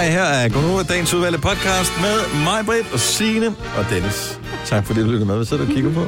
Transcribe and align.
Hej, 0.00 0.10
her 0.10 0.22
er 0.22 0.48
Gunova, 0.48 0.82
dagens 0.82 1.14
udvalgte 1.14 1.40
podcast 1.40 1.92
med 2.00 2.44
mig, 2.44 2.66
Britt 2.66 2.92
og 2.92 3.00
Signe 3.00 3.46
og 3.48 3.84
Dennis. 3.90 4.40
Tak 4.66 4.86
fordi 4.86 5.00
du 5.00 5.06
lyttede 5.06 5.26
med. 5.26 5.34
Hvad 5.34 5.44
sidder 5.44 5.64
du 5.64 5.70
og 5.70 5.74
kigger 5.74 5.94
på? 5.94 6.00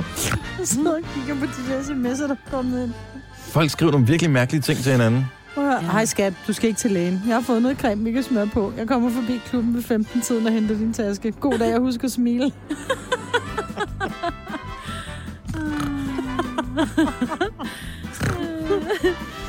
Jeg 0.58 0.68
sidder 0.68 0.94
og 0.94 1.00
kigger 1.14 1.34
på 1.34 1.46
de 1.46 1.72
der 1.72 1.80
sms'er, 1.80 2.26
der 2.26 2.34
er 2.34 2.50
kommet 2.50 2.84
ind. 2.84 2.92
Folk 3.38 3.70
skriver 3.70 3.92
nogle 3.92 4.06
virkelig 4.06 4.30
mærkelige 4.30 4.62
ting 4.62 4.78
til 4.78 4.92
hinanden. 4.92 5.26
At 5.56 5.62
høre. 5.62 5.80
Hej 5.80 6.04
skat, 6.04 6.32
du 6.46 6.52
skal 6.52 6.68
ikke 6.68 6.78
til 6.78 6.90
lægen. 6.90 7.22
Jeg 7.26 7.34
har 7.34 7.42
fået 7.42 7.62
noget 7.62 7.78
creme, 7.78 8.04
vi 8.04 8.12
kan 8.12 8.22
smøre 8.22 8.46
på. 8.46 8.72
Jeg 8.76 8.88
kommer 8.88 9.10
forbi 9.10 9.40
klubben 9.46 9.74
ved 9.74 9.82
15-tiden 9.82 10.46
og 10.46 10.52
henter 10.52 10.78
din 10.78 10.92
taske. 10.92 11.32
God 11.32 11.58
dag, 11.58 11.74
og 11.74 11.80
husk 11.80 12.04
at 12.04 12.12
smile. 12.12 12.52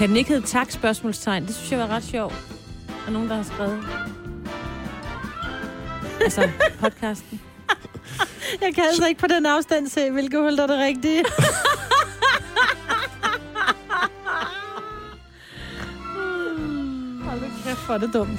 Kan 0.00 0.08
den 0.08 0.16
ikke 0.16 0.30
hedde 0.30 0.46
tak 0.46 0.70
spørgsmålstegn? 0.70 1.46
Det 1.46 1.54
synes 1.54 1.72
jeg 1.72 1.78
var 1.78 1.86
ret 1.86 2.04
sjovt. 2.04 2.34
Der 2.86 2.94
er 3.06 3.10
nogen, 3.10 3.28
der 3.28 3.36
har 3.36 3.42
skrevet. 3.42 3.84
Altså, 6.20 6.50
podcasten. 6.80 7.40
Jeg 8.62 8.74
kan 8.74 8.84
altså 8.84 9.06
ikke 9.06 9.20
på 9.20 9.26
den 9.26 9.46
afstand 9.46 9.88
se, 9.88 10.10
hvilke 10.10 10.38
hul 10.38 10.56
der 10.56 10.62
er 10.62 10.66
det 10.66 10.78
rigtige. 10.78 11.24
Hold 17.24 17.40
kæft, 17.64 17.86
hvor 17.86 17.94
er 17.94 17.98
det 17.98 18.10
dumt. 18.12 18.38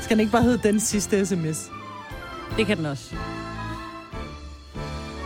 Skal 0.00 0.16
den 0.16 0.20
ikke 0.20 0.32
bare 0.32 0.42
hedde 0.42 0.68
den 0.68 0.80
sidste 0.80 1.26
sms? 1.26 1.70
Det 2.56 2.66
kan 2.66 2.76
den 2.76 2.86
også. 2.86 3.14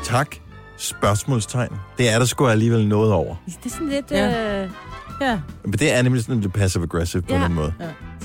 Tak. 0.04 0.36
Spørgsmålstegn. 0.76 1.72
Det 1.98 2.10
er 2.10 2.18
der 2.18 2.26
sgu 2.26 2.46
alligevel 2.46 2.88
noget 2.88 3.12
over. 3.12 3.36
Det 3.46 3.66
er 3.66 3.70
sådan 3.70 3.88
lidt... 3.88 4.10
Ja. 4.10 4.28
Ja. 4.28 4.64
Øh, 4.64 4.70
Ja. 5.20 5.38
Men 5.64 5.72
det 5.72 5.92
er 5.94 6.02
nemlig 6.02 6.22
sådan 6.24 6.40
lidt 6.40 6.52
passive-aggressive 6.52 7.22
på 7.22 7.34
Ja. 7.34 7.46
en 7.46 7.54
måde. 7.54 7.72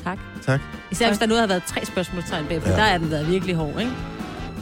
tak. 0.03 0.17
Tak. 0.45 0.59
Især 0.91 1.07
hvis 1.07 1.17
der 1.19 1.25
nu 1.25 1.35
har 1.35 1.47
været 1.47 1.63
tre 1.67 1.85
spørgsmålstegn 1.85 2.45
bagpå. 2.49 2.69
Ja. 2.69 2.75
Ja. 2.75 2.79
Der 2.81 2.85
er 2.85 2.97
den 2.97 3.11
været 3.11 3.27
virkelig 3.29 3.55
hård, 3.55 3.79
ikke? 3.79 3.91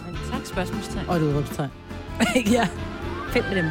Men 0.06 0.18
tak 0.32 0.42
spørgsmålstegn. 0.46 1.06
Og 1.08 1.16
et 1.18 1.22
udråbstegn. 1.22 1.70
ja. 2.52 2.68
Fedt 3.34 3.46
med 3.50 3.58
dem. 3.58 3.66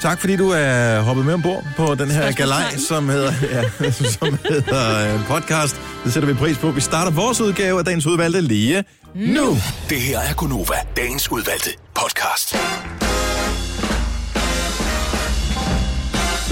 Tak 0.00 0.20
fordi 0.20 0.36
du 0.36 0.50
er 0.50 1.00
hoppet 1.00 1.24
med 1.26 1.34
ombord 1.34 1.64
på 1.76 1.94
den 1.94 2.10
her 2.10 2.32
galej, 2.32 2.76
som 2.88 3.08
hedder, 3.08 3.32
ja, 3.80 3.90
som 3.90 4.38
hedder 4.48 5.14
øh, 5.14 5.26
podcast. 5.26 5.80
Det 6.04 6.12
sætter 6.12 6.26
vi 6.28 6.34
pris 6.34 6.58
på. 6.58 6.70
Vi 6.70 6.80
starter 6.80 7.10
vores 7.12 7.40
udgave 7.40 7.78
af 7.78 7.84
dagens 7.84 8.06
udvalgte 8.06 8.40
lige 8.40 8.84
nu. 9.14 9.56
Det 9.90 10.00
her 10.00 10.18
er 10.18 10.34
Gunova, 10.34 10.74
dagens 10.96 11.30
udvalgte 11.32 11.70
podcast. 11.94 12.56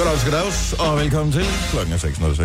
Goddag, 0.01 0.19
goddags, 0.25 0.73
og 0.73 0.99
velkommen 0.99 1.33
til. 1.33 1.45
Klokken 1.71 1.95
er 1.95 1.99
6.06. 1.99 2.43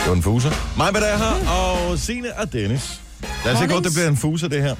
Det 0.00 0.08
var 0.08 0.12
en 0.12 0.22
fuser. 0.22 0.50
Mig 0.76 0.92
med 0.92 1.00
der 1.00 1.16
her, 1.16 1.50
og 1.50 1.98
Signe 1.98 2.38
og 2.38 2.52
Dennis. 2.52 3.00
Lad 3.44 3.52
os 3.52 3.58
se 3.58 3.66
godt, 3.66 3.84
det 3.84 3.92
bliver 3.94 4.08
en 4.08 4.16
fuser, 4.16 4.48
det 4.48 4.62
her. 4.62 4.74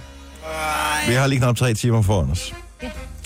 Vi 1.09 1.15
har 1.15 1.27
lige 1.27 1.39
knap 1.39 1.57
tre 1.57 1.75
timer 1.75 2.03
foran 2.03 2.31
os. 2.31 2.55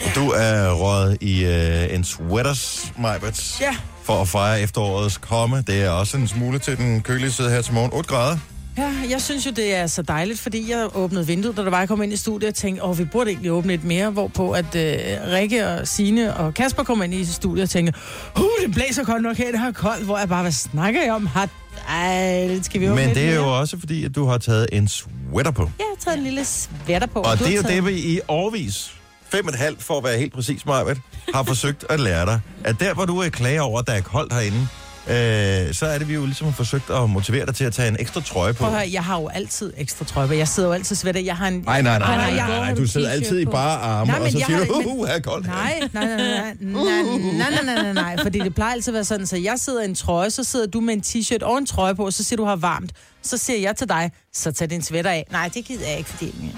Og 0.06 0.14
du 0.14 0.30
er 0.30 0.72
røget 0.72 1.18
i 1.20 1.44
øh, 1.44 1.94
en 1.94 2.04
sweaters, 2.04 2.92
Majbert. 2.98 3.60
Ja. 3.60 3.76
For 4.02 4.22
at 4.22 4.28
fejre 4.28 4.60
efterårets 4.60 5.16
komme. 5.16 5.64
Det 5.66 5.82
er 5.82 5.90
også 5.90 6.16
en 6.16 6.28
smule 6.28 6.58
til 6.58 6.76
den 6.76 7.02
kølige 7.02 7.30
side 7.30 7.50
her 7.50 7.62
til 7.62 7.74
morgen. 7.74 7.90
8 7.92 8.08
grader. 8.08 8.38
Ja, 8.78 8.94
jeg 9.10 9.22
synes 9.22 9.46
jo, 9.46 9.50
det 9.50 9.74
er 9.74 9.86
så 9.86 10.02
dejligt, 10.02 10.40
fordi 10.40 10.70
jeg 10.70 10.88
åbnede 10.96 11.26
vinduet, 11.26 11.56
da 11.56 11.62
der 11.62 11.70
var, 11.70 11.78
jeg 11.78 11.88
kom 11.88 12.02
ind 12.02 12.12
i 12.12 12.16
studiet 12.16 12.48
og 12.48 12.54
tænkte, 12.54 12.84
åh, 12.84 12.98
vi 12.98 13.04
burde 13.04 13.30
egentlig 13.30 13.52
åbne 13.52 13.74
et 13.74 13.84
mere, 13.84 14.10
hvorpå 14.10 14.50
at 14.50 14.74
øh, 14.74 14.98
Rikke 15.32 15.66
og 15.68 15.88
Sine 15.88 16.36
og 16.36 16.54
Kasper 16.54 16.82
kom 16.82 17.02
ind 17.02 17.14
i 17.14 17.24
studiet 17.24 17.62
og 17.62 17.70
tænkte, 17.70 17.92
uh, 18.36 18.42
det 18.66 18.74
blæser 18.74 19.04
godt 19.04 19.22
nok 19.22 19.36
her, 19.36 19.52
det 19.52 19.60
er 19.60 19.72
koldt, 19.72 20.04
hvor 20.04 20.18
jeg 20.18 20.28
bare, 20.28 20.42
hvad 20.42 20.52
snakker 20.52 21.02
jeg 21.02 21.12
om? 21.12 21.26
Har, 21.26 21.48
ej, 21.88 22.60
skal 22.62 22.80
vi 22.80 22.88
åbne 22.88 23.00
Men 23.00 23.10
et 23.10 23.14
det 23.16 23.24
er 23.24 23.26
mere? 23.26 23.34
jo 23.44 23.58
også 23.58 23.78
fordi, 23.78 24.04
at 24.04 24.14
du 24.14 24.26
har 24.26 24.38
taget 24.38 24.66
en 24.72 24.88
sweater 24.88 25.50
på. 25.50 25.70
Jeg 25.78 25.86
har 25.96 26.04
taget 26.04 26.18
en 26.18 26.24
lille 26.24 26.44
sweater 26.44 27.06
på. 27.06 27.18
Og 27.20 27.38
du 27.38 27.44
det 27.44 27.46
er 27.46 27.46
har 27.48 27.56
jo 27.56 27.62
taget... 27.62 27.84
det, 27.84 27.94
vi 27.94 27.98
i 28.00 28.20
årvis, 28.28 28.94
fem 29.32 29.44
og 29.46 29.50
et 29.52 29.58
halvt 29.58 29.82
for 29.82 29.98
at 29.98 30.04
være 30.04 30.18
helt 30.18 30.32
præcis, 30.34 30.66
Marvitt, 30.66 31.00
har 31.34 31.42
forsøgt 31.42 31.84
at 31.90 32.00
lære 32.00 32.26
dig, 32.26 32.40
at 32.64 32.80
der, 32.80 32.94
hvor 32.94 33.04
du 33.04 33.18
er 33.18 33.28
klager 33.28 33.60
over, 33.60 33.80
at 33.80 33.86
der 33.86 33.92
er 33.92 34.00
koldt 34.00 34.32
herinde, 34.32 34.68
øh, 35.08 35.74
så 35.74 35.86
er 35.86 35.98
det, 35.98 36.08
vi 36.08 36.14
jo 36.14 36.24
ligesom 36.24 36.46
har 36.46 36.52
forsøgt 36.54 36.90
at 36.90 37.10
motivere 37.10 37.46
dig 37.46 37.54
til 37.54 37.64
at 37.64 37.72
tage 37.72 37.88
en 37.88 37.96
ekstra 38.00 38.20
trøje 38.20 38.52
på. 38.52 38.58
Prøv 38.58 38.68
at 38.68 38.74
høre, 38.78 38.88
jeg 38.92 39.04
har 39.04 39.20
jo 39.20 39.28
altid 39.28 39.72
ekstra 39.76 40.04
trøje 40.04 40.28
på. 40.28 40.34
Jeg 40.34 40.48
sidder 40.48 40.68
jo 40.68 40.72
altid 40.72 40.96
sweater. 40.96 41.20
Jeg 41.20 41.36
har 41.36 41.48
en... 41.48 41.54
Nej, 41.54 41.82
nej, 41.82 41.98
nej, 41.98 42.16
Nej, 42.16 42.34
nej, 42.36 42.58
nej, 42.58 42.74
du 42.74 42.86
sidder 42.86 43.10
altid 43.10 43.40
i 43.40 43.44
bare 43.44 43.80
arme, 43.80 44.12
Nej, 44.12 44.20
og 44.20 44.30
så 44.32 44.42
siger 44.46 44.64
du, 44.64 44.82
uh, 44.86 45.06
her 45.06 45.14
er 45.14 45.20
koldt. 45.20 45.46
Nej, 45.46 45.80
nej, 45.92 46.06
nej, 46.06 46.16
nej, 46.16 46.54
nej, 46.60 46.84
nej, 47.32 47.50
nej, 47.50 47.74
nej, 47.74 47.82
nej, 47.82 47.92
nej, 47.92 48.16
fordi 48.22 48.38
det 48.38 48.54
plejer 48.54 48.72
altid 48.72 48.92
at 48.92 48.94
være 48.94 49.04
sådan, 49.04 49.26
så 49.26 49.36
jeg 49.36 49.54
sidder 49.58 49.82
i 49.82 49.84
en 49.84 49.94
trøje, 49.94 50.30
så 50.30 50.44
sidder 50.44 50.66
du 50.66 50.80
med 50.80 50.94
en 50.94 51.02
t-shirt 51.06 51.42
og 51.42 51.58
en 51.58 51.66
trøje 51.66 51.94
på, 51.94 52.04
og 52.04 52.12
så 52.12 52.24
siger 52.24 52.36
du 52.36 52.44
har 52.44 52.56
varmt. 52.56 52.92
Så 53.22 53.36
siger 53.36 53.58
jeg 53.58 53.76
til 53.76 53.88
dig, 53.88 54.10
så 54.32 54.52
tag 54.52 54.70
din 54.70 54.82
sweater 54.82 55.10
af. 55.10 55.26
Nej, 55.32 55.50
det 55.54 55.64
gider 55.64 55.88
jeg 55.88 55.98
ikke, 55.98 56.10
fordi... 56.10 56.54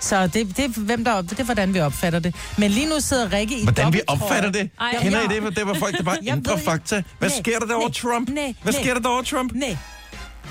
Så 0.00 0.26
det, 0.26 0.56
det, 0.56 0.70
hvem 0.70 1.04
der, 1.04 1.12
op- 1.12 1.24
det 1.30 1.40
er, 1.40 1.44
hvordan 1.44 1.74
vi 1.74 1.80
opfatter 1.80 2.18
det. 2.18 2.34
Men 2.58 2.70
lige 2.70 2.88
nu 2.88 2.94
sidder 3.00 3.32
Rikke 3.32 3.58
i 3.60 3.62
Hvordan 3.62 3.92
vi 3.92 4.00
opfatter 4.06 4.50
det? 4.50 4.70
Ej, 4.80 4.96
Kender. 5.02 5.20
I 5.20 5.40
det? 5.40 5.56
Det 5.56 5.66
var 5.66 5.74
folk, 5.74 5.96
der 5.98 6.02
bare 6.04 6.16
Jeg 6.22 6.36
ved- 6.36 6.58
fakta. 6.64 7.02
Hvad 7.18 7.28
Nej, 7.28 7.38
sker 7.38 7.58
der 7.58 7.66
der 7.66 7.74
over 7.74 7.88
nej, 7.88 7.92
Trump? 8.12 8.28
nej, 8.28 8.54
Hvad 8.62 8.72
sker 8.72 8.94
der 8.94 9.00
der 9.00 9.08
over 9.08 9.22
Trump? 9.22 9.52
Nej, 9.54 9.76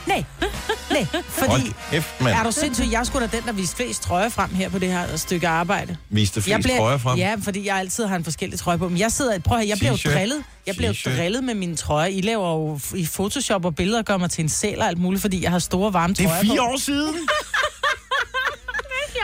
nej, 0.08 0.24
nej, 0.92 1.06
fordi... 1.28 1.74
Kæft, 1.92 2.22
mand. 2.22 2.36
Er 2.36 2.44
du 2.44 2.52
sindssyg? 2.52 2.92
Jeg 2.92 3.06
skulle 3.06 3.28
da 3.28 3.38
den, 3.38 3.46
der 3.46 3.52
viste 3.52 3.76
flest 3.76 4.02
trøjer 4.04 4.30
frem 4.30 4.50
her 4.56 4.70
på 4.70 4.80
det 4.80 4.92
her 4.92 5.18
stykke 5.18 5.48
arbejde. 5.48 5.98
Viste 6.10 6.42
flest 6.42 6.68
trøjer 6.78 6.98
frem. 6.98 7.18
Ja, 7.18 7.36
fordi 7.44 7.68
jeg 7.68 7.76
altid 7.78 8.06
har 8.06 8.16
en 8.16 8.24
forskellig 8.24 8.60
trøje 8.60 8.78
på. 8.78 8.90
Men 8.90 8.98
jeg 8.98 9.12
sidder, 9.12 9.40
prøv 9.40 9.58
at 9.58 9.64
høre, 9.64 9.70
jeg 9.70 9.78
bliver 9.78 9.94
T-shirt. 9.96 10.14
drillet. 10.14 10.44
Jeg 10.68 10.76
bliver 10.76 10.94
T-shirt. 10.94 11.18
drillet 11.18 11.44
med 11.44 11.54
mine 11.54 11.76
trøjer. 11.76 12.08
I 12.08 12.22
laver 12.22 12.50
jo 12.52 12.76
f- 12.76 12.96
i 12.98 13.08
Photoshop 13.14 13.66
og 13.66 13.76
billeder 13.76 14.02
gør 14.02 14.18
mig 14.18 14.30
til 14.32 14.42
en 14.44 14.50
sæl 14.50 14.80
og 14.82 14.88
alt 14.88 14.98
muligt, 14.98 15.22
fordi 15.22 15.44
jeg 15.44 15.52
har 15.52 15.60
store 15.60 15.94
varme 15.94 16.14
Det 16.14 16.26
trøjer 16.26 16.40
er 16.40 16.44
fire 16.44 16.58
på. 16.58 16.64
år 16.64 16.78
siden. 16.78 17.16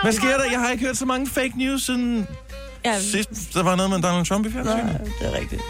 Hvad 0.03 0.13
sker 0.13 0.38
der? 0.38 0.44
Jeg 0.51 0.59
har 0.59 0.72
ikke 0.72 0.85
hørt 0.85 0.97
så 0.97 1.06
mange 1.06 1.28
fake 1.28 1.53
news 1.57 1.85
siden 1.85 2.28
Ja, 2.85 3.00
sidst, 3.00 3.53
der 3.53 3.63
var 3.63 3.75
noget 3.75 3.89
med 3.89 4.01
Donald 4.01 4.25
Trump 4.25 4.45
i 4.45 4.51
fjernsynet. 4.51 4.85
Nej, 4.85 4.97
det 5.22 5.28
er 5.35 5.39
rigtigt. 5.39 5.61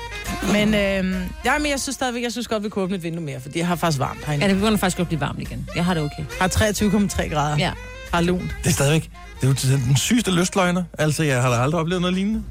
Men, 0.51 0.73
øh, 0.73 1.21
ja, 1.45 1.57
men 1.57 1.71
jeg 1.71 1.79
synes 1.79 1.95
stadigvæk, 1.95 2.23
jeg 2.23 2.31
synes 2.31 2.47
godt, 2.47 2.63
vi 2.63 2.69
kunne 2.69 2.83
åbne 2.83 2.95
et 2.95 3.03
vindue 3.03 3.23
mere, 3.23 3.39
fordi 3.41 3.59
jeg 3.59 3.67
har 3.67 3.75
faktisk 3.75 3.99
varmt 3.99 4.25
herinde. 4.25 4.45
ja, 4.45 4.49
det 4.51 4.57
begynder 4.59 4.77
faktisk 4.77 4.97
godt 4.97 5.05
at 5.05 5.09
blive 5.09 5.21
varmt 5.21 5.39
igen. 5.41 5.69
Jeg 5.75 5.85
har 5.85 5.93
det 5.93 6.03
okay. 6.03 6.23
Har 6.39 6.47
23,3 6.47 7.33
grader. 7.33 7.57
Ja. 7.57 7.71
Har 8.13 8.21
lunt. 8.21 8.55
Det 8.63 8.69
er 8.69 8.73
stadigvæk... 8.73 9.09
Det 9.41 9.43
er 9.43 9.71
jo 9.71 9.77
den 9.87 9.95
sygeste 9.97 10.31
lystløgner. 10.31 10.83
Altså, 10.97 11.23
jeg 11.23 11.41
har 11.41 11.49
da 11.49 11.55
aldrig 11.55 11.81
oplevet 11.81 12.01
noget 12.01 12.13
lignende. 12.15 12.43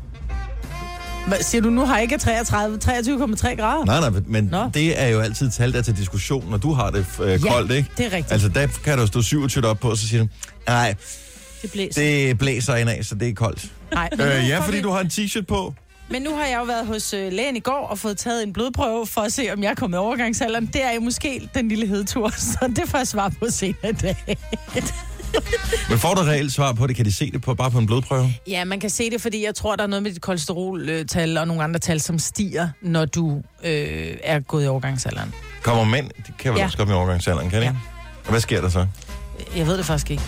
Hvad, 1.27 1.39
siger 1.41 1.63
du, 1.63 1.71
nu 1.71 1.87
har 1.87 1.99
ikke 1.99 2.19
33, 2.19 2.79
23,3 2.85 3.55
grader? 3.57 3.85
Nej, 3.85 4.11
nej, 4.11 4.21
men 4.27 4.45
Nå. 4.45 4.71
det 4.75 5.03
er 5.03 5.07
jo 5.09 5.21
altid 5.21 5.51
tal, 5.51 5.73
der 5.73 5.79
er 5.79 5.83
til 5.83 5.97
diskussion, 5.97 6.51
når 6.51 6.57
du 6.59 6.73
har 6.73 6.91
det 6.91 7.07
øh, 7.23 7.31
Ja, 7.31 7.39
koldt, 7.51 7.73
ikke? 7.73 7.89
det 7.97 8.07
er 8.07 8.13
rigtigt. 8.13 8.33
Altså, 8.33 8.49
der 8.49 8.67
kan 8.85 8.99
der 8.99 9.07
stå 9.07 9.23
27 9.23 9.67
op 9.67 9.79
på, 9.81 9.91
og 9.91 9.97
så 9.97 10.09
siger 10.09 10.23
du, 10.23 10.29
nej, 10.67 10.95
Det 11.65 11.73
blæser. 11.73 12.01
det 12.03 12.39
blæser 12.39 12.77
ind 12.77 12.91
af, 12.91 13.05
så 13.05 13.15
det 13.15 13.29
er 13.29 13.35
koldt. 13.35 13.67
Nej, 13.93 14.09
Øh, 14.13 14.49
ja, 14.49 14.59
fordi 14.61 14.77
vi- 14.77 14.83
du 14.83 14.91
har 14.91 15.01
en 15.01 15.07
t-shirt 15.07 15.45
på. 15.49 15.75
men 16.11 16.23
nu 16.23 16.31
har 16.37 16.45
jeg 16.47 16.59
jo 16.59 16.65
været 16.65 16.87
hos 16.87 17.15
øh, 17.15 17.33
lægen 17.33 17.57
i 17.57 17.61
går 17.61 17.87
og 17.91 17.99
fået 17.99 18.17
taget 18.19 18.43
en 18.43 18.53
blodprøve 18.53 19.07
for 19.07 19.21
at 19.21 19.33
se, 19.33 19.49
om 19.53 19.63
jeg 19.63 19.71
er 19.71 19.75
kommet 19.75 19.97
i 19.97 19.99
overgangsalderen. 19.99 20.67
Det 20.67 20.83
er 20.83 20.93
jo 20.93 21.01
måske 21.01 21.49
den 21.55 21.69
lille 21.69 21.87
hedetur, 21.87 22.31
så 22.53 22.73
det 22.77 22.89
får 22.89 22.99
jeg 22.99 23.07
svar 23.07 23.29
på 23.39 23.47
senere 23.51 23.91
i 23.91 23.93
dag. 23.93 24.17
Men 25.91 25.99
får 25.99 26.15
du 26.15 26.21
reelt 26.23 26.53
svar 26.53 26.73
på 26.73 26.87
det? 26.87 26.97
Kan 26.97 27.05
de 27.05 27.13
se 27.13 27.31
det 27.31 27.43
på, 27.43 27.55
bare 27.55 27.71
på 27.71 27.79
en 27.79 27.87
blodprøve? 27.87 28.35
Ja, 28.49 28.65
man 28.65 28.81
kan 28.81 28.91
se 28.91 29.11
det, 29.11 29.21
fordi 29.23 29.45
jeg 29.45 29.55
tror, 29.55 29.77
der 29.77 29.83
er 29.83 29.87
noget 29.87 30.03
med 30.03 30.11
dit 30.13 30.21
kolesteroltal 30.21 31.39
og 31.39 31.47
nogle 31.49 31.63
andre 31.65 31.81
tal, 31.81 32.01
som 32.01 32.19
stiger, 32.19 32.69
når 32.83 33.05
du 33.05 33.43
øh, 33.65 34.17
er 34.25 34.41
gået 34.41 34.65
i 34.65 34.67
overgangsalderen. 34.67 35.35
Kommer 35.63 35.85
mænd, 35.85 36.11
de 36.27 36.33
kan 36.39 36.53
vel 36.53 36.59
Ja. 36.59 36.65
også 36.65 36.79
komme 36.79 36.93
i 36.93 36.97
overgangsalderen, 36.97 37.51
kan 37.51 37.61
de? 37.61 37.67
Ja. 37.67 37.73
Og 38.25 38.31
hvad 38.31 38.41
sker 38.41 38.61
der 38.61 38.69
så? 38.69 38.87
Jeg 39.57 39.67
ved 39.67 39.77
det 39.79 39.87
faktisk 39.87 40.11
ikke. 40.11 40.23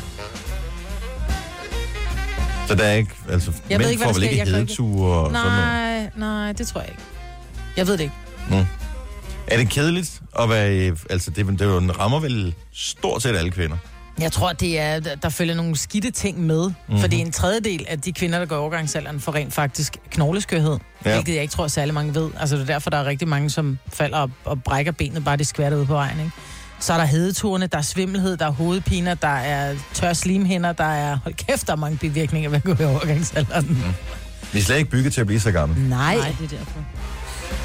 Så 2.67 2.75
der 2.75 2.85
er 2.85 2.93
ikke, 2.93 3.11
altså, 3.31 3.51
Jeg 3.71 3.79
mænd 3.79 3.83
ved 3.83 3.91
ikke, 3.91 4.05
får 4.05 4.13
vel 4.13 4.23
ikke 4.23 4.45
hedeture 4.45 5.13
og 5.19 5.31
sådan 5.31 5.47
noget? 5.47 5.59
Nej, 5.59 6.11
nej, 6.17 6.53
det 6.53 6.67
tror 6.69 6.81
jeg 6.81 6.91
ikke. 6.91 7.03
Jeg 7.77 7.87
ved 7.87 7.93
det 7.97 8.01
ikke. 8.01 8.67
Er 9.47 9.57
det 9.57 9.71
kedeligt 9.71 10.21
at 10.41 10.49
være, 10.49 10.97
altså 11.11 11.31
det, 11.31 11.47
det 11.47 11.61
er 11.61 11.67
jo 11.67 11.79
en 11.79 11.99
rammer 12.01 12.21
vel 12.21 12.55
stort 12.73 13.23
set 13.23 13.37
alle 13.37 13.51
kvinder. 13.51 13.77
Jeg 14.21 14.33
tror, 14.33 14.53
det 14.53 14.81
er, 14.81 15.01
der- 15.01 15.29
følger 15.29 15.55
nogle 15.55 15.77
skidte 15.77 16.11
ting 16.11 16.41
med. 16.41 16.63
Mhm. 16.67 16.75
Mm-hmm. 16.89 17.01
Fordi 17.01 17.17
en 17.17 17.33
tredjedel 17.33 17.85
af 17.89 18.01
de 18.01 18.13
kvinder, 18.13 18.39
der 18.39 18.47
går 18.47 18.57
i 18.57 18.59
overgangsalderen, 18.59 19.21
får 19.21 19.35
rent 19.35 19.55
faktisk 19.55 19.97
knogleskørhed. 20.11 20.79
Ja. 21.05 21.13
Hvilket 21.13 21.35
jeg 21.35 21.43
ikke 21.43 21.53
tror, 21.53 21.69
særlig 21.69 21.95
mange 21.95 22.15
ved. 22.15 22.31
Altså 22.41 22.57
det 22.57 22.63
er 22.63 22.67
derfor, 22.67 22.91
der 22.91 22.97
er 22.97 23.05
rigtig 23.05 23.29
mange, 23.29 23.51
som 23.51 23.79
falder 23.93 24.19
op 24.19 24.31
og 24.45 24.63
brækker 24.63 24.93
benet, 24.93 25.25
bare 25.25 25.37
de 25.37 25.45
skvatter 25.45 25.79
ud 25.79 25.87
på 25.87 25.93
vejen. 25.93 26.19
Ikke? 26.19 26.31
Så 26.81 26.93
er 26.93 26.97
der 26.97 27.05
hedeturene, 27.05 27.67
der 27.67 27.79
er 27.79 27.83
svimmelhed, 27.83 28.37
der 28.37 28.47
er 28.47 28.51
hovedpiner, 28.51 29.15
der 29.15 29.29
er 29.29 29.75
tør 29.95 30.13
slimhinder, 30.13 30.73
der 30.73 30.85
er... 30.85 31.19
Hold 31.23 31.35
kæft, 31.35 31.67
der 31.67 31.73
er 31.73 31.77
mange 31.77 31.99
bivirkninger 31.99 32.51
ved 32.51 32.57
at 32.57 32.65
gå 32.65 32.83
i 32.83 32.87
overgangsalderen. 32.87 33.67
Mm. 33.69 33.95
Vi 34.53 34.59
er 34.59 34.63
slet 34.63 34.77
ikke 34.77 34.91
bygget 34.91 35.13
til 35.13 35.21
at 35.21 35.27
blive 35.27 35.41
så 35.41 35.53
gamle. 35.53 35.89
Nej. 35.89 36.17
Nej, 36.17 36.35
det 36.41 36.53
er 36.53 36.57
derfor. 36.59 36.81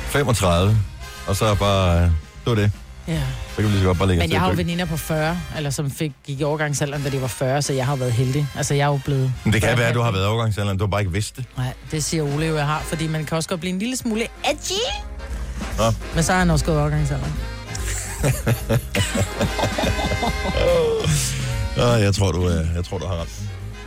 35, 0.07 0.77
og 1.27 1.35
så 1.35 1.45
er 1.45 1.55
bare, 1.55 2.01
det 2.03 2.11
var 2.45 2.55
det. 2.55 2.71
Ja. 3.07 3.21
Så 3.49 3.55
kan 3.55 3.65
vi 3.65 3.69
lige 3.69 3.79
så 3.79 3.85
godt 3.85 3.97
bare 3.97 4.07
lægge 4.07 4.23
Men 4.23 4.31
jeg 4.31 4.39
har 4.39 4.49
jo 4.49 4.55
veninder 4.55 4.85
på 4.85 4.97
40, 4.97 5.37
eller 5.57 5.69
som 5.69 5.91
fik, 5.91 6.11
gik 6.25 6.39
i 6.39 6.43
overgangsalderen, 6.43 7.03
da 7.03 7.09
de 7.09 7.21
var 7.21 7.27
40, 7.27 7.61
så 7.61 7.73
jeg 7.73 7.85
har 7.85 7.93
jo 7.93 7.97
været 7.97 8.11
heldig. 8.11 8.47
Altså, 8.55 8.73
jeg 8.73 8.83
er 8.83 8.87
jo 8.87 8.99
blevet... 9.05 9.33
Men 9.43 9.53
det 9.53 9.61
kan 9.61 9.67
40. 9.69 9.77
være, 9.77 9.87
at 9.87 9.95
du 9.95 10.01
har 10.01 10.11
været 10.11 10.23
i 10.23 10.27
overgangsalderen, 10.27 10.77
du 10.77 10.83
har 10.83 10.89
bare 10.89 11.01
ikke 11.01 11.13
vidst 11.13 11.37
det. 11.37 11.45
Nej, 11.57 11.73
det 11.91 12.03
siger 12.03 12.23
Ole 12.23 12.45
jo, 12.45 12.55
jeg 12.55 12.65
har, 12.65 12.81
fordi 12.85 13.07
man 13.07 13.25
kan 13.25 13.37
også 13.37 13.49
godt 13.49 13.59
blive 13.59 13.73
en 13.73 13.79
lille 13.79 13.97
smule 13.97 14.21
edgy. 14.21 14.81
Nå. 15.77 15.83
Men 16.15 16.23
så 16.23 16.31
har 16.31 16.39
han 16.39 16.49
også 16.49 16.65
gået 16.65 16.79
overgangsalderen. 16.79 17.33
Åh, 21.77 22.01
jeg 22.05 22.15
tror, 22.15 22.31
du, 22.31 22.49
øh, 22.49 22.65
jeg 22.75 22.85
tror, 22.85 22.97
du 22.97 23.05
har 23.05 23.21
ret. 23.21 23.41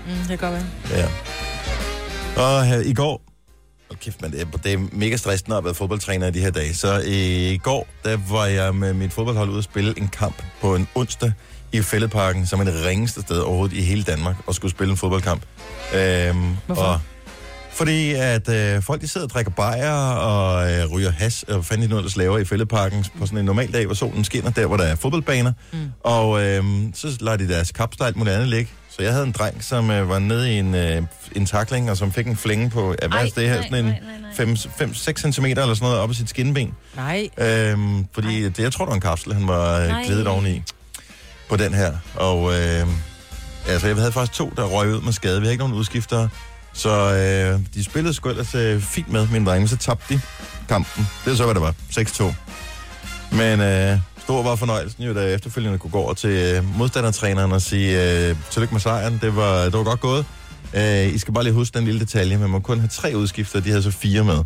Mm, 0.06 0.12
det 0.28 0.28
kan 0.28 0.38
godt 0.38 0.52
være. 0.52 0.66
Ja. 0.98 1.06
Og 2.42 2.64
her, 2.64 2.80
i 2.80 2.92
går... 2.92 3.22
Hold 3.90 3.98
kæft, 3.98 4.22
man, 4.22 4.32
det 4.32 4.40
er, 4.40 4.44
det 4.44 4.72
er 4.72 4.78
mega 4.92 5.16
stressende 5.16 5.56
at 5.56 5.64
være 5.64 5.74
fodboldtræner 5.74 6.26
i 6.26 6.30
de 6.30 6.40
her 6.40 6.50
dage. 6.50 6.74
Så 6.74 7.02
i 7.06 7.56
går, 7.62 7.86
der 8.04 8.18
var 8.30 8.46
jeg 8.46 8.74
med 8.74 8.92
mit 8.94 9.12
fodboldhold 9.12 9.48
ude 9.50 9.58
at 9.58 9.64
spille 9.64 9.94
en 9.96 10.08
kamp 10.08 10.42
på 10.60 10.74
en 10.74 10.88
onsdag 10.94 11.32
i 11.72 11.82
Fælledparken, 11.82 12.46
som 12.46 12.60
er 12.60 12.64
det 12.64 12.84
ringeste 12.84 13.20
sted 13.20 13.38
overhovedet 13.38 13.76
i 13.76 13.80
hele 13.82 14.02
Danmark, 14.02 14.36
og 14.46 14.54
skulle 14.54 14.70
spille 14.70 14.90
en 14.90 14.96
fodboldkamp. 14.96 15.42
Øhm, 15.94 16.56
Hvorfor? 16.66 16.82
Og, 16.82 17.00
fordi 17.74 18.12
at 18.12 18.48
øh, 18.48 18.82
folk 18.82 19.00
de 19.00 19.08
sidder 19.08 19.26
og 19.26 19.30
drikker 19.30 19.52
bajer 19.52 19.92
og 20.12 20.72
øh, 20.72 20.92
ryger 20.92 21.10
has, 21.10 21.42
og 21.42 21.64
fandt 21.64 21.82
de 21.82 21.88
noget, 21.88 22.04
der 22.04 22.10
laver 22.16 22.38
i 22.38 22.44
Fælledparken 22.44 23.04
på 23.18 23.26
sådan 23.26 23.38
en 23.38 23.44
normal 23.44 23.72
dag, 23.72 23.86
hvor 23.86 23.94
solen 23.94 24.24
skinner, 24.24 24.50
der 24.50 24.66
hvor 24.66 24.76
der 24.76 24.84
er 24.84 24.94
fodboldbaner. 24.94 25.52
Mm. 25.72 25.78
Og 26.00 26.42
øh, 26.42 26.64
så 26.94 27.16
lader 27.20 27.36
de 27.36 27.48
deres 27.48 27.72
kapsler 27.72 28.06
alt 28.06 28.16
muligt 28.16 28.34
andet 28.34 28.48
ligge. 28.48 28.70
Så 28.90 29.02
jeg 29.02 29.12
havde 29.12 29.26
en 29.26 29.32
dreng, 29.32 29.64
som 29.64 29.90
øh, 29.90 30.08
var 30.08 30.18
nede 30.18 30.54
i 30.54 30.58
en, 30.58 30.74
øh, 30.74 31.02
en 31.36 31.46
takling, 31.46 31.90
og 31.90 31.96
som 31.96 32.12
fik 32.12 32.26
en 32.26 32.36
flænge 32.36 32.70
på, 32.70 32.94
ja, 33.02 33.08
hvad 33.08 33.18
er 33.18 33.22
Ej, 33.22 33.30
det 33.36 33.48
her, 33.48 33.54
nej, 33.54 33.62
sådan 33.62 33.78
en 33.78 33.84
nej, 33.84 34.00
nej, 34.38 34.56
nej. 34.80 34.86
5-6 34.92 35.32
cm 35.32 35.44
eller 35.44 35.74
sådan 35.74 35.76
noget 35.80 35.98
op 35.98 36.10
i 36.10 36.14
sit 36.14 36.28
skinben. 36.28 36.74
Nej. 36.96 37.28
Øhm, 37.38 38.06
fordi 38.12 38.44
det, 38.44 38.58
jeg 38.58 38.72
tror, 38.72 38.84
det 38.84 38.90
var 38.90 38.94
en 38.94 39.00
kapsel, 39.00 39.34
han 39.34 39.48
var 39.48 39.80
øh, 39.80 39.88
Nej. 39.88 40.04
glædet 40.06 40.26
oveni 40.26 40.62
på 41.48 41.56
den 41.56 41.74
her. 41.74 41.92
Og 42.14 42.52
øh, 42.52 42.86
altså, 43.68 43.86
jeg 43.86 43.96
havde 43.96 44.12
faktisk 44.12 44.38
to, 44.38 44.52
der 44.56 44.64
røg 44.64 44.88
ud 44.88 45.00
med 45.00 45.12
skade. 45.12 45.40
Vi 45.40 45.46
har 45.46 45.50
ikke 45.50 45.64
nogen 45.64 45.74
udskiftere. 45.74 46.28
Så 46.74 46.90
øh, 46.90 47.60
de 47.74 47.84
spillede 47.84 48.14
sgu 48.14 48.28
ellers 48.28 48.54
øh, 48.54 48.80
fint 48.80 49.12
med, 49.12 49.28
mine 49.28 49.46
drenge. 49.46 49.68
Så 49.68 49.76
tabte 49.76 50.14
de 50.14 50.20
kampen. 50.68 51.08
Det 51.24 51.32
er 51.32 51.36
så, 51.36 51.44
hvad 51.44 51.54
det 51.54 51.62
var. 51.62 51.74
6-2. 51.90 53.36
Men 53.36 53.60
øh, 53.60 53.98
stor 54.18 54.42
var 54.42 54.56
fornøjelsen 54.56 55.04
jo, 55.04 55.14
da 55.14 55.20
jeg 55.20 55.34
efterfølgende 55.34 55.78
kunne 55.78 55.90
gå 55.90 55.98
over 55.98 56.14
til 56.14 56.30
øh, 56.30 56.78
modstandertræneren 56.78 57.52
og 57.52 57.62
sige, 57.62 58.02
øh, 58.28 58.36
tillykke 58.50 58.74
med 58.74 58.80
sejren. 58.80 59.18
Det 59.22 59.36
var, 59.36 59.64
det 59.64 59.72
var 59.72 59.84
godt 59.84 60.00
gået. 60.00 60.26
Øh, 60.74 61.14
I 61.14 61.18
skal 61.18 61.34
bare 61.34 61.44
lige 61.44 61.54
huske 61.54 61.78
den 61.78 61.84
lille 61.84 62.00
detalje. 62.00 62.38
Man 62.38 62.50
må 62.50 62.60
kun 62.60 62.78
have 62.78 62.88
tre 62.88 63.12
udskifter. 63.16 63.60
De 63.60 63.68
havde 63.68 63.82
så 63.82 63.90
fire 63.90 64.24
med. 64.24 64.38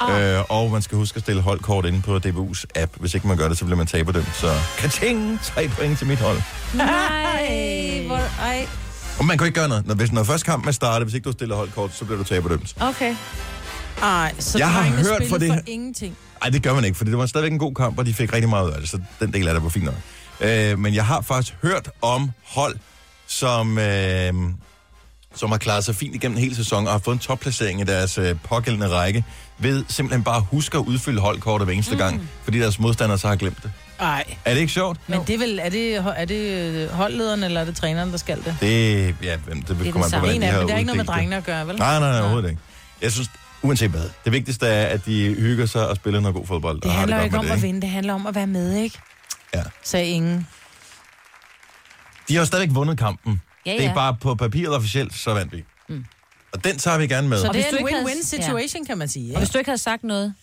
Ah. 0.00 0.34
Øh, 0.34 0.44
og 0.48 0.70
man 0.70 0.82
skal 0.82 0.98
huske 0.98 1.16
at 1.16 1.22
stille 1.22 1.42
holdkort 1.42 1.84
inde 1.86 2.02
på 2.02 2.16
DBU's 2.16 2.64
app. 2.74 2.92
Hvis 2.96 3.14
ikke 3.14 3.28
man 3.28 3.36
gør 3.36 3.48
det, 3.48 3.58
så 3.58 3.64
bliver 3.64 3.76
man 3.76 3.86
taberdømt. 3.86 4.36
Så 4.36 4.52
kating! 4.78 5.40
Tre 5.42 5.68
point 5.68 5.98
til 5.98 6.06
mit 6.06 6.18
hold. 6.18 6.38
Nej, 6.74 8.02
hvor... 8.06 8.42
Ej. 8.42 8.66
Og 9.20 9.26
man 9.26 9.38
kan 9.38 9.46
ikke 9.46 9.60
gøre 9.60 9.68
noget. 9.68 9.86
Når, 9.86 9.94
hvis, 9.94 10.12
når 10.12 10.24
først 10.24 10.44
kampen 10.44 10.68
er 10.68 10.72
startet, 10.72 11.06
hvis 11.06 11.14
ikke 11.14 11.24
du 11.24 11.32
stiller 11.32 11.56
holdkort, 11.56 11.94
så 11.94 12.04
bliver 12.04 12.18
du 12.18 12.24
taberdømt. 12.24 12.76
Okay. 12.80 13.16
Ej, 14.02 14.34
så 14.38 14.58
Jeg 14.58 14.70
har 14.72 14.82
hørt 14.82 15.22
for 15.28 15.38
det 15.38 15.52
for 15.52 15.60
ingenting. 15.66 16.16
Nej, 16.42 16.50
det 16.50 16.62
gør 16.62 16.74
man 16.74 16.84
ikke, 16.84 16.96
for 16.98 17.04
det 17.04 17.18
var 17.18 17.26
stadigvæk 17.26 17.52
en 17.52 17.58
god 17.58 17.74
kamp, 17.74 17.98
og 17.98 18.06
de 18.06 18.14
fik 18.14 18.32
rigtig 18.32 18.48
meget 18.48 18.66
ud 18.66 18.72
af 18.72 18.80
det, 18.80 18.90
så 18.90 19.00
den 19.20 19.32
del 19.32 19.48
af 19.48 19.54
det 19.54 19.62
var 19.62 19.68
fint 19.68 19.84
nok. 19.84 19.94
Øh, 20.40 20.78
men 20.78 20.94
jeg 20.94 21.06
har 21.06 21.20
faktisk 21.20 21.56
hørt 21.62 21.90
om 22.02 22.30
hold, 22.46 22.76
som, 23.26 23.78
øh, 23.78 24.32
som 25.34 25.50
har 25.50 25.58
klaret 25.58 25.84
sig 25.84 25.94
fint 25.96 26.14
igennem 26.14 26.38
hele 26.38 26.56
sæsonen 26.56 26.86
og 26.86 26.92
har 26.92 26.98
fået 26.98 27.14
en 27.14 27.18
topplacering 27.20 27.80
i 27.80 27.84
deres 27.84 28.18
øh, 28.18 28.36
pågældende 28.44 28.88
række, 28.88 29.24
ved 29.58 29.84
simpelthen 29.88 30.24
bare 30.24 30.36
at 30.36 30.44
huske 30.50 30.78
at 30.78 30.84
udfylde 30.84 31.20
holdkortet 31.20 31.66
hver 31.66 31.74
eneste 31.74 31.92
mm. 31.92 31.98
gang, 31.98 32.28
fordi 32.44 32.58
deres 32.58 32.78
modstandere 32.78 33.18
så 33.18 33.28
har 33.28 33.36
glemt 33.36 33.62
det. 33.62 33.72
Nej. 34.00 34.24
Er 34.44 34.54
det 34.54 34.60
ikke 34.60 34.72
sjovt? 34.72 34.98
Men 35.06 35.20
det 35.26 35.34
er 35.34 35.38
vel, 35.38 35.58
er 35.62 35.68
det, 35.68 35.96
er 35.96 36.24
det 36.24 36.74
øh, 36.74 36.88
holdlederen, 36.90 37.42
eller 37.44 37.60
er 37.60 37.64
det 37.64 37.76
træneren, 37.76 38.10
der 38.10 38.16
skal 38.16 38.36
det? 38.44 38.56
Det, 38.60 39.14
ja, 39.22 39.32
det, 39.32 39.68
det 39.68 39.92
kommer 39.92 40.04
an 40.06 40.10
på, 40.12 40.18
hvordan 40.18 40.34
En 40.34 40.42
de 40.42 40.46
af 40.46 40.52
har 40.52 40.60
det 40.60 40.70
er 40.70 40.76
ikke 40.78 40.86
noget 40.86 40.96
med 40.96 41.04
det. 41.04 41.06
drengene 41.14 41.36
at 41.36 41.44
gøre, 41.44 41.66
vel? 41.66 41.76
Nej, 41.76 41.98
nej, 42.00 42.10
nej, 42.10 42.20
overhovedet 42.20 42.50
ikke. 42.50 42.62
Jeg 43.02 43.12
synes, 43.12 43.28
uanset 43.62 43.90
hvad, 43.90 44.10
det 44.24 44.32
vigtigste 44.32 44.66
er, 44.66 44.86
at 44.86 45.06
de 45.06 45.34
hygger 45.34 45.66
sig 45.66 45.88
og 45.88 45.96
spiller 45.96 46.20
noget 46.20 46.34
god 46.36 46.46
fodbold. 46.46 46.76
Det 46.76 46.84
og 46.84 46.92
handler 46.92 47.16
godt 47.16 47.24
ikke 47.24 47.38
om 47.38 47.44
det, 47.44 47.52
at 47.52 47.62
vinde, 47.62 47.80
det 47.80 47.88
handler 47.90 48.14
om 48.14 48.26
at 48.26 48.34
være 48.34 48.46
med, 48.46 48.74
ikke? 48.76 48.98
Ja. 49.54 49.62
Sagde 49.84 50.06
ingen. 50.06 50.46
De 52.28 52.34
har 52.34 52.40
jo 52.42 52.46
stadigvæk 52.46 52.74
vundet 52.74 52.98
kampen. 52.98 53.42
Ja, 53.66 53.72
Det 53.72 53.80
er 53.84 53.88
ja. 53.88 53.94
bare 53.94 54.16
på 54.20 54.34
papiret 54.34 54.74
officielt, 54.76 55.14
så 55.14 55.34
vandt 55.34 55.52
vi. 55.52 55.64
Mm. 55.88 56.04
Og 56.52 56.64
den 56.64 56.78
tager 56.78 56.98
vi 56.98 57.06
gerne 57.06 57.28
med. 57.28 57.38
Så 57.38 57.50
det 57.52 57.66
er 57.72 57.78
en 57.78 57.86
win-win 57.86 58.24
situation, 58.24 58.84
kan 58.86 58.98
man 58.98 59.08
sige. 59.08 59.24
Og 59.24 59.28
Ikke? 59.28 59.38
hvis 59.38 59.50
du 59.50 59.58
ikke 59.58 59.68
havde 59.70 59.78
sagt 59.82 60.04
noget... 60.04 60.34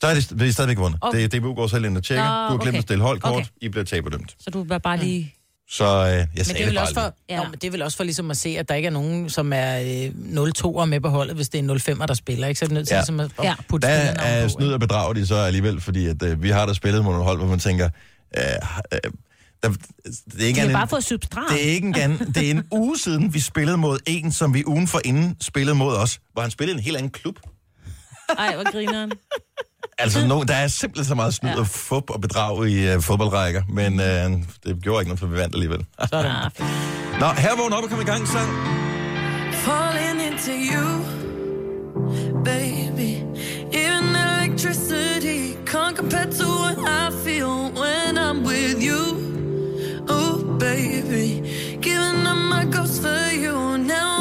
så 0.00 0.06
er 0.06 0.14
det, 0.14 0.30
det 0.30 0.48
er 0.48 0.52
stadigvæk 0.52 0.78
vundet. 0.78 0.98
Okay. 1.02 1.22
Det, 1.22 1.32
DBU 1.32 1.54
går 1.54 1.66
selv 1.66 1.84
ind 1.84 1.96
og 1.96 2.04
tjekker. 2.04 2.24
Nå, 2.24 2.30
du 2.30 2.50
har 2.50 2.56
glemt 2.56 2.68
okay. 2.68 2.78
at 2.78 2.82
stille 2.82 3.02
holdkort. 3.04 3.32
Okay. 3.32 3.44
I 3.60 3.68
bliver 3.68 3.84
taberdømt. 3.84 4.36
Så 4.40 4.50
du 4.50 4.64
var 4.64 4.78
bare 4.78 4.96
lige... 4.96 5.34
Så 5.70 5.84
øh, 5.84 6.10
jeg 6.12 6.26
Men 6.34 6.44
sagde 6.44 6.58
det 6.58 6.62
er 6.62 6.66
vel 6.66 6.74
bare 6.74 6.84
også 6.84 6.94
for, 6.94 7.00
lige. 7.00 7.12
Ja. 7.28 7.34
ja. 7.42 7.48
men 7.48 7.52
det 7.60 7.64
er 7.64 7.70
vel 7.70 7.82
også 7.82 7.96
for 7.96 8.04
ligesom 8.04 8.30
at 8.30 8.36
se, 8.36 8.48
at 8.48 8.68
der 8.68 8.74
ikke 8.74 8.86
er 8.86 8.90
nogen, 8.90 9.30
som 9.30 9.52
er 9.52 9.80
øh, 9.80 10.10
0-2'er 10.48 10.84
med 10.84 11.00
på 11.00 11.08
holdet, 11.08 11.36
hvis 11.36 11.48
det 11.48 11.70
er 11.70 11.74
0-5'er, 11.94 12.06
der 12.06 12.14
spiller. 12.14 12.48
Ikke? 12.48 12.58
Så 12.58 12.64
er 12.64 12.66
det 12.66 12.74
nødt 12.74 12.88
til 12.88 12.94
Ja. 12.94 12.96
ja. 12.96 13.00
ligesom 13.00 13.20
at, 13.20 13.30
Ja. 13.42 13.54
putte 13.68 13.86
Der 13.88 13.92
er 13.94 14.42
på, 14.42 14.48
snyd 14.48 14.72
og 14.72 14.80
bedrag 14.80 15.14
de 15.14 15.26
så 15.26 15.34
alligevel, 15.34 15.80
fordi 15.80 16.06
at, 16.06 16.22
øh, 16.22 16.42
vi 16.42 16.50
har 16.50 16.66
der 16.66 16.72
spillet 16.72 17.04
mod 17.04 17.12
nogle 17.12 17.24
hold, 17.24 17.38
hvor 17.38 17.46
man 17.46 17.58
tænker, 17.58 17.88
øh, 18.38 18.42
øh, 18.92 18.98
der, 19.62 19.68
det 19.68 20.42
er 20.42 20.46
ikke 20.46 20.56
De 20.56 20.60
har 20.60 20.66
en, 20.68 20.72
bare 20.72 20.88
fået 20.88 21.04
substrat. 21.04 21.44
det 21.50 21.66
er 21.68 21.70
ikke 21.72 21.86
engang, 21.86 22.34
det 22.34 22.46
er 22.46 22.50
en 22.50 22.64
uge 22.80 22.98
siden, 22.98 23.34
vi 23.34 23.40
spillede 23.40 23.76
mod 23.76 23.98
en, 24.06 24.32
som 24.32 24.54
vi 24.54 24.64
ugen 24.66 24.88
for 24.88 25.00
inden 25.04 25.36
spillede 25.40 25.74
mod 25.76 25.96
os, 25.96 26.20
hvor 26.32 26.42
han 26.42 26.50
spillede 26.50 26.78
en 26.78 26.84
helt 26.84 26.96
anden 26.96 27.10
klub. 27.12 27.34
Ej, 28.38 28.54
hvor 28.54 28.72
grineren. 28.72 29.12
Altså, 29.98 30.26
no, 30.26 30.42
der 30.42 30.54
er 30.54 30.68
simpelthen 30.68 31.04
så 31.08 31.14
meget 31.14 31.34
snyd 31.34 31.50
Ja. 31.50 31.58
og 31.58 31.66
fup 31.66 32.10
og 32.10 32.20
bedrag 32.20 32.66
i 32.68 32.94
uh, 32.94 33.02
fodboldrækker, 33.02 33.62
men 33.68 33.92
uh, 34.00 34.06
det 34.64 34.82
gjorde 34.82 35.00
ikke 35.02 35.08
noget, 35.08 35.18
for 35.20 35.26
vi 35.26 35.36
vandt 35.36 35.54
alligevel. 35.54 35.84
Sådan. 36.10 36.30
Ah, 36.30 36.50
fedt. 36.56 37.20
Nå, 37.20 37.26
her 37.26 37.56
vågn 37.56 37.72
op 37.72 37.84
og 37.84 37.90
kom 37.90 38.00
i 38.00 38.04
gang, 38.04 38.28
sang. 38.28 38.48
falling 39.64 40.20
into 40.28 40.52
you, 40.72 41.04
baby. 42.44 43.10
Even 43.72 44.16
electricity 44.26 45.40
can't 45.66 45.96
compare 45.96 46.26
to 46.40 46.46
what 46.62 46.78
I 46.78 47.10
feel 47.24 47.54
when 47.82 48.16
I'm 48.26 48.38
with 48.46 48.78
you. 48.88 49.02
Oh, 50.08 50.58
baby, 50.58 51.26
giving 51.82 52.26
up 52.32 52.38
my 52.54 52.64
ghost 52.76 53.02
for 53.02 53.22
you. 53.44 53.56
Now 53.78 54.17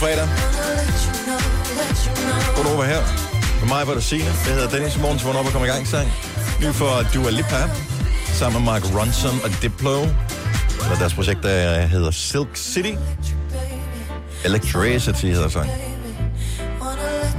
fredag. 0.00 0.28
Know. 1.24 2.56
Godnova 2.56 2.84
her. 2.84 3.02
For 3.60 3.66
mig 3.66 3.86
var 3.86 3.94
det 3.94 4.02
Signe. 4.02 4.24
Jeg 4.46 4.54
hedder 4.54 4.68
Dennis 4.68 4.96
i 4.96 5.00
morgen, 5.00 5.18
så 5.18 5.24
hvornår 5.24 5.42
vi 5.42 5.50
kommer 5.50 5.68
i 5.68 5.70
gang 5.70 5.86
sang. 5.86 6.08
Ny 6.60 6.72
for 6.72 6.90
Dua 7.14 7.30
Lipa. 7.30 7.62
Sammen 8.26 8.62
med 8.62 8.72
Mark 8.72 8.84
Ronson 8.96 9.40
og 9.44 9.50
Diplo. 9.62 10.02
Eller 10.82 10.96
deres 10.98 11.14
projekt, 11.14 11.42
der 11.42 11.86
hedder 11.86 12.10
Silk 12.10 12.48
City. 12.54 12.92
Electricity 14.44 15.26
hedder 15.26 15.48
sangen. 15.48 15.74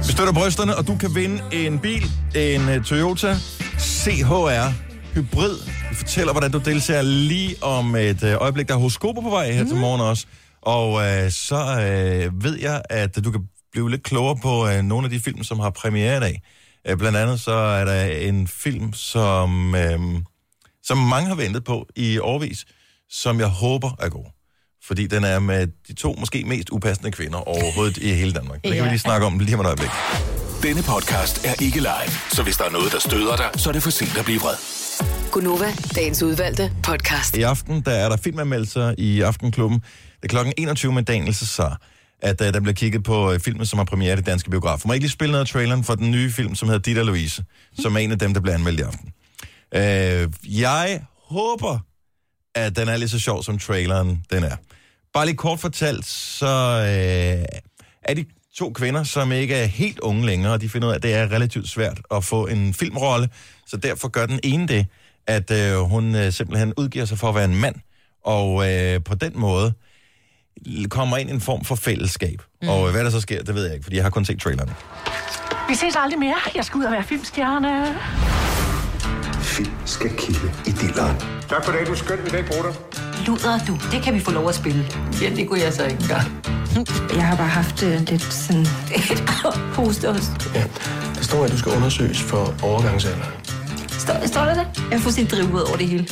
Vi 0.06 0.12
støtter 0.12 0.32
brysterne, 0.32 0.76
og 0.76 0.86
du 0.86 0.96
kan 0.96 1.14
vinde 1.14 1.42
en 1.52 1.78
bil, 1.78 2.10
en 2.34 2.68
uh, 2.68 2.84
Toyota 2.84 3.36
CHR 3.78 4.72
Hybrid. 5.14 5.56
Vi 5.90 5.94
fortæller, 5.94 6.32
hvordan 6.32 6.50
du 6.50 6.58
deltager 6.58 7.02
lige 7.02 7.56
om 7.60 7.96
et 7.96 8.22
uh, 8.22 8.28
øjeblik. 8.40 8.68
Der 8.68 8.74
er 8.74 8.78
horoskoper 8.78 9.22
på 9.22 9.30
vej 9.30 9.52
her 9.52 9.62
mm. 9.62 9.68
til 9.68 9.76
morgen 9.76 10.00
også. 10.00 10.26
Og 10.62 10.92
uh, 10.92 11.30
så 11.30 11.60
uh, 11.60 12.44
ved 12.44 12.58
jeg, 12.58 12.82
at 12.90 13.24
du 13.24 13.30
kan 13.30 13.40
blive 13.72 13.90
lidt 13.90 14.02
klogere 14.02 14.36
på 14.42 14.64
uh, 14.64 14.74
nogle 14.74 15.04
af 15.04 15.10
de 15.10 15.20
film, 15.20 15.44
som 15.44 15.60
har 15.60 15.70
premiere 15.70 16.16
i 16.16 16.20
dag. 16.20 16.42
Uh, 16.90 16.98
blandt 16.98 17.18
andet 17.18 17.40
så 17.40 17.52
er 17.52 17.84
der 17.84 18.04
en 18.04 18.48
film, 18.48 18.92
som, 18.92 19.74
uh, 19.74 20.20
som 20.82 20.98
mange 20.98 21.28
har 21.28 21.34
ventet 21.34 21.64
på 21.64 21.86
i 21.96 22.18
årvis, 22.18 22.64
som 23.10 23.40
jeg 23.40 23.48
håber 23.48 23.90
er 24.00 24.08
god. 24.08 24.24
Fordi 24.86 25.06
den 25.06 25.24
er 25.24 25.38
med 25.38 25.66
de 25.88 25.94
to 25.94 26.16
måske 26.18 26.44
mest 26.44 26.70
upassende 26.70 27.10
kvinder 27.10 27.38
overhovedet 27.38 27.96
i 27.96 28.08
hele 28.12 28.32
Danmark. 28.32 28.64
Det 28.64 28.74
kan 28.74 28.84
vi 28.84 28.88
lige 28.88 28.98
snakke 28.98 29.26
om 29.26 29.38
lige 29.38 29.54
om 29.54 29.60
et 29.60 29.66
øjeblik. 29.66 29.90
Denne 30.62 30.82
podcast 30.82 31.46
er 31.46 31.62
ikke 31.62 31.78
live, 31.78 32.12
så 32.30 32.42
hvis 32.42 32.56
der 32.56 32.64
er 32.64 32.70
noget, 32.70 32.92
der 32.92 32.98
støder 32.98 33.36
dig, 33.36 33.50
så 33.56 33.68
er 33.68 33.72
det 33.72 33.82
for 33.82 33.90
sent 33.90 34.18
at 34.18 34.24
blive 34.24 34.40
vred. 34.40 34.54
Gunova, 35.32 35.72
dagens 35.94 36.22
udvalgte 36.22 36.72
podcast. 36.82 37.36
I 37.36 37.42
aften 37.42 37.80
der 37.80 37.90
er 37.92 38.08
der 38.08 38.16
filmanmeldelser 38.16 38.94
i 38.98 39.20
Aftenklubben. 39.20 39.82
Det 40.22 40.28
er 40.28 40.30
klokken 40.32 40.54
21 40.56 40.92
med 40.92 41.02
Daniel 41.02 41.34
Cesar, 41.34 41.80
at 42.20 42.40
uh, 42.40 42.46
der 42.46 42.60
bliver 42.60 42.74
kigget 42.74 43.04
på 43.04 43.32
uh, 43.32 43.40
filmen, 43.40 43.66
som 43.66 43.78
har 43.78 43.84
premiere 43.84 44.12
i 44.12 44.16
det 44.16 44.26
danske 44.26 44.50
biograf. 44.50 44.80
Må 44.84 44.92
jeg 44.92 44.96
ikke 44.96 45.04
lige 45.04 45.12
spille 45.12 45.32
noget 45.32 45.44
af 45.44 45.48
traileren 45.48 45.84
for 45.84 45.94
den 45.94 46.10
nye 46.10 46.30
film, 46.30 46.54
som 46.54 46.68
hedder 46.68 46.82
Dita 46.82 47.02
Louise, 47.02 47.44
som 47.80 47.94
er 47.96 48.00
en 48.00 48.12
af 48.12 48.18
dem, 48.18 48.34
der 48.34 48.40
bliver 48.40 48.54
anmeldt 48.54 48.80
i 48.80 48.82
aften. 48.82 49.12
Uh, 49.76 50.60
jeg 50.60 51.04
håber, 51.28 51.78
at 52.54 52.76
den 52.76 52.88
er 52.88 52.96
lige 52.96 53.08
så 53.08 53.18
sjov, 53.18 53.42
som 53.42 53.58
traileren 53.58 54.24
den 54.30 54.44
er. 54.44 54.56
Bare 55.14 55.26
lige 55.26 55.36
kort 55.36 55.60
fortalt, 55.60 56.06
så 56.06 56.76
uh, 56.80 57.58
er 58.02 58.14
de 58.14 58.24
to 58.54 58.72
kvinder, 58.72 59.04
som 59.04 59.32
ikke 59.32 59.54
er 59.54 59.66
helt 59.66 60.00
unge 60.00 60.26
længere, 60.26 60.52
og 60.52 60.60
de 60.60 60.68
finder 60.68 60.88
ud 60.88 60.92
af, 60.92 60.96
at 60.96 61.02
det 61.02 61.14
er 61.14 61.32
relativt 61.32 61.68
svært 61.68 62.00
at 62.10 62.24
få 62.24 62.46
en 62.46 62.74
filmrolle, 62.74 63.28
så 63.66 63.76
derfor 63.76 64.08
gør 64.08 64.26
den 64.26 64.40
ene 64.42 64.68
det, 64.68 64.86
at 65.26 65.50
øh, 65.50 65.78
hun 65.78 66.14
øh, 66.14 66.32
simpelthen 66.32 66.74
udgiver 66.76 67.04
sig 67.04 67.18
for 67.18 67.28
at 67.28 67.34
være 67.34 67.44
en 67.44 67.56
mand, 67.56 67.74
og 68.24 68.72
øh, 68.72 69.04
på 69.04 69.14
den 69.14 69.32
måde 69.34 69.74
kommer 70.90 71.16
ind 71.16 71.30
i 71.30 71.32
en 71.32 71.40
form 71.40 71.64
for 71.64 71.74
fællesskab. 71.74 72.42
Mm. 72.62 72.68
Og 72.68 72.90
hvad 72.90 73.04
der 73.04 73.10
så 73.10 73.20
sker, 73.20 73.42
det 73.42 73.54
ved 73.54 73.64
jeg 73.64 73.72
ikke, 73.74 73.84
fordi 73.84 73.96
jeg 73.96 74.04
har 74.04 74.10
kun 74.10 74.24
set 74.24 74.40
traileren. 74.40 74.70
Vi 75.68 75.74
ses 75.74 75.96
aldrig 75.96 76.18
mere. 76.18 76.34
Jeg 76.54 76.64
skal 76.64 76.78
ud 76.78 76.84
og 76.84 76.92
være 76.92 77.02
filmstjerne. 77.02 77.98
Film 79.42 79.72
skal 79.84 80.10
kilde 80.18 80.52
i 80.66 80.70
dilleren. 80.70 81.16
Tak 81.48 81.64
for 81.64 81.72
det. 81.72 81.86
Du 81.86 81.92
er 81.92 81.96
skøn 81.96 82.18
i 82.26 82.30
dag, 82.30 82.44
bruder. 82.46 82.72
Luder 83.26 83.58
du, 83.66 83.78
det 83.92 84.02
kan 84.02 84.14
vi 84.14 84.20
få 84.20 84.30
lov 84.30 84.48
at 84.48 84.54
spille. 84.54 84.84
Ja, 85.22 85.30
det 85.36 85.48
kunne 85.48 85.60
jeg 85.60 85.72
så 85.72 85.84
ikke 85.84 86.02
engang. 86.02 86.46
Jeg 87.16 87.26
har 87.26 87.36
bare 87.36 87.48
haft 87.48 87.82
øh, 87.82 88.00
lidt 88.00 88.22
sådan 88.32 88.60
et 89.12 89.20
hosteost. 89.74 90.50
Ja, 90.54 90.64
der 91.14 91.22
står, 91.22 91.44
at 91.44 91.50
du 91.50 91.58
skal 91.58 91.72
undersøges 91.72 92.20
for 92.20 92.54
overgangsalder. 92.62 93.24
Står, 93.88 94.26
står 94.26 94.44
der 94.44 94.54
det? 94.54 94.66
Jeg 94.90 95.00
får 95.00 95.10
sin 95.10 95.26
drive 95.26 95.52
ud 95.54 95.60
over 95.60 95.76
det 95.76 95.88
hele. 95.88 96.08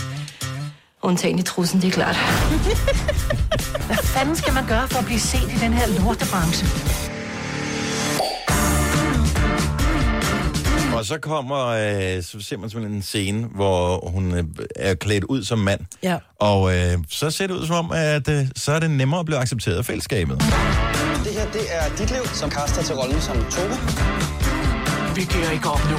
Undtagen 1.03 1.39
i 1.39 1.43
trussen, 1.43 1.81
det 1.81 1.89
er 1.89 1.93
klart. 1.93 2.17
Hvad 4.21 4.27
fanden 4.27 4.43
skal 4.43 4.55
man 4.55 4.67
gøre 4.69 4.89
for 4.89 4.99
at 4.99 5.05
blive 5.05 5.21
set 5.21 5.53
i 5.57 5.59
den 5.65 5.73
her 5.73 5.87
lortebranche? 6.01 6.67
Og 10.97 11.05
så 11.05 11.19
kommer, 11.19 11.67
øh, 11.67 12.23
så 12.23 12.41
ser 12.41 12.57
man 12.57 12.71
simpelthen 12.71 12.97
en 12.97 13.03
scene, 13.03 13.47
hvor 13.55 14.09
hun 14.09 14.35
øh, 14.35 14.45
er 14.77 14.95
klædt 14.95 15.25
ud 15.25 15.45
som 15.45 15.59
mand. 15.59 15.81
Ja. 16.03 16.19
Og 16.41 16.77
øh, 16.77 16.99
så 17.09 17.31
ser 17.31 17.47
det 17.47 17.55
ud 17.55 17.67
som 17.67 17.77
om, 17.77 17.93
at 17.95 18.29
øh, 18.29 18.47
så 18.57 18.73
er 18.73 18.79
det 18.81 18.91
nemmere 18.91 19.21
at 19.21 19.27
blive 19.27 19.39
accepteret 19.39 19.77
af 19.77 19.85
fællesskabet. 19.85 20.37
Det 21.25 21.33
her, 21.33 21.51
det 21.53 21.65
er 21.71 21.97
dit 21.99 22.11
liv 22.11 22.27
som 22.27 22.51
kaster 22.51 22.83
til 22.83 22.95
rollen 22.95 23.21
som 23.21 23.37
Tove. 23.37 23.77
Vi 25.15 25.23
giver 25.33 25.51
ikke 25.51 25.69
op 25.69 25.85
nu. 25.91 25.97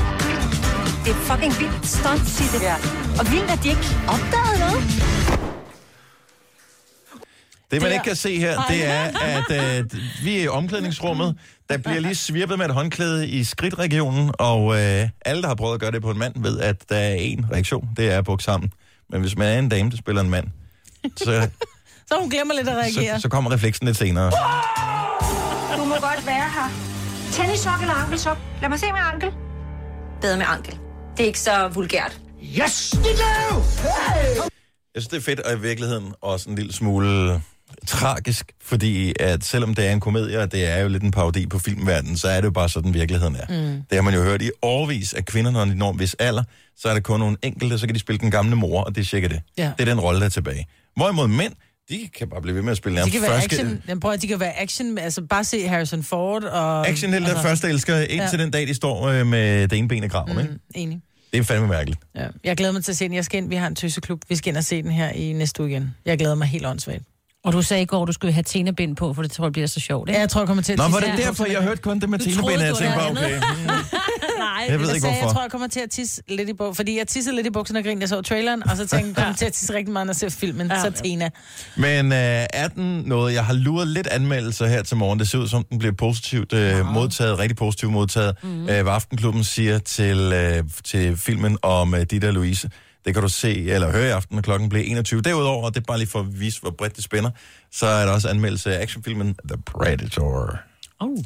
Det 1.06 1.12
er 1.12 1.22
fucking 1.30 1.54
vildt 1.60 1.88
stunt, 1.88 2.30
sig 2.30 2.60
det. 2.60 2.62
Ja. 2.62 2.76
Og 3.20 3.32
vildt, 3.32 3.52
at 3.52 3.60
de 3.64 3.70
ikke 3.70 3.88
opdagede 4.08 4.60
noget. 4.60 4.82
Det, 7.72 7.82
man 7.82 7.92
ikke 7.92 8.04
kan 8.04 8.16
se 8.16 8.38
her, 8.40 8.62
det 8.70 8.86
er, 8.86 9.04
at 9.22 9.80
øh, 9.80 9.86
vi 10.24 10.38
er 10.38 10.44
i 10.44 10.48
omklædningsrummet. 10.48 11.38
Der 11.70 11.78
bliver 11.78 12.00
lige 12.00 12.16
svirpet 12.16 12.58
med 12.58 12.66
et 12.66 12.74
håndklæde 12.74 13.28
i 13.28 13.44
skridtregionen, 13.44 14.32
og 14.40 14.80
øh, 14.80 15.10
alle, 15.26 15.42
der 15.42 15.48
har 15.48 15.56
prøvet 15.56 15.74
at 15.74 15.80
gøre 15.80 15.92
det 15.92 16.02
på 16.02 16.12
en 16.12 16.18
mand, 16.18 16.34
ved, 16.44 16.60
at 16.60 16.90
der 16.90 16.96
er 16.96 17.14
en 17.14 17.46
reaktion. 17.52 17.90
Det 17.98 18.12
er 18.12 18.18
at 18.18 18.26
bukke 18.26 18.44
sammen. 18.44 18.72
Men 19.10 19.22
hvis 19.22 19.38
man 19.38 19.48
er 19.48 19.60
en 19.60 19.70
dame, 19.70 19.90
der 19.90 19.98
spiller 19.98 20.22
en 20.22 20.30
mand, 20.30 20.48
så, 21.18 21.50
Så 22.08 22.18
hun 22.20 22.30
glemmer 22.30 22.54
lidt 22.54 22.68
at 22.70 22.76
reagere. 22.76 23.16
så, 23.16 23.22
så 23.22 23.30
kommer 23.30 23.52
refleksen 23.52 23.86
lidt 23.88 23.98
senere. 23.98 24.32
Du 25.78 25.86
må 25.86 25.96
godt 25.96 26.26
være 26.26 26.36
her. 26.36 26.70
Tennissok 27.32 27.82
eller 27.82 27.94
ankelsok? 27.94 28.38
Lad 28.62 28.70
mig 28.70 28.80
se 28.80 28.86
med 28.92 29.00
ankel. 29.14 29.30
Bedre 30.22 30.38
med 30.38 30.46
ankel. 30.50 30.78
Det 31.18 31.24
er 31.24 31.28
ikke 31.28 31.40
så 31.40 31.68
vulgært. 31.68 32.20
Yes! 32.44 32.96
Jeg 34.96 35.02
synes, 35.02 35.08
det 35.08 35.18
er 35.18 35.22
fedt, 35.22 35.40
og 35.40 35.54
i 35.54 35.60
virkeligheden 35.60 36.14
også 36.22 36.50
en 36.50 36.56
lille 36.56 36.74
smule 36.74 37.42
tragisk, 37.88 38.52
fordi 38.64 39.14
at 39.20 39.44
selvom 39.44 39.76
det 39.76 39.88
er 39.88 39.92
en 39.92 40.00
komedie, 40.00 40.40
og 40.40 40.52
det 40.52 40.70
er 40.70 40.78
jo 40.78 40.88
lidt 40.88 41.04
en 41.04 41.12
parodi 41.12 41.48
på 41.48 41.60
filmverdenen, 41.60 42.18
så 42.18 42.28
er 42.28 42.36
det 42.36 42.46
jo 42.46 42.52
bare 42.52 42.70
sådan, 42.70 42.94
virkeligheden 42.94 43.36
er. 43.36 43.46
Mm. 43.50 43.82
Det 43.90 43.96
har 43.96 44.02
man 44.02 44.14
jo 44.14 44.24
hørt 44.24 44.42
i 44.42 44.50
årvis, 44.62 45.14
at 45.14 45.26
kvinder, 45.26 45.52
når 45.52 45.66
de 45.66 45.76
når 45.76 45.92
en 45.92 46.00
vis 46.00 46.14
alder, 46.20 46.44
så 46.78 46.90
er 46.90 46.94
der 46.94 47.02
kun 47.02 47.20
nogle 47.20 47.38
enkelte, 47.42 47.80
så 47.80 47.86
kan 47.86 47.96
de 47.96 48.00
spille 48.00 48.20
den 48.20 48.32
gamle 48.32 48.56
mor, 48.56 48.82
og 48.82 48.96
det 48.96 49.02
er 49.02 49.06
cirka 49.06 49.28
det. 49.28 49.42
Ja. 49.58 49.72
Det 49.78 49.88
er 49.88 49.94
den 49.94 50.00
rolle, 50.00 50.20
der 50.20 50.26
er 50.26 50.30
tilbage. 50.30 50.66
Hvorimod 50.96 51.28
mænd, 51.28 51.54
de 51.90 52.10
kan 52.18 52.30
bare 52.30 52.42
blive 52.42 52.56
ved 52.56 52.62
med 52.62 52.72
at 52.72 52.78
spille 52.78 52.96
De 52.96 53.00
nærmest 53.00 53.14
kan 53.14 53.22
være 53.22 53.32
første... 53.42 53.56
action. 53.56 53.82
Den 53.88 54.00
prøver, 54.00 54.16
de 54.16 54.28
kan 54.28 54.40
være 54.40 54.60
action. 54.62 54.98
Altså, 54.98 55.22
bare 55.22 55.44
se 55.44 55.68
Harrison 55.68 56.04
Ford 56.04 56.44
og... 56.44 56.88
Action 56.88 57.12
helt 57.14 57.26
altså, 57.26 57.36
der 57.36 57.50
første 57.50 57.70
elsker, 57.70 57.98
indtil 57.98 58.38
Ja. 58.38 58.44
den 58.44 58.52
dag, 58.52 58.68
de 58.68 58.74
står 58.74 59.08
øh, 59.08 59.28
med 59.28 59.68
det 59.68 59.78
ene 59.78 59.88
ben 59.88 60.04
i 60.04 60.08
graven, 60.08 60.34
mm. 60.34 60.40
ikke? 60.40 60.54
Enig. 60.76 61.02
Det 61.34 61.40
er 61.40 61.44
fandme 61.44 61.68
mærkeligt. 61.68 62.00
Ja. 62.16 62.28
Jeg 62.44 62.58
glæder 62.58 62.74
mig 62.74 62.84
til 62.84 62.92
at 62.92 62.98
se 62.98 63.06
den. 63.06 63.14
Jeg 63.14 63.26
skal 63.26 63.38
ind, 63.38 63.50
vi 63.50 63.56
har 63.56 63.68
en 63.68 63.76
tøseklub. 63.76 64.22
Vi 64.30 64.36
skal 64.36 64.50
ind 64.50 64.58
og 64.58 64.64
se 64.64 64.84
den 64.84 64.92
her 64.92 65.10
i 65.10 65.34
næste 65.34 65.62
uge 65.62 65.72
igen. 65.72 65.96
Jeg 66.06 66.18
glæder 66.18 66.36
mig 66.36 66.48
helt 66.48 66.66
åndssvagt. 66.66 67.04
Og 67.44 67.54
du 67.54 67.62
sagde 67.62 67.84
i 67.84 67.86
går, 67.86 68.06
du 68.06 68.12
skulle 68.12 68.34
have 68.34 68.44
Tina-bind 68.44 68.96
på, 68.96 69.14
for 69.14 69.22
det 69.22 69.32
tror 69.32 69.46
jeg 69.46 69.52
bliver 69.52 69.68
så 69.68 69.80
sjovt, 69.80 70.10
Ja, 70.10 70.12
ikke? 70.14 70.20
jeg 70.22 70.30
tror, 70.30 70.42
jeg 70.42 70.48
kommer 70.48 70.64
til 70.64 70.74
at 70.74 70.78
Nå, 70.78 70.88
var 70.88 71.00
det 71.00 71.08
Ja. 71.08 71.16
derfor, 71.16 71.46
jeg 71.46 71.62
hørte 71.62 71.82
kun 71.82 72.00
det 72.00 72.10
med 72.10 72.20
Du 72.20 72.36
troede, 72.36 72.56
Ben, 72.58 72.66
jeg 72.66 72.72
du 72.72 72.76
tænkte 72.76 72.92
havde 73.00 73.12
okay. 73.12 73.40
Nej, 74.38 74.66
Jeg 74.70 74.80
ved 74.80 74.88
Jeg 74.88 74.96
ikke, 74.96 75.02
sagde, 75.02 75.16
jeg 75.16 75.22
hvorfor. 75.22 75.34
tror, 75.34 75.42
jeg 75.42 75.52
kommer 75.52 75.68
til 75.68 75.80
at 75.80 75.90
tisse 75.90 76.22
lidt 76.28 76.50
i 76.50 76.54
bukserne, 76.54 76.76
fordi 76.76 76.98
jeg 76.98 77.08
tissede 77.08 77.36
lidt 77.36 77.48
i 77.48 77.50
bukserne 77.50 77.80
og 77.80 77.84
grinede, 77.84 78.02
jeg 78.02 78.10
så 78.10 78.22
traileren, 78.22 78.64
og 78.70 78.78
så 78.78 78.88
tænkte 78.88 78.98
jeg, 78.98 79.08
jeg 79.08 79.16
kommer 79.16 79.36
til 79.36 79.46
at 79.46 79.54
tisse 79.54 79.74
rigtig 79.74 79.94
meget, 79.94 80.06
når 80.08 80.12
jeg 80.12 80.32
ser 80.32 80.40
filmen. 80.40 80.68
Ja. 80.68 80.82
Så 80.82 80.92
Tina. 81.04 81.30
Men 81.76 82.06
øh, 82.12 82.18
er 82.54 82.68
den 82.68 83.04
noget, 83.06 83.34
jeg 83.34 83.46
har 83.46 83.54
luret 83.54 83.88
lidt 83.88 84.08
anmeldelser 84.08 84.68
her 84.68 84.84
til 84.84 84.98
morgen. 84.98 85.20
Det 85.20 85.30
ser 85.30 85.38
ud 85.38 85.48
som, 85.48 85.64
den 85.64 85.80
bliver 85.80 85.94
positivt 85.94 86.54
øh, 86.54 86.86
modtaget, 86.86 87.40
rigtig 87.40 87.58
positivt 87.58 87.92
modtaget. 87.92 88.36
Mm. 88.44 88.62
Øh, 88.62 88.66
hvad 88.66 88.94
Aftenklubben 88.94 89.44
siger 89.44 89.78
til, 89.80 90.18
øh, 90.34 90.64
til 90.84 91.18
filmen 91.18 91.58
om 91.62 91.94
øh, 91.96 92.02
Dita 92.02 92.28
og 92.28 92.34
Louise. 92.34 92.70
Det 93.06 93.14
kan 93.14 93.24
du 93.24 93.30
se 93.30 93.64
eller 93.70 93.92
høre 93.92 94.08
i 94.08 94.10
aften, 94.10 94.36
når 94.36 94.42
klokken 94.42 94.70
bliver 94.70 94.86
21. 94.86 95.22
Derudover, 95.22 95.66
og 95.66 95.74
det 95.76 95.82
er 95.82 95.86
bare 95.86 95.98
lige 95.98 96.10
for 96.10 96.20
at 96.20 96.40
vise, 96.40 96.62
hvor 96.62 96.70
bredt 96.70 96.96
det 96.96 97.04
spænder, 97.04 97.32
så 97.72 97.86
er 97.88 98.06
der 98.06 98.14
også 98.14 98.30
anmeldelse 98.30 98.78
af 98.78 98.82
actionfilmen 98.82 99.36
The 99.50 99.62
Predator. 99.66 100.60
Oh. 101.00 101.18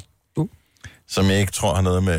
som 1.08 1.26
jeg 1.30 1.40
ikke 1.40 1.52
tror 1.52 1.74
har 1.74 1.82
noget 1.82 2.02
med 2.04 2.18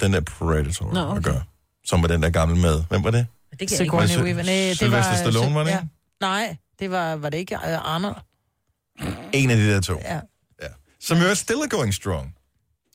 den 0.00 0.12
der 0.12 0.20
Predator 0.20 0.86
Nå, 0.86 0.92
Nå, 0.92 1.00
okay. 1.00 1.16
at 1.16 1.24
gøre. 1.24 1.42
Som 1.84 2.02
var 2.02 2.08
den 2.08 2.22
der 2.22 2.30
gamle 2.30 2.56
med. 2.56 2.84
Hvem 2.88 3.04
var 3.04 3.10
det? 3.10 3.26
Det 3.50 3.58
kan 3.58 3.68
jeg 3.70 3.80
ikke. 3.80 4.06
Sigourney 4.08 4.34
Var 4.34 4.42
det. 4.42 4.46
Nej, 4.46 4.68
det 4.68 4.76
Sylvester 4.76 5.10
var... 5.10 5.16
Stallone, 5.16 5.54
var 5.54 5.64
det 5.64 5.70
ja. 5.70 5.78
ikke? 5.78 5.88
Nej, 6.20 6.56
det 6.78 6.90
var, 6.90 7.16
var 7.16 7.30
det 7.30 7.38
ikke 7.38 7.54
uh, 7.54 7.94
Arnold? 7.94 8.16
En 9.32 9.50
af 9.50 9.56
de 9.56 9.70
der 9.70 9.80
to. 9.80 10.00
Ja. 10.04 10.20
Som 11.00 11.18
jo 11.18 11.24
er 11.24 11.34
still 11.34 11.68
going 11.70 11.94
strong. 11.94 12.34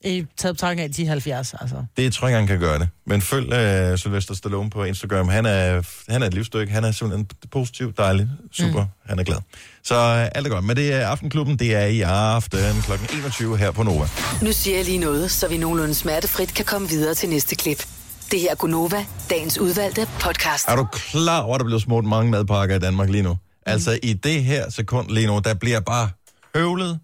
I 0.04 0.26
taget 0.38 0.56
betragtning 0.56 0.90
af 0.90 0.94
de 0.94 1.08
70, 1.08 1.54
altså. 1.54 1.76
Det 1.98 2.14
tror 2.14 2.28
jeg 2.28 2.40
ikke, 2.40 2.52
han 2.54 2.60
kan 2.60 2.68
gøre 2.68 2.80
det. 2.80 2.90
Men 3.06 3.22
følg 3.22 3.46
uh, 3.92 3.98
Sylvester 3.98 4.34
Stallone 4.34 4.70
på 4.70 4.84
Instagram. 4.84 5.28
Han 5.30 5.46
er, 5.46 5.82
han 6.12 6.24
er 6.24 6.28
et 6.28 6.34
livsstykke. 6.34 6.74
Han 6.74 6.84
er 6.84 6.92
simpelthen 6.92 7.30
positiv, 7.52 7.94
dejlig, 7.94 8.30
super. 8.52 8.84
Mm. 8.84 8.90
Han 9.10 9.20
er 9.20 9.24
glad. 9.24 9.38
Så 9.84 9.96
uh, 9.96 10.28
alt 10.36 10.48
er 10.48 10.52
godt. 10.52 10.66
Men 10.66 10.76
det 10.76 10.94
er 10.94 11.08
Aftenklubben. 11.08 11.60
Det 11.60 11.76
er 11.76 11.86
i 11.86 12.02
aften 12.02 12.82
kl. 12.82 12.92
21 13.18 13.58
her 13.58 13.72
på 13.72 13.84
Nova. 13.84 14.08
Nu 14.42 14.52
siger 14.52 14.78
jeg 14.78 14.86
lige 14.86 14.98
noget, 14.98 15.32
så 15.32 15.48
vi 15.48 15.58
nogenlunde 15.58 15.94
smertefrit 15.94 16.54
kan 16.54 16.66
komme 16.66 16.90
videre 16.90 17.14
til 17.14 17.30
næste 17.30 17.56
klip. 17.56 17.88
Det 18.32 18.40
her 18.40 18.52
er 18.52 18.56
Gunova, 18.56 19.06
dagens 19.30 19.58
udvalgte 19.58 20.08
podcast. 20.20 20.68
Er 20.68 20.76
du 20.76 20.88
klar 20.92 21.42
over, 21.42 21.56
at 21.56 21.60
der 21.60 21.66
bliver 21.66 21.80
smurt 21.80 22.06
mange 22.06 22.32
madpakker 22.32 22.76
i 22.76 22.80
Danmark 22.80 23.10
lige 23.10 23.24
nu? 23.24 23.34
Mm. 23.34 23.40
Altså 23.66 24.00
i 24.04 24.14
det 24.14 24.44
her 24.44 24.70
sekund 24.70 25.10
lige 25.10 25.28
nu, 25.28 25.42
der 25.44 25.54
bliver 25.54 25.80
bare 25.80 26.10
høvlet 26.56 27.00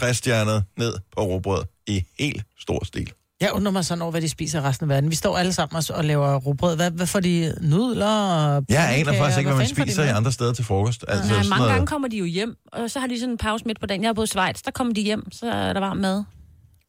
træstjernet 0.00 0.64
ned 0.78 0.92
på 1.16 1.22
råbrød 1.22 1.62
i 1.86 2.04
helt 2.18 2.42
stor 2.60 2.84
stil. 2.84 3.12
Jeg 3.40 3.52
undrer 3.52 3.72
mig 3.72 3.84
sådan 3.84 4.02
over, 4.02 4.10
hvad 4.10 4.20
de 4.20 4.28
spiser 4.28 4.58
i 4.58 4.62
resten 4.62 4.84
af 4.84 4.88
verden. 4.94 5.10
Vi 5.10 5.14
står 5.14 5.38
alle 5.38 5.52
sammen 5.52 5.82
og- 5.94 6.04
laver 6.04 6.36
rugbrød. 6.36 6.76
Hvad, 6.76 6.90
hvad 6.90 7.06
får 7.06 7.20
de? 7.20 7.54
Nudler 7.60 8.06
og 8.06 8.64
Jeg 8.68 8.94
aner 8.98 9.12
faktisk 9.12 9.38
ikke, 9.38 9.48
hvad 9.50 9.58
man 9.58 9.66
får 9.68 9.74
de 9.84 9.90
spiser 9.90 10.04
i 10.04 10.08
andre 10.08 10.32
steder 10.32 10.52
til 10.52 10.64
frokost. 10.64 11.04
Altså, 11.08 11.28
Nej, 11.32 11.36
mange 11.42 11.56
noget- 11.58 11.70
gange 11.72 11.86
kommer 11.86 12.08
de 12.08 12.16
jo 12.16 12.24
hjem, 12.24 12.56
og 12.72 12.90
så 12.90 13.00
har 13.00 13.06
de 13.06 13.20
sådan 13.20 13.32
en 13.32 13.38
pause 13.38 13.64
midt 13.64 13.80
på 13.80 13.86
dagen. 13.86 14.02
Jeg 14.02 14.08
har 14.08 14.12
boet 14.14 14.26
i 14.26 14.30
Schweiz, 14.30 14.62
der 14.64 14.70
kommer 14.70 14.94
de 14.94 15.00
hjem, 15.00 15.32
så 15.32 15.46
er 15.50 15.72
der 15.72 15.80
varm 15.80 15.96
mad. 15.96 16.24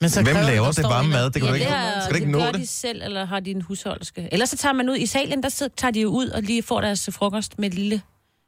Men 0.02 0.12
Hvem 0.12 0.26
kræver 0.26 0.42
laver 0.42 0.72
det 0.72 0.84
varme 0.84 1.10
mad? 1.10 1.24
Det 1.26 1.34
kan 1.34 1.42
du 1.42 1.48
ja, 1.48 1.54
ikke, 1.54 1.66
det, 1.66 1.76
er, 1.78 2.02
skal 2.02 2.12
du 2.12 2.16
ikke 2.16 2.26
det 2.26 2.32
nå 2.32 2.40
gør 2.40 2.52
det? 2.52 2.62
de 2.62 2.68
selv, 2.68 3.02
eller 3.04 3.26
har 3.26 3.40
de 3.40 3.52
en 3.52 3.62
husholdske. 3.62 4.30
Ellers 4.32 4.50
så 4.50 4.58
tager 4.58 4.74
man 4.74 4.90
ud 4.90 4.96
i 4.98 5.06
salen, 5.06 5.44
der 5.44 5.50
sidder- 5.50 5.74
tager 5.78 5.92
de 5.92 6.02
jo 6.02 6.10
ud 6.10 6.28
og 6.30 6.42
lige 6.44 6.64
får 6.64 6.82
deres 6.82 7.10
frokost 7.12 7.60
med 7.60 7.68
et 7.70 7.74
lille... 7.74 8.02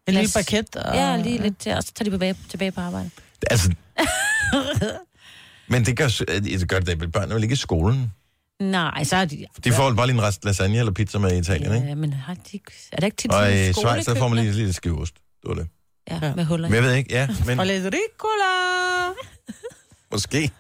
En 0.08 0.13
lille 0.13 0.30
baguette 0.36 0.84
og- 0.84 0.96
Ja, 0.96 1.18
lige 1.18 1.42
lidt 1.42 1.58
til, 1.60 1.72
og 1.74 1.84
så 1.84 1.92
tager 1.96 2.04
de 2.04 2.10
tilbage, 2.12 2.36
tilbage 2.50 2.72
på 2.72 2.82
arbejde. 2.82 3.10
Altså, 3.50 3.74
men 5.72 5.86
det 5.86 5.98
gør, 5.98 6.08
det 6.27 6.69
gør 6.69 6.79
det 6.79 7.00
vel 7.01 7.12
børnene 7.12 7.36
vel 7.36 7.43
ikke 7.43 7.53
i 7.53 7.55
skolen? 7.55 8.12
Nej, 8.62 9.03
så 9.03 9.15
er 9.15 9.25
de... 9.25 9.46
De 9.63 9.72
får 9.72 9.93
bare 9.93 10.08
lige 10.08 10.15
en 10.15 10.22
rest 10.24 10.46
lasagne 10.46 10.77
eller 10.77 10.91
pizza 10.91 11.17
med 11.19 11.36
i 11.36 11.39
Italien, 11.39 11.75
ikke? 11.75 11.88
Ja, 11.88 11.96
men 11.96 12.13
har 12.13 12.34
de, 12.34 12.41
ikke- 12.53 12.72
er 12.91 12.96
det 12.96 13.05
ikke 13.05 13.17
tit 13.17 13.31
Og 13.31 13.51
i 13.53 13.74
Schweiz, 13.74 14.05
der 14.05 14.15
får 14.15 14.27
man 14.27 14.43
lige 14.43 14.51
lidt 14.51 14.75
skiveost. 14.75 15.13
Det 15.15 15.50
var 15.50 15.53
det. 15.53 15.67
Ja, 16.10 16.36
med 16.36 16.46
huller. 16.46 16.67
Men 16.67 16.75
jeg 16.75 16.84
ved 16.84 16.93
ikke, 16.93 17.13
ja, 17.13 17.27
men 17.46 17.60
Og 17.60 17.65
lidt 17.65 17.86
ricola. 17.86 19.13
måske. 20.12 20.51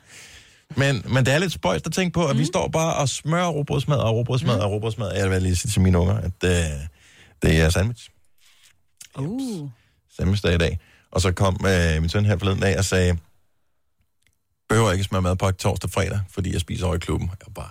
Men, 0.75 1.03
men 1.13 1.25
det 1.25 1.33
er 1.33 1.37
lidt 1.37 1.51
spøjst 1.51 1.85
at 1.85 1.93
tænke 1.93 2.13
på, 2.13 2.25
at 2.27 2.35
mm. 2.35 2.39
vi 2.39 2.45
står 2.45 2.67
bare 2.67 2.93
og 2.95 3.09
smører 3.09 3.47
råbrødsmad 3.47 3.97
og 3.97 4.15
råbrødsmad 4.15 4.55
mm. 4.55 4.61
og 4.61 4.71
råbrødsmad. 4.71 5.13
Jeg 5.15 5.29
vil 5.29 5.41
lige 5.41 5.55
sige 5.55 5.71
til 5.71 5.81
mine 5.81 5.99
unger, 5.99 6.15
at 6.17 6.43
øh, 6.43 6.51
det 7.41 7.61
er 7.61 7.69
sandwich. 7.69 8.09
Uh. 9.19 9.69
Sandwichdag 10.17 10.53
i 10.53 10.57
dag. 10.57 10.79
Og 11.11 11.21
så 11.21 11.31
kom 11.31 11.65
øh, 11.65 12.01
min 12.01 12.09
søn 12.09 12.25
her 12.25 12.37
forleden 12.37 12.59
dag 12.59 12.77
og 12.77 12.85
sagde, 12.85 13.17
behøver 14.69 14.91
ikke 14.91 15.03
smøre 15.03 15.21
madpakke 15.21 15.57
torsdag 15.57 15.87
og 15.87 15.91
fredag, 15.91 16.19
fordi 16.31 16.53
jeg 16.53 16.61
spiser 16.61 16.85
over 16.85 16.95
i 16.95 16.99
klubben. 16.99 17.29
Jeg 17.29 17.47
var 17.55 17.61
bare, 17.63 17.69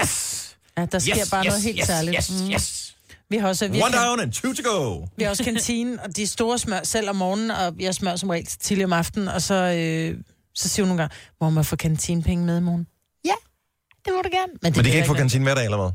yes! 0.00 0.56
Ja, 0.78 0.86
der 0.92 0.98
sker 0.98 1.16
Yes, 1.18 1.30
bare 1.30 1.44
yes, 1.44 1.48
noget 1.50 1.62
helt 1.62 1.78
yes, 1.80 1.86
særligt. 1.86 2.16
yes, 2.16 2.32
yes. 2.52 2.96
Vi 3.30 3.36
har 3.36 3.48
også, 3.48 3.68
vi 3.68 3.82
One 3.82 3.96
down 3.96 4.20
and 4.20 4.32
two 4.32 4.52
to 4.52 4.62
go. 4.70 5.06
vi 5.16 5.22
har 5.22 5.30
også 5.30 5.44
kantinen, 5.44 6.00
og 6.00 6.16
de 6.16 6.26
store 6.26 6.58
smør 6.58 6.80
selv 6.84 7.08
om 7.10 7.16
morgenen, 7.16 7.50
og 7.50 7.74
jeg 7.80 7.94
smør 7.94 8.16
som 8.16 8.28
regel 8.30 8.46
tidligere 8.46 8.84
om 8.86 8.92
aftenen, 8.92 9.28
og 9.28 9.42
så, 9.42 9.54
øh, 9.54 10.18
så 10.54 10.68
siger 10.68 10.84
hun 10.84 10.88
nogle 10.88 11.02
gange, 11.02 11.16
må 11.40 11.50
man 11.50 11.64
få 11.64 11.76
kantinepenge 11.76 12.44
med 12.46 12.58
i 12.58 12.60
morgen? 12.60 12.86
Ja, 13.24 13.34
det 14.04 14.12
må 14.16 14.22
du 14.22 14.28
gerne. 14.32 14.52
Men 14.62 14.72
de 14.72 14.76
ved 14.78 14.84
kan 14.84 14.90
jeg 14.92 14.96
ikke 14.96 15.06
få 15.06 15.12
hvad- 15.12 15.20
kantine 15.20 15.44
hver 15.44 15.54
dag, 15.54 15.64
eller 15.64 15.76
hvad? 15.76 15.90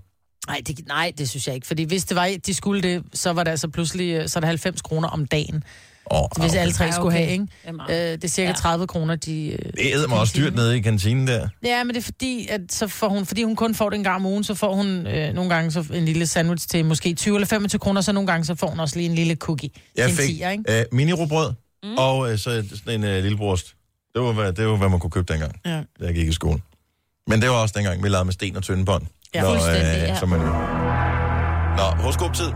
Nej 0.48 0.62
det, 0.68 0.88
nej, 0.88 1.14
det 1.18 1.30
synes 1.30 1.48
jeg 1.48 1.56
ikke. 1.56 1.68
Fordi 1.68 1.84
hvis 1.84 2.06
det 2.06 2.16
var, 2.18 2.36
de 2.46 2.54
skulle 2.54 2.82
det, 2.82 3.04
så 3.14 3.34
var 3.34 3.44
det 3.44 3.52
altså 3.52 3.68
pludselig 3.68 4.14
øh, 4.14 4.28
så 4.30 4.40
er 4.40 4.42
det 4.42 4.48
90 4.48 4.82
kroner 4.82 5.08
om 5.08 5.26
dagen. 5.28 5.64
Oh, 6.12 6.28
Hvis 6.42 6.56
alle 6.56 6.74
tre 6.74 6.86
Ja, 6.86 6.92
skulle 6.92 7.08
okay. 7.08 7.18
have, 7.18 7.30
ikke? 7.32 7.48
Er. 7.64 7.74
Øh, 7.90 7.96
det 7.96 8.24
er 8.24 8.28
cirka 8.28 8.48
Ja. 8.50 8.54
30 8.56 8.88
kroner, 8.88 9.16
de... 9.16 9.48
Øh, 9.48 9.58
Det 9.58 9.94
æder 9.94 10.08
mig 10.08 10.20
også 10.20 10.34
dyrt 10.38 10.56
nede 10.56 10.78
i 10.78 10.82
kantinen 10.82 11.28
der. 11.28 11.48
Ja, 11.64 11.84
men 11.84 11.96
det 11.96 12.02
er 12.02 12.06
fordi, 12.06 12.48
at 12.50 12.62
så 12.70 12.88
får 12.88 13.10
hun, 13.10 13.26
fordi 13.26 13.44
hun 13.44 13.56
kun 13.56 13.76
får 13.76 13.90
det 13.90 13.98
en 13.98 14.04
gang 14.04 14.16
om 14.16 14.26
ugen, 14.26 14.44
så 14.44 14.54
får 14.56 14.74
hun 14.76 15.08
øh, 15.08 15.34
nogle 15.34 15.54
gange 15.56 15.72
så 15.72 15.86
en 15.94 16.06
lille 16.06 16.28
sandwich 16.28 16.68
til 16.68 16.86
måske 16.86 17.14
20 17.14 17.36
eller 17.36 17.48
25 17.48 17.80
kroner, 17.80 18.02
så 18.02 18.12
nogle 18.12 18.28
gange 18.28 18.46
så 18.46 18.56
får 18.56 18.68
hun 18.68 18.80
også 18.80 18.96
lige 18.96 19.10
en 19.10 19.16
lille 19.16 19.36
cookie 19.36 19.70
Jeg 19.98 20.10
fik 20.12 20.30
ikke? 20.30 20.64
øh, 20.68 20.86
mini-råbrød 20.92 21.54
mm. 21.84 21.96
og 21.98 22.32
øh, 22.32 22.38
så 22.38 22.64
sådan 22.86 23.04
en 23.04 23.04
øh, 23.04 23.24
lille 23.24 23.38
brost. 23.38 23.74
Det 24.16 24.22
var, 24.22 24.32
hvad, 24.32 24.54
det 24.54 24.68
var, 24.68 24.76
hvad 24.76 24.90
man 24.90 25.00
kunne 25.00 25.12
købe 25.12 25.34
dengang, 25.34 25.56
Ja. 25.66 25.72
da 25.72 26.06
jeg 26.06 26.14
gik 26.14 26.28
i 26.28 26.32
skole. 26.34 26.60
Men 27.28 27.42
det 27.42 27.50
var 27.50 27.56
også 27.56 27.74
dengang, 27.78 28.04
vi 28.04 28.10
lavede 28.10 28.26
med 28.26 28.34
sten 28.34 28.56
og 28.58 28.64
tynde 28.64 28.86
bånd. 28.86 29.04
Ja, 29.36 29.42
Når, 29.42 29.50
fuldstændig, 29.50 29.84
ja. 30.08 30.20
Som 30.20 30.30
man... 30.30 30.40
Nå, 30.40 31.84
horoskop-tid. 32.02 32.52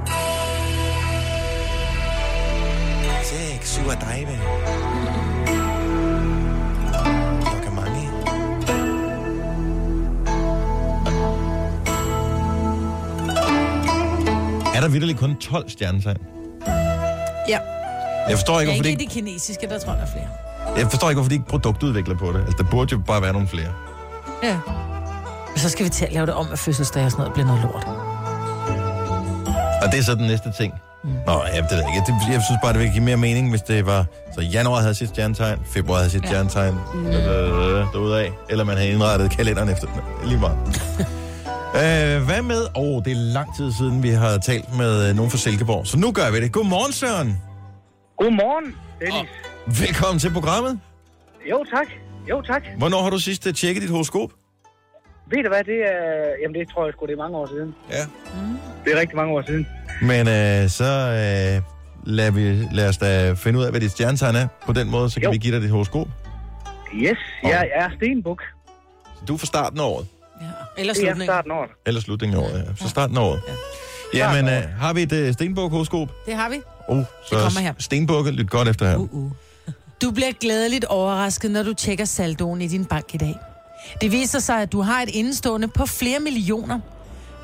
6, 3.73 3.85
7 3.85 3.89
af 3.89 3.97
dig, 3.97 4.27
vel? 4.27 4.39
Klokken 7.45 7.75
mange. 7.75 8.09
Er 14.75 14.81
der 14.81 14.87
vitterligt 14.87 15.19
kun 15.19 15.35
12 15.35 15.69
stjernetegn? 15.69 16.17
Ja. 17.49 17.59
Jeg 18.29 18.37
forstår 18.37 18.59
ikke, 18.59 18.71
hvorfor 18.71 18.83
de 18.83 18.89
ikke 18.89 19.01
i 19.01 19.03
ikke, 19.03 19.15
de 19.15 19.19
kinesiske, 19.19 19.67
der 19.67 19.79
tror 19.79 19.91
jeg, 19.91 20.01
der 20.01 20.07
er 20.07 20.11
flere. 20.11 20.77
jeg 20.77 20.87
forstår 20.89 21.09
ikke, 21.09 21.17
hvorfor 21.17 21.29
de 21.29 21.35
ikke 21.35 21.47
produktudvikler 21.47 22.17
på 22.17 22.31
det. 22.31 22.39
Altså, 22.39 22.55
der 22.57 22.69
burde 22.71 22.91
jo 22.91 23.01
bare 23.07 23.21
være 23.21 23.33
nogle 23.33 23.47
flere. 23.47 23.73
Ja. 24.43 24.59
Og 25.53 25.59
så 25.59 25.69
skal 25.69 25.85
vi 25.85 25.89
til 25.89 26.05
at 26.05 26.13
lave 26.13 26.25
det 26.25 26.33
om, 26.33 26.47
at 26.51 26.59
fødselsdag 26.59 27.05
og 27.05 27.11
sådan 27.11 27.21
noget 27.21 27.33
bliver 27.33 27.47
noget 27.47 27.61
lort. 27.61 27.87
Og 29.83 29.91
det 29.91 29.99
er 29.99 30.03
så 30.03 30.15
den 30.15 30.27
næste 30.27 30.51
ting. 30.51 30.73
Mm. 31.03 31.09
Nå, 31.27 31.43
ja, 31.53 31.61
det 31.61 31.71
ved 31.71 31.77
jeg 31.77 31.95
ikke. 31.95 32.05
Det, 32.07 32.33
jeg 32.33 32.41
synes 32.47 32.59
bare, 32.63 32.73
det 32.73 32.79
ville 32.79 32.93
give 32.93 33.03
mere 33.03 33.17
mening, 33.17 33.49
hvis 33.49 33.61
det 33.61 33.85
var... 33.85 34.05
Så 34.35 34.41
januar 34.41 34.79
havde 34.81 34.95
sit 34.95 35.09
stjernetegn, 35.09 35.59
februar 35.65 35.97
havde 35.97 36.09
sit 36.09 36.23
ja. 36.23 36.27
stjernetegn, 36.27 36.75
mm. 36.93 37.07
øh, 37.07 37.13
derudaf. 37.93 38.31
Eller 38.49 38.63
man 38.63 38.77
havde 38.77 38.89
indrettet 38.89 39.31
kalenderen 39.31 39.69
efter 39.69 39.87
den. 39.87 40.29
Lige 40.29 40.39
meget. 40.39 40.57
øh, 41.81 42.25
hvad 42.25 42.41
med... 42.41 42.61
Åh, 42.75 42.83
oh, 42.83 43.03
det 43.03 43.11
er 43.11 43.15
lang 43.33 43.55
tid 43.57 43.71
siden, 43.71 44.03
vi 44.03 44.09
har 44.09 44.37
talt 44.37 44.77
med 44.77 45.09
øh, 45.09 45.15
nogen 45.15 45.31
fra 45.31 45.37
Silkeborg. 45.37 45.87
Så 45.87 45.97
nu 45.97 46.11
gør 46.11 46.31
vi 46.31 46.41
det. 46.41 46.51
Godmorgen, 46.51 46.93
Søren. 46.93 47.41
Godmorgen, 48.17 48.75
Dennis. 48.99 49.29
Velkommen 49.81 50.19
til 50.19 50.31
programmet. 50.33 50.79
Jo, 51.51 51.65
tak. 51.75 51.87
Jo, 52.29 52.41
tak. 52.41 52.63
Hvornår 52.77 53.01
har 53.03 53.09
du 53.09 53.19
sidst 53.19 53.47
øh, 53.47 53.53
tjekket 53.53 53.81
dit 53.81 53.89
horoskop? 53.91 54.29
Ved 55.27 55.43
du 55.43 55.49
hvad, 55.49 55.63
det 55.63 55.79
er... 55.93 56.01
Jamen, 56.41 56.55
det 56.59 56.69
tror 56.73 56.85
jeg 56.85 56.93
sgu, 56.93 57.05
det 57.05 57.13
er 57.13 57.17
mange 57.17 57.37
år 57.37 57.47
siden. 57.47 57.75
Ja. 57.91 58.03
Det 58.85 58.93
er 58.93 58.99
rigtig 58.99 59.15
mange 59.15 59.33
år 59.33 59.41
siden. 59.41 59.67
Men 60.03 60.27
øh, 60.27 60.69
så 60.69 60.83
øh, 60.83 61.61
lad, 62.03 62.31
vi, 62.31 62.67
lad 62.71 62.89
os 62.89 62.97
da 62.97 63.33
finde 63.33 63.59
ud 63.59 63.63
af, 63.63 63.71
hvad 63.71 63.81
dit 63.81 63.91
stjernetegn 63.91 64.35
er. 64.35 64.47
På 64.65 64.73
den 64.73 64.89
måde, 64.89 65.09
så 65.09 65.15
kan 65.15 65.23
Jo. 65.23 65.31
vi 65.31 65.37
give 65.37 65.53
dig 65.55 65.61
dit 65.61 65.69
horoskop. 65.71 66.07
Yes, 66.95 67.17
jeg 67.43 67.67
er 67.75 67.89
Stenbuk. 67.97 68.41
Så 69.15 69.25
du 69.27 69.33
er 69.33 69.37
fra 69.37 69.45
starten 69.45 69.79
af 69.79 69.83
året. 69.83 70.07
Eller 70.77 70.93
Det 70.93 70.99
er 71.01 71.05
slutningen. 71.05 71.25
starten 71.25 71.51
af 71.51 71.55
året. 71.55 71.69
Eller 71.85 72.01
slutningen 72.01 72.37
af 72.39 72.43
året, 72.43 72.65
ja. 72.67 72.75
Så 72.83 72.89
starten 72.89 73.17
af 73.17 73.21
året. 73.21 73.41
Ja. 74.13 74.33
Jamen, 74.35 74.53
øh, 74.53 74.69
har 74.79 74.93
vi 74.93 75.01
et 75.01 75.11
øh, 75.13 75.33
stenbuk-horoskop? 75.33 76.09
Det 76.25 76.33
har 76.35 76.49
vi. 76.49 76.55
Oh, 76.87 77.03
så 77.29 77.35
kommer 77.35 77.59
her. 77.59 77.73
stenbukke, 77.79 78.31
lyt 78.31 78.49
godt 78.49 78.67
efter 78.67 78.89
her. 78.89 78.97
Uh. 78.97 79.31
Du 80.01 80.11
bliver 80.11 80.31
glædeligt 80.41 80.85
overrasket, 80.85 81.51
når 81.51 81.63
du 81.63 81.73
tjekker 81.73 82.05
saldoen 82.05 82.61
i 82.61 82.67
din 82.67 82.85
bank 82.85 83.13
i 83.13 83.17
dag. 83.17 83.35
Det 84.01 84.11
viser 84.11 84.39
sig, 84.39 84.61
at 84.61 84.71
du 84.71 84.81
har 84.81 85.01
et 85.01 85.09
indestående 85.09 85.67
på 85.67 85.85
flere 85.85 86.19
millioner. 86.19 86.79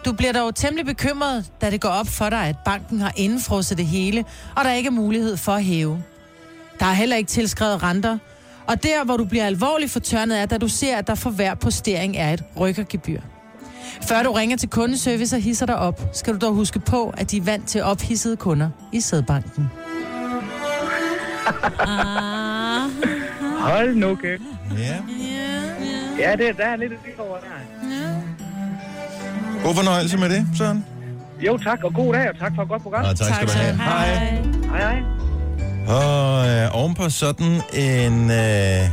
Du 0.05 0.13
bliver 0.13 0.33
dog 0.33 0.55
temmelig 0.55 0.85
bekymret, 0.85 1.45
da 1.61 1.71
det 1.71 1.81
går 1.81 1.89
op 1.89 2.07
for 2.07 2.29
dig, 2.29 2.39
at 2.47 2.55
banken 2.65 3.01
har 3.01 3.13
indefrosset 3.15 3.77
det 3.77 3.85
hele, 3.85 4.25
og 4.55 4.65
der 4.65 4.71
ikke 4.71 4.87
er 4.87 4.91
mulighed 4.91 5.37
for 5.37 5.51
at 5.51 5.63
hæve. 5.63 6.03
Der 6.79 6.85
er 6.85 6.93
heller 6.93 7.15
ikke 7.15 7.27
tilskrevet 7.27 7.83
renter, 7.83 8.17
og 8.67 8.83
der, 8.83 9.03
hvor 9.05 9.17
du 9.17 9.25
bliver 9.25 9.45
alvorligt 9.45 9.91
fortørnet, 9.91 10.39
er, 10.41 10.45
da 10.45 10.57
du 10.57 10.67
ser, 10.67 10.97
at 10.97 11.07
der 11.07 11.15
for 11.15 11.29
hver 11.29 11.55
postering 11.55 12.17
er 12.17 12.33
et 12.33 12.43
rykkergebyr. 12.59 13.21
Før 14.07 14.23
du 14.23 14.31
ringer 14.31 14.57
til 14.57 14.69
kundeservice 14.69 15.35
og 15.35 15.41
hisser 15.41 15.65
dig 15.65 15.75
op, 15.75 16.01
skal 16.13 16.33
du 16.33 16.39
dog 16.45 16.53
huske 16.53 16.79
på, 16.79 17.13
at 17.17 17.31
de 17.31 17.37
er 17.37 17.41
vant 17.41 17.67
til 17.67 17.83
ophissede 17.83 18.35
kunder 18.37 18.69
i 18.93 18.99
sædbanken. 18.99 19.69
Ah. 21.79 22.89
Hold 23.59 23.95
nu 23.95 24.15
kæft. 24.15 24.41
Ja. 24.77 24.97
Ja, 26.19 26.35
det, 26.35 26.57
der 26.57 26.65
er 26.65 26.75
lidt 26.75 26.91
lidt 26.91 27.19
over 27.19 27.37
der. 27.37 27.47
God 29.63 29.75
fornøjelse 29.75 30.17
med 30.17 30.29
det, 30.29 30.47
Søren. 30.57 30.85
Jo, 31.39 31.57
tak, 31.57 31.83
og 31.83 31.93
god 31.93 32.13
dag, 32.13 32.29
og 32.29 32.37
tak 32.39 32.51
for 32.55 32.61
et 32.63 32.69
godt 32.69 32.83
program. 32.83 33.05
Ja, 33.05 33.13
tak 33.13 33.35
skal 33.35 33.47
du 33.47 33.51
have. 33.53 33.75
Hej. 33.75 34.15
Hej, 34.69 34.79
hej. 34.79 35.01
Og 35.87 36.47
øh, 36.49 36.75
ovenpå 36.75 37.09
sådan 37.09 37.61
en 37.73 38.31
øh, 38.31 38.89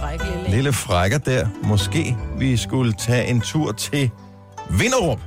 Fræk 0.00 0.20
lille. 0.34 0.50
lille 0.50 0.72
frækker 0.72 1.18
der, 1.18 1.46
måske 1.62 2.16
vi 2.38 2.56
skulle 2.56 2.92
tage 2.92 3.26
en 3.26 3.40
tur 3.40 3.72
til 3.72 4.10
Vinderup. 4.70 5.20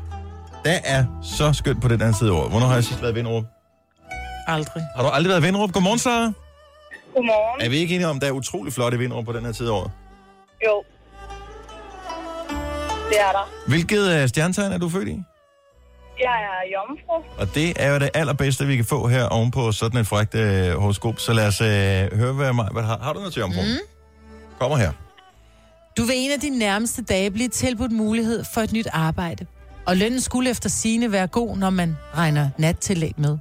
Der 0.66 0.80
er 0.84 1.06
så 1.24 1.54
skønt 1.54 1.82
på 1.82 1.88
den 1.88 2.02
anden 2.02 2.14
side 2.14 2.30
af 2.30 2.34
året. 2.36 2.50
Hvornår 2.52 2.68
har 2.68 2.74
jeg 2.74 2.84
sidst 2.84 3.02
været 3.02 3.12
i 3.12 3.16
Vinderup? 3.16 3.44
Aldrig. 4.48 4.84
Har 4.96 5.04
du 5.04 5.10
aldrig 5.10 5.30
været 5.30 5.42
i 5.42 5.44
Vinderup? 5.44 5.72
Godmorgen, 5.72 6.00
Sara. 6.00 6.32
Godmorgen. 7.16 7.62
Er 7.66 7.70
vi 7.70 7.78
ikke 7.78 7.96
enige 7.96 8.08
om, 8.08 8.16
at 8.16 8.22
der 8.22 8.28
er 8.28 8.32
utrolig 8.32 8.74
flot 8.74 8.94
i 8.94 8.98
Vinderup 8.98 9.26
på 9.26 9.32
den 9.34 9.46
her 9.46 9.52
tid 9.52 9.68
af 9.68 9.72
året? 9.72 9.92
Jo. 10.66 10.84
Det 13.12 13.20
er 13.20 13.32
der. 13.32 13.46
Hvilket 13.68 14.04
øh, 14.22 14.30
stjernetegn 14.30 14.72
er 14.72 14.78
du 14.78 14.90
født 14.90 15.08
i? 15.08 15.18
Jeg 16.20 16.38
er 16.52 16.62
jomfru. 16.74 17.16
Og 17.42 17.56
det 17.56 17.74
er 17.76 17.94
jo 17.94 18.00
det 18.00 18.10
allerbedste, 18.14 18.66
vi 18.66 18.76
kan 18.76 18.86
få 18.86 19.08
her 19.08 19.26
ovenpå 19.26 19.72
sådan 19.72 20.00
et 20.00 20.08
frækt 20.08 20.36
øh, 20.36 20.74
horoskop. 20.74 21.20
Så 21.20 21.34
lad 21.34 21.48
os 21.48 21.62
øh, 21.62 21.68
høre, 22.20 22.34
hvad 22.34 22.54
mig 22.54 22.70
hvad 22.72 22.84
har. 22.84 23.00
Har 23.02 23.14
du 23.14 23.20
noget 23.20 23.34
til 23.34 23.40
jomfru? 23.40 23.62
Mm. 23.62 23.78
Kommer 24.60 24.78
her. 24.78 24.92
Du 25.98 26.04
vil 26.04 26.16
en 26.18 26.32
af 26.32 26.40
de 26.40 26.50
nærmeste 26.50 27.02
dage 27.02 27.32
blive 27.32 27.50
tilbudt 27.50 27.92
mulighed 27.92 28.44
for 28.54 28.62
et 28.62 28.74
nyt 28.74 28.88
arbejde. 28.94 29.46
Og 29.86 29.98
lønnen 29.98 30.22
skulle 30.22 30.50
efter 30.50 30.70
sine 30.70 31.12
være 31.12 31.28
god, 31.28 31.58
når 31.58 31.70
man 31.70 31.98
regner 32.16 32.50
nattillæg 32.58 33.14
med. 33.18 33.38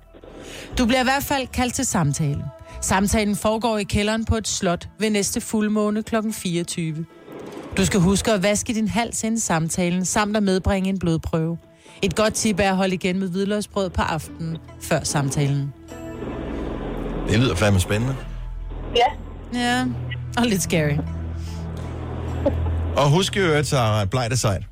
Du 0.78 0.86
bliver 0.86 1.00
i 1.00 1.04
hvert 1.04 1.22
fald 1.24 1.46
kaldt 1.46 1.74
til 1.74 1.86
samtale. 1.86 2.44
Samtalen 2.80 3.36
foregår 3.36 3.78
i 3.78 3.82
kælderen 3.84 4.24
på 4.24 4.36
et 4.36 4.48
slot 4.48 4.88
ved 4.98 5.10
næste 5.10 5.40
fuldmåne 5.40 6.02
kl. 6.02 6.16
24. 6.32 7.06
Du 7.76 7.84
skal 7.84 8.00
huske 8.00 8.32
at 8.32 8.42
vaske 8.42 8.74
din 8.74 8.88
hals 8.88 9.24
inden 9.24 9.40
samtalen, 9.40 10.04
samt 10.04 10.36
at 10.36 10.42
medbringe 10.42 10.88
en 10.88 10.98
blodprøve. 10.98 11.58
Et 12.02 12.16
godt 12.16 12.34
tip 12.34 12.60
er 12.60 12.70
at 12.70 12.76
holde 12.76 12.94
igen 12.94 13.18
med 13.18 13.28
hvidløgsbrød 13.28 13.90
på 13.90 14.02
aftenen 14.02 14.58
før 14.82 15.00
samtalen. 15.04 15.72
Det 17.28 17.38
lyder 17.38 17.54
fandme 17.54 17.80
spændende. 17.80 18.16
Ja. 18.96 19.06
Ja, 19.60 19.86
og 20.38 20.46
lidt 20.46 20.62
scary. 20.62 20.96
Og 22.96 23.10
husk 23.10 23.36
jo, 23.36 23.52
at 23.52 23.66
Sarah, 23.66 24.06
blejt 24.08 24.32
er 24.32 24.36
sejt. 24.36 24.62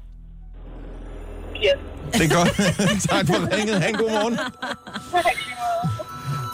Yes. 1.57 1.71
Det 2.13 2.33
er 2.33 2.35
godt. 2.37 2.49
tak 3.11 3.27
for 3.27 3.57
ringet. 3.57 3.83
Ha' 3.83 3.89
en 3.89 3.95
god 3.95 4.11
morgen. 4.11 4.39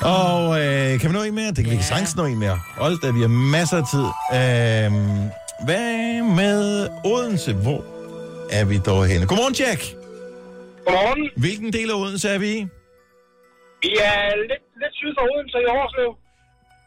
Og 0.02 0.60
øh, 0.60 1.00
kan 1.00 1.10
vi 1.10 1.14
nå 1.14 1.22
en 1.22 1.34
mere? 1.34 1.46
Det 1.46 1.56
kan 1.56 1.70
vi 1.70 1.76
kan 1.76 1.84
sagtens 1.84 2.16
nå 2.16 2.24
en 2.24 2.38
mere. 2.38 2.58
Hold 2.78 3.00
da, 3.02 3.10
vi 3.10 3.20
har 3.20 3.28
masser 3.28 3.76
af 3.76 3.82
tid. 3.90 4.04
Øh, 4.34 5.30
hvad 5.64 6.22
med 6.22 6.88
Odense? 7.04 7.52
Hvor 7.52 7.84
er 8.50 8.64
vi 8.64 8.78
dog 8.78 9.06
henne? 9.06 9.26
Godmorgen, 9.26 9.54
Jack. 9.54 9.82
Godmorgen. 10.84 11.30
Hvilken 11.36 11.72
del 11.72 11.90
af 11.90 11.94
Odense 11.94 12.28
er 12.28 12.38
vi 12.38 12.48
i? 12.58 12.60
Vi 13.82 13.90
er 14.10 14.20
lidt, 14.50 14.64
lidt 14.82 14.94
syd 15.00 15.12
for 15.18 15.22
Odense 15.34 15.56
i 15.66 15.68
Årslev. 15.78 16.10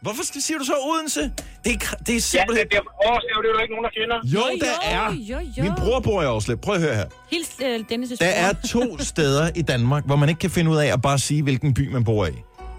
Hvorfor 0.02 0.24
skal, 0.24 0.42
siger 0.42 0.58
du 0.58 0.64
så 0.66 0.74
Odense? 0.92 1.22
Det 1.64 1.72
er, 1.74 1.96
det 2.06 2.10
er 2.10 2.14
Ja, 2.14 2.20
simpelthen... 2.20 2.66
det, 2.68 2.72
det 2.72 2.78
er 2.78 3.10
Årslev, 3.12 3.38
det 3.44 3.50
er 3.50 3.54
jo 3.58 3.62
ikke 3.66 3.74
nogen, 3.76 3.86
der 3.90 3.94
kender. 4.00 4.18
Jo, 4.36 4.44
der 4.66 4.76
er. 4.98 5.14
Jo, 5.32 5.38
jo. 5.58 5.64
Min 5.64 5.72
bror 5.78 6.00
bor 6.00 6.22
i 6.22 6.26
Årslev. 6.26 6.58
Prøv 6.58 6.76
at 6.76 6.82
høre 6.82 6.96
her. 6.96 7.06
Hils 7.32 7.52
øh, 7.66 7.80
Dennis' 7.92 8.16
Der 8.20 8.26
er 8.46 8.54
to 8.70 8.98
steder 9.14 9.50
i 9.56 9.62
Danmark, 9.62 10.04
hvor 10.06 10.16
man 10.16 10.30
ikke 10.30 10.40
kan 10.40 10.50
finde 10.50 10.72
ud 10.72 10.78
af 10.78 10.94
at 10.94 11.02
bare 11.02 11.20
sige, 11.20 11.44
hvilken 11.44 11.74
by 11.74 11.92
man 11.92 12.04
bor 12.04 12.26
i. 12.26 12.32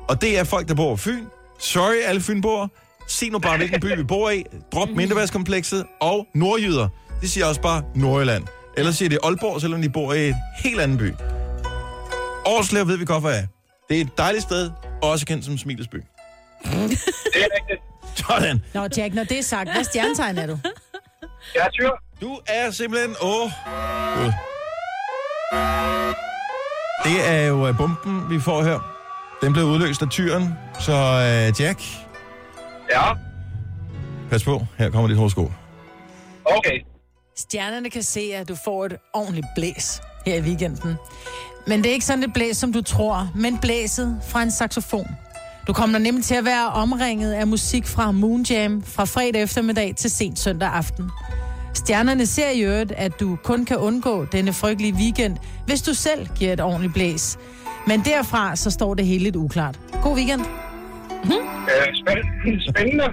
Og 0.08 0.22
det 0.22 0.38
er 0.38 0.44
folk, 0.44 0.68
der 0.68 0.74
bor 0.74 0.90
på 0.90 0.96
Fyn. 0.96 1.24
Sorry, 1.58 1.96
alle 2.04 2.20
Fynboer. 2.20 2.68
Sig 3.08 3.30
nu 3.30 3.38
bare, 3.38 3.56
hvilken 3.56 3.80
by 3.80 3.96
vi 3.96 4.02
bor 4.02 4.30
i. 4.30 4.44
Drop 4.72 4.88
mindreværdskomplekset. 4.88 5.84
Og 6.00 6.26
nordjyder. 6.34 6.88
De 7.20 7.28
siger 7.28 7.46
også 7.46 7.60
bare 7.60 7.82
Nordjylland. 7.94 8.44
Ellers 8.76 8.96
siger 8.96 9.08
de 9.08 9.18
Aalborg, 9.24 9.60
selvom 9.60 9.82
de 9.82 9.88
bor 9.90 10.12
i 10.12 10.28
et 10.28 10.36
helt 10.64 10.80
andet 10.80 10.98
by. 10.98 11.12
Årslev 12.46 12.86
ved 12.88 12.96
vi 12.96 13.04
godt, 13.04 13.22
hvad 13.22 13.38
er. 13.38 13.46
Det 13.88 13.96
er 13.96 14.00
et 14.00 14.18
dejligt 14.18 14.42
sted, 14.42 14.70
også 15.02 15.26
kendt 15.26 15.44
som 15.44 15.58
Smilesby. 15.58 15.96
Det 15.96 16.02
er 16.64 17.48
rigtigt. 17.60 17.80
Sådan. 18.14 18.62
Nå, 18.74 18.88
Jack, 18.96 19.14
når 19.14 19.24
det 19.24 19.38
er 19.38 19.42
sagt, 19.42 19.72
hvad 19.72 19.84
stjernetegn 19.84 20.38
er 20.38 20.46
du? 20.46 20.58
Jeg 21.54 21.66
er 21.66 21.70
tyr. 21.70 21.90
Du 22.20 22.38
er 22.46 22.70
simpelthen... 22.70 23.16
Åh, 23.22 23.50
Gud. 24.16 24.32
Det 27.04 27.28
er 27.28 27.46
jo 27.46 27.68
øh, 27.68 27.76
bomben, 27.76 28.30
vi 28.30 28.40
får 28.40 28.62
her. 28.62 28.94
Den 29.42 29.52
blev 29.52 29.64
udløst 29.64 30.02
af 30.02 30.08
tyren. 30.08 30.54
Så 30.80 30.92
øh, 30.92 31.60
Jack, 31.60 31.82
Ja, 32.90 33.02
pas 34.30 34.44
på. 34.44 34.66
Her 34.78 34.90
kommer 34.90 35.08
dit 35.08 35.16
horoskop. 35.16 35.50
okay. 36.44 36.80
Stjernerne 37.36 37.90
kan 37.90 38.02
se, 38.02 38.20
at 38.34 38.48
du 38.48 38.56
får 38.64 38.84
et 38.86 38.96
ordentligt 39.14 39.46
blæs 39.56 40.00
her 40.26 40.34
i 40.34 40.40
weekenden. 40.40 40.94
Men 41.66 41.78
det 41.82 41.88
er 41.88 41.92
ikke 41.92 42.06
sådan 42.06 42.24
et 42.24 42.32
blæs, 42.32 42.56
som 42.56 42.72
du 42.72 42.82
tror, 42.82 43.30
men 43.34 43.58
blæset 43.58 44.20
fra 44.28 44.42
en 44.42 44.50
saxofon. 44.50 45.06
Du 45.66 45.72
kommer 45.72 45.98
nemlig 45.98 46.24
til 46.24 46.34
at 46.34 46.44
være 46.44 46.68
omringet 46.68 47.32
af 47.32 47.46
musik 47.46 47.86
fra 47.86 48.10
Moonjam 48.10 48.82
fra 48.82 49.04
fredag 49.04 49.42
eftermiddag 49.42 49.94
til 49.96 50.10
sent 50.10 50.38
søndag 50.38 50.68
aften. 50.68 51.10
Stjernerne 51.74 52.26
ser 52.26 52.50
i 52.50 52.60
øvrigt, 52.60 52.92
at 52.92 53.20
du 53.20 53.36
kun 53.44 53.64
kan 53.64 53.76
undgå 53.76 54.24
denne 54.24 54.52
frygtelige 54.52 54.94
weekend, 54.94 55.36
hvis 55.66 55.82
du 55.82 55.94
selv 55.94 56.28
giver 56.36 56.52
et 56.52 56.60
ordentligt 56.60 56.94
blæs. 56.94 57.38
Men 57.86 58.00
derfra 58.04 58.56
så 58.56 58.70
står 58.70 58.94
det 58.94 59.06
hele 59.06 59.24
lidt 59.24 59.36
uklart. 59.36 59.80
God 60.02 60.16
weekend. 60.16 60.40
Øh, 61.24 61.94
spændende. 62.00 62.70
spændende. 62.72 63.04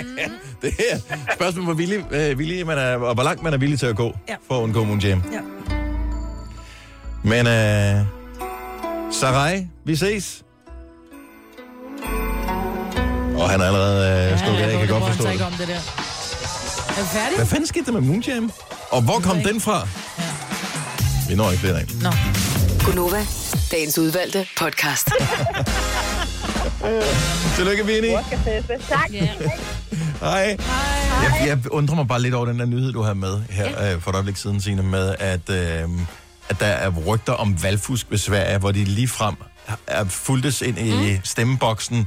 Det 0.62 0.72
her 0.78 0.98
spørgsmål, 1.34 1.64
hvor 1.64 1.74
villig, 1.74 2.04
øh, 2.10 2.38
villig 2.38 2.66
man 2.66 2.78
er, 2.78 2.96
og 2.96 3.14
hvor 3.14 3.22
langt 3.22 3.42
man 3.42 3.52
er 3.52 3.58
villig 3.58 3.78
til 3.78 3.86
at 3.86 3.96
gå 3.96 4.16
Ja. 4.28 4.34
for 4.48 4.58
at 4.58 4.62
undgå 4.62 4.84
Moonjam. 4.84 5.22
Ja. 5.32 5.40
Men 7.22 7.46
øh, 7.46 8.06
Sarai, 9.12 9.66
vi 9.84 9.96
ses. 9.96 10.42
Og 13.36 13.50
han 13.50 13.60
er 13.60 13.64
allerede 13.64 14.32
øh, 14.32 14.38
stukket 14.38 14.62
af, 14.62 14.70
jeg 14.72 14.78
kan 14.78 14.88
godt 14.88 15.04
forstå 15.14 15.30
det. 15.30 15.40
om 15.40 15.52
det 15.52 15.68
der. 15.68 15.74
Er 15.74 17.02
vi 17.02 17.08
færdige? 17.08 17.36
Hvad 17.36 17.46
fanden 17.46 17.66
skete 17.66 17.86
der 17.86 17.92
med 17.92 18.00
Moonjam? 18.00 18.52
Og 18.90 19.02
hvor 19.02 19.18
kom 19.20 19.38
den 19.40 19.60
fra? 19.60 19.88
Vi 21.28 21.34
når 21.34 21.50
ikke 21.50 21.60
flere 21.60 21.78
af. 21.80 21.86
Nå. 22.02 22.10
Gunova, 22.86 23.26
dagens 23.70 23.98
udvalgte 23.98 24.46
podcast. 24.58 25.10
Tillykke, 27.56 27.86
Vinnie. 27.86 28.12
Tak. 28.88 29.10
Hej. 30.20 30.56
Jeg, 31.22 31.42
jeg 31.46 31.58
undrer 31.70 31.94
mig 31.96 32.08
bare 32.08 32.22
lidt 32.22 32.34
over 32.34 32.46
den 32.46 32.58
der 32.58 32.66
nyhed, 32.66 32.92
du 32.92 33.02
har 33.02 33.14
med 33.14 33.42
her 33.50 33.94
øh, 33.94 34.00
for 34.00 34.10
et 34.10 34.14
øjeblik 34.14 34.36
siden, 34.36 34.60
Signe, 34.60 34.82
med 34.82 35.14
at, 35.18 35.50
øh, 35.50 35.88
at 36.48 36.60
der 36.60 36.66
er 36.66 36.90
rygter 37.06 37.32
om 37.32 37.62
valgfusk 37.62 38.06
ved 38.10 38.18
Sverige, 38.18 38.58
hvor 38.58 38.72
de 38.72 38.84
lige 38.84 39.08
frem 39.08 39.34
er 39.86 40.04
fuldtes 40.04 40.62
ind 40.62 40.78
i 40.78 41.12
mm. 41.12 41.20
stemmeboksen 41.24 42.06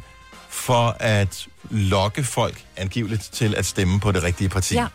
for 0.50 0.98
at 1.00 1.48
lokke 1.70 2.24
folk 2.24 2.62
angiveligt 2.78 3.30
til 3.32 3.56
at 3.56 3.66
stemme 3.66 4.00
på 4.00 4.12
det 4.12 4.24
rigtige 4.24 4.50
parti. 4.50 4.76
Ja. 4.76 4.86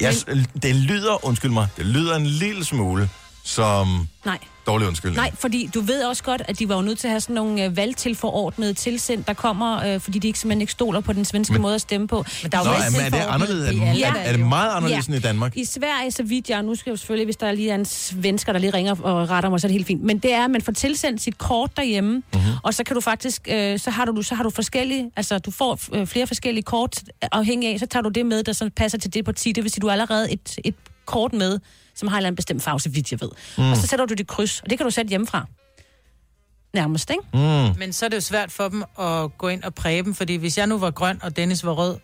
Jeg, 0.00 0.14
det 0.62 0.74
lyder, 0.74 1.24
undskyld 1.26 1.50
mig, 1.50 1.68
det 1.76 1.86
lyder 1.86 2.16
en 2.16 2.26
lille 2.26 2.64
smule 2.64 3.10
som 3.44 4.08
Nej. 4.24 4.38
Dårlig 4.66 4.88
undskyldning. 4.88 5.16
Nej, 5.16 5.30
fordi 5.38 5.70
du 5.74 5.80
ved 5.80 6.04
også 6.04 6.22
godt, 6.22 6.42
at 6.48 6.58
de 6.58 6.68
var 6.68 6.76
jo 6.76 6.82
nødt 6.82 6.98
til 6.98 7.06
at 7.06 7.10
have 7.12 7.20
sådan 7.20 7.34
nogle 7.34 7.64
øh, 7.64 7.76
valgtilforordnede 7.76 8.74
tilsendt, 8.74 9.26
der 9.26 9.32
kommer, 9.34 9.82
øh, 9.94 10.00
fordi 10.00 10.18
de 10.18 10.26
ikke, 10.26 10.38
simpelthen 10.38 10.60
ikke 10.60 10.72
stoler 10.72 11.00
på 11.00 11.12
den 11.12 11.24
svenske 11.24 11.52
Men- 11.52 11.62
måde 11.62 11.74
at 11.74 11.80
stemme 11.80 12.08
på. 12.08 12.24
Men 12.42 12.52
der 12.52 12.58
er 12.58 12.64
Nå, 12.64 12.70
jo 12.70 12.76
men 12.90 13.00
er 13.00 13.10
det 13.10 13.18
anderledes? 13.28 13.68
Er 13.68 13.72
det, 13.72 13.82
alle 13.88 14.04
er, 14.06 14.12
er 14.14 14.32
det 14.36 14.40
meget 14.46 14.70
anderledes 14.76 15.06
end 15.06 15.16
i 15.16 15.20
Danmark? 15.20 15.56
I 15.56 15.64
Sverige, 15.64 16.10
så 16.10 16.22
vidt 16.22 16.50
jeg, 16.50 16.62
nu 16.62 16.74
skal 16.74 16.90
jeg 16.90 16.92
jo 16.92 16.96
selvfølgelig, 16.96 17.24
hvis 17.26 17.36
der 17.36 17.52
lige 17.52 17.70
er 17.70 17.74
en 17.74 17.84
svensker, 17.84 18.52
der 18.52 18.60
lige 18.60 18.70
ringer 18.74 18.94
og 19.02 19.30
retter 19.30 19.50
mig, 19.50 19.60
så 19.60 19.66
er 19.66 19.68
det 19.68 19.72
helt 19.74 19.86
fint. 19.86 20.02
Men 20.02 20.18
det 20.18 20.32
er, 20.32 20.44
at 20.44 20.50
man 20.50 20.62
får 20.62 20.72
tilsendt 20.72 21.22
sit 21.22 21.38
kort 21.38 21.70
derhjemme, 21.76 22.10
Mhm. 22.10 22.22
mm-hmm. 22.34 22.52
og 22.62 22.74
så 22.74 22.84
kan 22.84 22.94
du 22.94 23.00
faktisk, 23.00 23.48
øh, 23.50 23.78
så 23.78 23.90
har 23.90 24.04
du, 24.04 24.22
så 24.22 24.34
har 24.34 24.42
du 24.42 24.50
forskellige, 24.50 25.10
altså 25.16 25.38
du 25.38 25.50
får 25.50 25.78
øh, 25.92 26.06
flere 26.06 26.26
forskellige 26.26 26.62
kort, 26.62 27.00
afhængig 27.32 27.72
af, 27.72 27.78
så 27.78 27.86
tager 27.86 28.02
du 28.02 28.08
det 28.08 28.26
med, 28.26 28.42
der 28.42 28.52
så 28.52 28.70
passer 28.76 28.98
til 28.98 29.14
det 29.14 29.24
parti. 29.24 29.52
Det 29.52 29.62
vil 29.64 29.70
sige, 29.72 29.80
du 29.80 29.86
har 29.86 29.92
allerede 29.92 30.32
et, 30.32 30.58
et 30.64 30.74
kort 31.06 31.32
med, 31.32 31.58
som 31.94 32.08
har 32.08 32.16
en 32.16 32.18
eller 32.18 32.26
anden 32.26 32.36
bestemt 32.36 32.62
farve, 32.62 32.80
så 32.80 32.88
vidt 32.88 33.10
jeg 33.12 33.20
ved. 33.20 33.30
Mm. 33.58 33.70
Og 33.70 33.76
så 33.76 33.86
sætter 33.86 34.06
du 34.06 34.14
dit 34.14 34.26
kryds, 34.26 34.60
og 34.60 34.70
det 34.70 34.78
kan 34.78 34.84
du 34.86 34.90
sætte 34.90 35.08
hjemmefra. 35.08 35.46
Nærmest, 36.74 37.10
ikke? 37.10 37.22
Mm. 37.72 37.78
Men 37.78 37.92
så 37.92 38.04
er 38.04 38.08
det 38.08 38.16
jo 38.16 38.20
svært 38.20 38.52
for 38.52 38.68
dem 38.68 38.84
at 39.00 39.38
gå 39.38 39.48
ind 39.48 39.62
og 39.62 39.74
præge 39.74 40.02
dem, 40.02 40.14
fordi 40.14 40.34
hvis 40.34 40.58
jeg 40.58 40.66
nu 40.66 40.78
var 40.78 40.90
grøn, 40.90 41.18
og 41.22 41.36
Dennis 41.36 41.64
var 41.64 41.72
rød, 41.72 41.96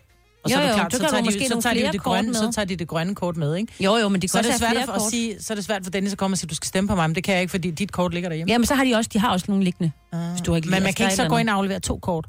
og 0.43 0.49
så 0.49 0.55
Jo, 0.55 0.61
er 0.61 0.63
det 0.65 0.69
jo, 0.71 0.75
klart, 0.75 0.93
så 0.93 0.99
tager, 0.99 1.23
du 1.23 1.29
de, 1.29 1.47
så 1.47 1.61
tager 1.61 1.73
de 1.73 1.85
jo 1.85 1.91
det 1.91 2.01
grønne, 2.03 2.35
så 2.35 2.51
tager 2.55 2.65
de 2.65 2.75
det 2.75 2.87
grønne 2.87 3.15
kort 3.15 3.37
med, 3.37 3.55
ikke? 3.55 3.73
Jo, 3.79 3.95
jo, 3.95 4.09
men 4.09 4.21
de 4.21 4.27
Så 4.27 4.37
er, 4.37 4.41
det 4.41 4.55
svært 4.55 4.77
at 4.77 4.85
kort. 4.87 5.01
sige, 5.11 5.41
så 5.41 5.53
er 5.53 5.55
det 5.55 5.65
svært 5.65 5.83
for 5.83 5.91
Dennis 5.91 6.11
at 6.11 6.17
komme 6.17 6.33
og 6.33 6.37
sige, 6.37 6.47
du 6.47 6.55
skal 6.55 6.67
stemme 6.67 6.87
på 6.87 6.95
mig, 6.95 7.09
men 7.09 7.15
det 7.15 7.23
kan 7.23 7.33
jeg 7.33 7.41
ikke, 7.41 7.51
fordi 7.51 7.71
dit 7.71 7.91
kort 7.91 8.13
ligger 8.13 8.29
derhjemme. 8.29 8.51
Jamen, 8.51 8.65
så 8.65 8.75
har 8.75 8.83
de 8.83 8.95
også, 8.95 9.09
de 9.13 9.19
har 9.19 9.31
også 9.31 9.45
nogle 9.49 9.63
liggende, 9.63 9.91
hvis 10.31 10.41
du 10.41 10.51
har 10.51 10.55
ikke 10.55 10.69
Men 10.69 10.83
man 10.83 10.93
kan 10.93 11.05
ikke 11.05 11.15
så 11.15 11.27
gå 11.27 11.37
ind 11.37 11.49
og 11.49 11.53
og 11.53 11.57
aflevere 11.57 11.79
to 11.79 11.97
kort. 11.97 12.25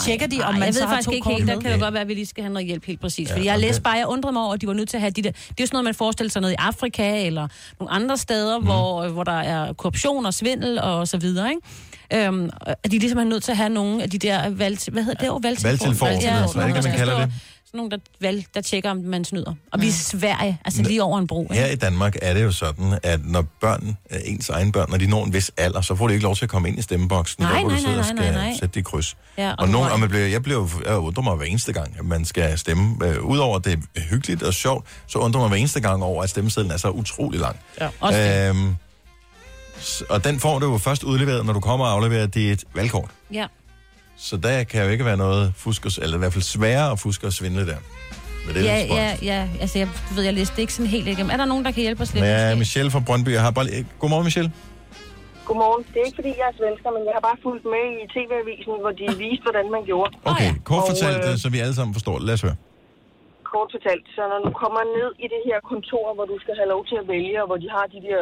Tjekker 0.00 0.26
de, 0.26 0.42
om 0.42 0.54
nej, 0.54 0.58
man 0.58 0.66
jeg 0.66 0.74
så 0.74 0.80
ved 0.80 0.86
har 0.86 0.94
faktisk 0.94 1.08
to 1.08 1.12
ikke 1.14 1.28
helt, 1.28 1.46
der 1.48 1.60
kan 1.60 1.72
det 1.72 1.80
godt 1.80 1.94
være, 1.94 2.00
at 2.02 2.08
vi 2.08 2.14
lige 2.14 2.26
skal 2.26 2.44
have 2.44 2.52
noget 2.52 2.66
hjælp 2.66 2.84
helt 2.84 3.00
præcis. 3.00 3.28
Ja, 3.28 3.34
Fordi 3.34 3.46
jeg 3.46 3.54
okay. 3.54 3.66
læste 3.66 3.82
bare, 3.82 3.94
jeg 3.94 4.06
undrede 4.06 4.32
mig 4.32 4.42
over, 4.42 4.54
at 4.54 4.60
de 4.60 4.66
var 4.66 4.72
nødt 4.72 4.88
til 4.88 4.96
at 4.96 5.00
have 5.00 5.10
de 5.10 5.22
der... 5.22 5.30
Det 5.30 5.38
er 5.38 5.54
jo 5.60 5.66
sådan 5.66 5.74
noget, 5.74 5.84
man 5.84 5.94
forestiller 5.94 6.30
sig 6.30 6.42
noget 6.42 6.52
i 6.52 6.56
Afrika, 6.58 7.26
eller 7.26 7.48
nogle 7.80 7.92
andre 7.92 8.16
steder, 8.16 8.58
mm. 8.58 8.64
hvor, 8.64 9.08
hvor 9.08 9.24
der 9.24 9.32
er 9.40 9.72
korruption 9.72 10.26
og 10.26 10.34
svindel 10.34 10.80
og 10.80 11.08
så 11.08 11.18
videre, 11.18 11.48
ikke? 11.50 12.26
Øhm, 12.26 12.50
at 12.66 12.90
de 12.92 12.98
ligesom 12.98 13.18
er 13.18 13.24
nødt 13.24 13.42
til 13.42 13.50
at 13.52 13.56
have 13.56 13.68
nogle 13.68 14.02
af 14.02 14.10
de 14.10 14.18
der 14.18 14.50
valg... 14.50 14.78
Hvad 14.92 15.02
hedder 15.02 15.18
det? 15.20 15.26
jo? 15.26 15.40
Valgtilforordnede, 15.42 16.22
Ja, 16.22 16.40
nogle, 16.40 16.52
kan 16.52 16.60
der 16.62 16.74
man 16.74 16.82
skal 16.82 16.96
kalde 16.96 17.12
stå- 17.12 17.20
det? 17.20 17.32
Sådan 17.76 17.88
nogle, 17.90 17.90
der, 18.20 18.26
valg, 18.26 18.44
der 18.54 18.60
tjekker, 18.60 18.90
om 18.90 18.96
man 18.96 19.24
snyder. 19.24 19.54
Og 19.72 19.80
vi 19.80 19.86
er 19.86 19.90
i 19.90 19.92
Sverige, 19.92 20.58
altså 20.64 20.82
lige 20.82 21.02
over 21.02 21.18
en 21.18 21.26
bro, 21.26 21.42
ikke? 21.42 21.54
Her 21.54 21.66
i 21.66 21.74
Danmark 21.76 22.16
er 22.22 22.34
det 22.34 22.42
jo 22.42 22.52
sådan, 22.52 22.98
at 23.02 23.20
når 23.24 23.44
børn, 23.60 23.96
øh, 24.10 24.18
ens 24.24 24.48
egen 24.48 24.72
børn, 24.72 24.90
når 24.90 24.96
de 24.98 25.06
når 25.06 25.24
en 25.24 25.32
vis 25.34 25.50
alder, 25.56 25.80
så 25.80 25.94
får 25.96 26.08
de 26.08 26.14
ikke 26.14 26.24
lov 26.24 26.36
til 26.36 26.44
at 26.44 26.48
komme 26.48 26.68
ind 26.68 26.78
i 26.78 26.82
stemmeboksen, 26.82 27.42
Nej, 27.42 27.52
der 27.52 27.60
hvor 27.60 27.68
nej, 27.68 27.76
du 27.78 27.82
sidder 27.82 27.96
nej, 27.96 28.08
og 28.10 28.14
nej, 28.14 28.24
skal 28.24 28.34
nej. 28.34 28.52
sætte 28.60 28.74
dit 28.74 28.84
kryds. 28.84 29.16
Ja, 29.38 29.50
og 29.50 29.56
og 29.58 29.68
nogen, 29.68 29.90
og 29.92 30.00
man 30.00 30.08
bliver, 30.08 30.26
jeg 30.26 30.42
bliver 30.42 30.58
jo- 30.58 30.68
jeg 30.86 30.96
undrer 30.98 31.22
mig 31.22 31.34
hver 31.36 31.46
eneste 31.46 31.72
gang, 31.72 31.96
at 31.98 32.04
man 32.04 32.24
skal 32.24 32.58
stemme. 32.58 33.06
Øh, 33.06 33.24
Udover 33.24 33.56
at 33.58 33.64
det 33.64 33.78
er 33.96 34.00
hyggeligt 34.00 34.42
og 34.42 34.54
sjovt, 34.54 34.86
så 35.06 35.18
undrer 35.18 35.40
mig 35.40 35.48
hver 35.48 35.58
eneste 35.58 35.80
gang 35.80 36.02
over, 36.02 36.22
at 36.22 36.30
stemmesedlen 36.30 36.70
er 36.72 36.76
så 36.76 36.90
utrolig 36.90 37.40
lang. 37.40 37.56
Ja, 37.80 37.88
også 38.00 38.18
det. 38.18 38.48
Øhm, 38.48 38.74
og 40.10 40.24
den 40.24 40.40
får 40.40 40.58
du 40.58 40.72
jo 40.72 40.78
først 40.78 41.02
udleveret, 41.04 41.46
når 41.46 41.52
du 41.52 41.60
kommer 41.60 41.86
og 41.86 41.92
afleverer 41.92 42.26
dit 42.26 42.64
valgkort. 42.74 43.10
Ja. 43.32 43.46
Så 44.16 44.36
der 44.36 44.64
kan 44.70 44.84
jo 44.84 44.90
ikke 44.94 45.04
være 45.04 45.16
noget 45.26 45.52
fusk, 45.56 45.80
og 45.86 45.92
eller 46.02 46.16
i 46.16 46.22
hvert 46.22 46.32
fald 46.36 46.42
sværere 46.56 46.88
at 46.92 46.98
fuske 47.04 47.24
og 47.26 47.32
svindle 47.38 47.64
der. 47.72 47.78
Men 48.46 48.50
det 48.54 48.60
er 48.62 48.66
ja, 48.72 48.78
ja, 49.00 49.08
ja. 49.32 49.40
Altså, 49.62 49.78
jeg, 49.78 49.88
du 50.08 50.12
ved, 50.16 50.22
jeg 50.30 50.34
læste 50.40 50.54
det 50.56 50.62
ikke 50.64 50.74
sådan 50.78 50.90
helt 50.96 51.06
igennem. 51.12 51.30
Er 51.34 51.38
der 51.42 51.48
nogen, 51.52 51.64
der 51.66 51.70
kan 51.76 51.82
hjælpe 51.86 52.02
os 52.04 52.10
lidt? 52.14 52.24
Ja? 52.24 52.54
Michelle 52.64 52.90
fra 52.94 53.02
Brøndby. 53.08 53.30
Jeg 53.38 53.42
har 53.46 53.50
bare... 53.58 53.66
lige- 53.70 53.86
Godmorgen, 54.00 54.24
Michelle. 54.28 54.50
Godmorgen. 55.48 55.82
Det 55.92 55.96
er 56.02 56.06
ikke, 56.08 56.18
fordi 56.20 56.32
jeg 56.40 56.46
er 56.52 56.56
svensker, 56.60 56.88
men 56.96 57.02
jeg 57.08 57.14
har 57.18 57.24
bare 57.28 57.38
fulgt 57.46 57.64
med 57.74 57.84
i 58.02 58.04
TV-avisen, 58.14 58.72
hvor 58.84 58.92
de 59.00 59.04
viste, 59.24 59.42
hvordan 59.46 59.66
man 59.76 59.82
gjorde. 59.90 60.10
Okay, 60.32 60.50
kort 60.70 60.82
Og, 60.82 60.88
fortalt, 60.92 61.22
øh... 61.28 61.32
så 61.42 61.46
vi 61.54 61.58
alle 61.64 61.74
sammen 61.78 61.92
forstår 61.98 62.14
det. 62.18 62.24
Lad 62.28 62.34
os 62.38 62.44
høre. 62.48 62.56
kort 63.52 63.68
fortalt, 63.76 64.06
så 64.16 64.22
når 64.32 64.40
du 64.46 64.50
kommer 64.62 64.82
ned 64.98 65.10
i 65.24 65.26
det 65.34 65.40
her 65.48 65.58
kontor, 65.72 66.06
hvor 66.16 66.26
du 66.32 66.36
skal 66.44 66.54
have 66.60 66.68
lov 66.74 66.82
til 66.90 66.96
at 67.02 67.06
vælge, 67.14 67.36
og 67.42 67.46
hvor 67.50 67.58
de 67.64 67.68
har 67.76 67.84
de 67.94 68.00
der 68.08 68.20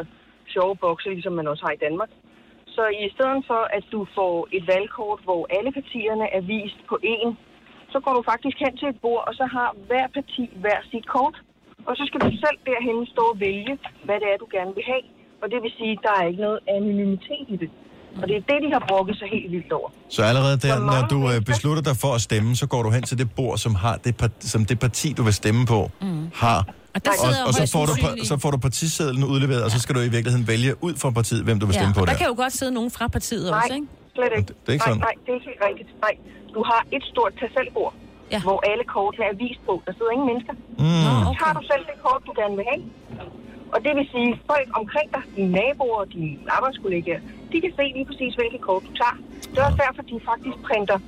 sjove 0.55 0.75
bokse, 0.85 1.09
ligesom 1.17 1.33
man 1.41 1.47
også 1.53 1.63
har 1.67 1.73
i 1.79 1.81
Danmark, 1.87 2.11
så 2.77 2.85
i 3.07 3.09
stedet 3.15 3.41
for, 3.51 3.63
at 3.77 3.85
du 3.95 4.01
får 4.17 4.35
et 4.57 4.65
valgkort, 4.75 5.21
hvor 5.29 5.43
alle 5.57 5.71
partierne 5.79 6.27
er 6.37 6.43
vist 6.55 6.81
på 6.91 6.97
én, 7.15 7.31
så 7.93 7.99
går 8.05 8.15
du 8.19 8.23
faktisk 8.33 8.57
hen 8.65 8.75
til 8.81 8.89
et 8.93 8.99
bord, 9.05 9.23
og 9.29 9.35
så 9.41 9.45
har 9.57 9.69
hver 9.89 10.07
parti 10.17 10.45
hver 10.63 10.81
sit 10.91 11.07
kort. 11.17 11.37
Og 11.89 11.93
så 11.99 12.03
skal 12.09 12.21
du 12.27 12.31
selv 12.45 12.59
derhen 12.71 12.99
stå 13.15 13.23
og 13.33 13.41
vælge, 13.47 13.75
hvad 14.07 14.17
det 14.23 14.29
er, 14.33 14.37
du 14.45 14.49
gerne 14.57 14.73
vil 14.79 14.85
have. 14.93 15.05
Og 15.43 15.47
det 15.53 15.59
vil 15.65 15.73
sige, 15.79 15.93
at 15.97 16.03
der 16.07 16.15
er 16.21 16.25
ikke 16.31 16.43
noget 16.49 16.61
anonymitet 16.77 17.47
i 17.55 17.57
det. 17.63 17.71
Og 18.23 18.25
det 18.29 18.37
er 18.37 18.45
det, 18.51 18.59
de 18.65 18.71
har 18.77 18.83
brokket 18.89 19.17
sig 19.21 19.29
helt 19.35 19.53
vildt 19.53 19.73
over. 19.73 19.89
Så 20.09 20.23
allerede 20.31 20.59
der, 20.67 20.75
når 20.91 21.01
du 21.13 21.19
øh, 21.33 21.39
beslutter 21.51 21.83
dig 21.83 21.97
for 22.05 22.13
at 22.19 22.21
stemme, 22.21 22.57
så 22.57 22.67
går 22.67 22.83
du 22.83 22.91
hen 22.91 23.03
til 23.03 23.19
det 23.19 23.29
bord, 23.39 23.57
som 23.59 23.75
har 23.75 23.97
det, 24.05 24.13
som 24.41 24.65
det 24.65 24.79
parti, 24.79 25.09
du 25.13 25.23
vil 25.23 25.35
stemme 25.35 25.67
på, 25.67 25.91
mm. 26.01 26.31
har. 26.35 26.61
Og 26.95 27.01
der 27.05 27.11
og, 27.11 27.49
og 27.49 27.53
så, 27.61 27.65
får 27.75 27.85
du, 27.91 27.95
så 28.31 28.35
får 28.43 28.51
du 28.55 28.59
partisedlen 28.69 29.25
udleveret, 29.33 29.63
og 29.67 29.71
så 29.75 29.79
skal 29.85 29.93
du 29.97 30.01
i 30.01 30.11
virkeligheden 30.17 30.47
vælge 30.53 30.73
ud 30.87 30.95
fra 31.03 31.11
partiet, 31.21 31.43
hvem 31.47 31.57
du 31.61 31.67
vil 31.69 31.75
stemme 31.81 31.95
ja. 31.95 31.99
på 31.99 32.01
og 32.01 32.07
der 32.07 32.13
der. 32.13 32.21
kan 32.23 32.29
jo 32.33 32.37
godt 32.43 32.55
sidde 32.61 32.73
nogen 32.79 32.91
fra 32.97 33.07
partiet 33.17 33.47
Nej, 33.51 33.59
også, 33.59 33.75
ikke? 33.79 33.89
slet 34.17 34.33
ikke. 34.39 34.53
Det 34.63 34.69
er 34.71 34.75
ikke 34.77 34.87
nej, 34.87 34.91
sådan. 34.91 35.05
nej, 35.09 35.15
det 35.25 35.29
er 35.33 35.37
ikke 35.39 35.49
helt 35.53 35.63
rigtigt. 35.69 35.89
Nej, 36.07 36.15
du 36.57 36.61
har 36.71 36.81
et 36.97 37.05
stort 37.13 37.33
tasselbord, 37.41 37.95
ja. 38.35 38.41
hvor 38.49 38.59
alle 38.71 38.85
kortene 38.95 39.25
er 39.33 39.37
vist 39.45 39.63
på. 39.69 39.75
Der 39.87 39.93
sidder 39.99 40.13
ingen 40.17 40.29
mennesker. 40.31 40.55
Mm. 40.83 41.03
Så 41.05 41.11
har 41.43 41.53
du 41.59 41.63
selv 41.73 41.83
det 41.91 41.97
kort, 42.05 42.21
du 42.29 42.33
gerne 42.41 42.55
vil 42.59 42.67
have. 42.73 42.83
Og 43.75 43.79
det 43.85 43.93
vil 43.99 44.07
sige, 44.15 44.31
folk 44.53 44.69
omkring 44.81 45.09
dig, 45.17 45.23
dine 45.37 45.51
naboer, 45.59 46.05
dine 46.15 46.31
arbejdskollegaer, 46.57 47.21
de 47.53 47.57
kan 47.65 47.73
se 47.79 47.85
lige 47.97 48.07
præcis, 48.11 48.33
hvilke 48.41 48.59
kort 48.69 48.83
du 48.89 48.93
tager. 49.03 49.17
Det 49.51 49.59
er 49.61 49.65
også 49.69 49.81
derfor, 49.85 50.03
de 50.11 50.15
faktisk 50.31 50.57
printer 50.69 50.99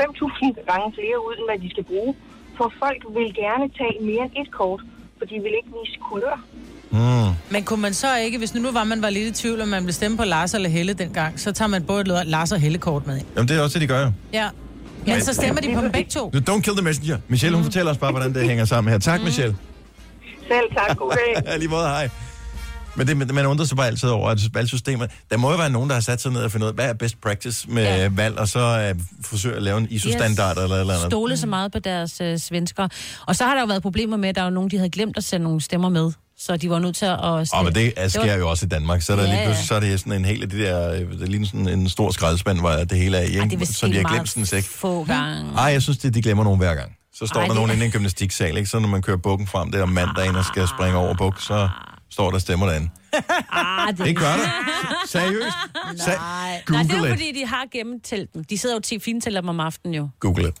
5.000 0.00 0.70
gange 0.70 0.86
flere 0.98 1.16
ud, 1.26 1.34
end 1.38 1.46
hvad 1.48 1.58
de 1.64 1.68
skal 1.74 1.84
bruge. 1.90 2.12
For 2.58 2.66
folk 2.82 3.00
vil 3.16 3.30
gerne 3.44 3.66
tage 3.78 3.96
mere 4.10 4.24
end 4.28 4.34
et 4.42 4.50
kort, 4.60 4.80
for 5.18 5.24
de 5.24 5.34
vil 5.34 5.52
ikke 5.56 5.68
vise 5.84 5.98
kulør. 6.10 6.44
Mm. 6.90 7.34
Men 7.50 7.64
kunne 7.64 7.82
man 7.82 7.94
så 7.94 8.16
ikke, 8.16 8.38
hvis 8.38 8.54
nu, 8.54 8.60
nu 8.60 8.72
var 8.72 8.84
man 8.84 9.02
var 9.02 9.10
lidt 9.10 9.38
i 9.38 9.42
tvivl, 9.42 9.60
om 9.60 9.68
man 9.68 9.82
ville 9.82 9.92
stemme 9.94 10.16
på 10.16 10.24
Lars 10.24 10.54
eller 10.54 10.68
Helle 10.68 10.92
dengang, 10.92 11.40
så 11.40 11.52
tager 11.52 11.68
man 11.68 11.82
både 11.82 12.00
et 12.00 12.26
Lars 12.26 12.52
og 12.52 12.60
Helle 12.60 12.78
kort 12.78 13.06
med 13.06 13.16
ind. 13.16 13.26
Jamen, 13.36 13.48
det 13.48 13.56
er 13.56 13.60
også 13.62 13.78
det, 13.78 13.88
de 13.88 13.94
gør 13.94 14.02
jo. 14.02 14.12
Ja. 14.32 14.48
Men 15.06 15.20
så 15.20 15.34
stemmer 15.34 15.60
de 15.60 15.74
på 15.74 15.80
dem 15.80 15.92
begge 15.92 16.10
to. 16.10 16.32
Don't 16.50 16.60
kill 16.60 16.76
the 16.76 16.84
messenger. 16.84 17.18
Michelle, 17.28 17.56
hun 17.56 17.64
fortæller 17.64 17.92
os 17.92 17.98
bare, 17.98 18.10
hvordan 18.10 18.34
det 18.34 18.48
hænger 18.48 18.64
sammen 18.64 18.92
her. 18.92 18.98
Tak, 18.98 19.22
Michelle. 19.22 19.56
Selv 20.48 20.74
tak. 20.74 20.96
God 20.96 21.12
dag. 21.44 21.58
Lige 21.58 21.68
måde, 21.68 21.82
hej. 21.82 22.08
Men 22.96 23.06
det, 23.06 23.34
man 23.34 23.46
undrer 23.46 23.66
sig 23.66 23.76
bare 23.76 23.86
altid 23.86 24.08
over, 24.08 24.30
at 24.30 24.38
valgsystemet... 24.54 25.10
Der 25.30 25.36
må 25.36 25.50
jo 25.50 25.56
være 25.56 25.70
nogen, 25.70 25.88
der 25.90 25.94
har 25.96 26.00
sat 26.00 26.20
sig 26.22 26.32
ned 26.32 26.40
og 26.40 26.52
fundet 26.52 26.64
ud 26.64 26.68
af, 26.68 26.74
hvad 26.74 26.88
er 26.88 26.92
best 26.92 27.20
practice 27.20 27.70
med 27.70 27.82
ja. 27.82 28.08
valg, 28.08 28.38
og 28.38 28.48
så 28.48 28.92
uh, 28.94 29.00
forsøge 29.24 29.56
at 29.56 29.62
lave 29.62 29.78
en 29.78 29.86
ISO-standard 29.90 30.56
yes. 30.56 30.62
eller 30.62 30.76
eller 30.80 30.94
andet. 30.94 31.06
Stole 31.10 31.36
så 31.36 31.46
meget 31.46 31.72
på 31.72 31.78
deres 31.78 32.20
øh, 32.20 32.38
svensker. 32.38 32.88
Og 33.26 33.36
så 33.36 33.44
har 33.44 33.54
der 33.54 33.60
jo 33.60 33.66
været 33.66 33.82
problemer 33.82 34.16
med, 34.16 34.28
at 34.28 34.34
der 34.34 34.42
var 34.42 34.50
nogen, 34.50 34.70
de 34.70 34.76
havde 34.76 34.90
glemt 34.90 35.16
at 35.16 35.24
sende 35.24 35.44
nogle 35.44 35.60
stemmer 35.60 35.88
med. 35.88 36.12
Så 36.38 36.56
de 36.56 36.70
var 36.70 36.78
nødt 36.78 36.96
til 36.96 37.04
at... 37.06 37.18
Åh, 37.24 37.64
men 37.64 37.74
det 37.74 37.92
er- 37.96 38.08
sker 38.08 38.26
var- 38.26 38.34
jo 38.34 38.48
også 38.50 38.66
i 38.66 38.68
Danmark. 38.68 39.02
Så 39.02 39.12
er 39.12 39.16
der 39.16 39.22
Ja, 39.24 39.30
lige 39.34 39.44
pludselig, 39.44 39.68
så 39.68 39.74
er 39.74 39.80
det 39.80 40.00
sådan 40.00 40.12
en 40.12 40.24
hel 40.24 40.42
af 40.42 40.48
de 40.50 40.58
der... 40.58 40.92
øh, 40.92 41.00
Det 41.20 41.28
ligner 41.28 41.46
sådan 41.46 41.68
en 41.68 41.88
stor 41.88 42.10
skraldespand, 42.10 42.58
hvor 42.60 42.70
det 42.70 42.98
hele 42.98 43.16
er 43.18 43.22
i, 43.22 43.36
Ej, 43.36 43.44
det 43.46 43.68
så 43.68 43.86
de 43.86 43.96
har 43.96 44.12
glemt 44.14 44.28
sådan 44.28 44.42
en 44.42 44.46
sæk. 44.46 44.64
få 44.64 45.04
gange. 45.04 45.52
Ej, 45.58 45.64
jeg 45.64 45.82
synes, 45.82 45.98
det, 45.98 46.14
de 46.14 46.22
glemmer 46.22 46.44
nogen 46.44 46.58
hver 46.58 46.74
gang. 46.74 46.92
Så 47.14 47.26
står 47.26 47.40
Ej, 47.40 47.42
der 47.46 47.48
det- 47.52 47.56
nogen 47.56 47.70
inde 47.70 47.82
i 47.82 47.86
en 47.86 47.92
gymnastiksal, 47.92 48.56
ikke? 48.56 48.70
Så 48.70 48.78
når 48.78 48.88
man 48.88 49.02
kører 49.02 49.16
bukken 49.16 49.46
frem 49.46 49.72
der 49.72 49.82
om 49.82 49.88
mandagen 49.88 50.36
og 50.36 50.44
skal 50.44 50.68
springe 50.68 50.96
over 50.98 51.14
buk, 51.14 51.40
så 51.40 51.68
står 52.10 52.30
der 52.30 52.38
stemmer 52.38 52.66
derinde. 52.66 52.88
Ah, 53.50 53.96
Det 53.98 54.16
gør 54.16 54.24
der. 54.36 54.50
Seriøst? 55.08 55.56
Nej, 56.08 56.62
Google 56.66 56.82
Nej, 56.82 56.82
det 56.82 56.92
er 56.92 56.98
jo 56.98 57.04
it. 57.04 57.10
fordi, 57.10 57.32
de 57.40 57.46
har 57.46 57.66
gennemtalt 57.72 58.34
dem. 58.34 58.44
De 58.44 58.58
sidder 58.58 58.74
jo 58.76 58.80
til 58.80 59.00
fintæller 59.00 59.40
dem 59.40 59.48
om 59.48 59.60
aftenen 59.60 59.94
jo. 59.94 60.08
Google 60.20 60.52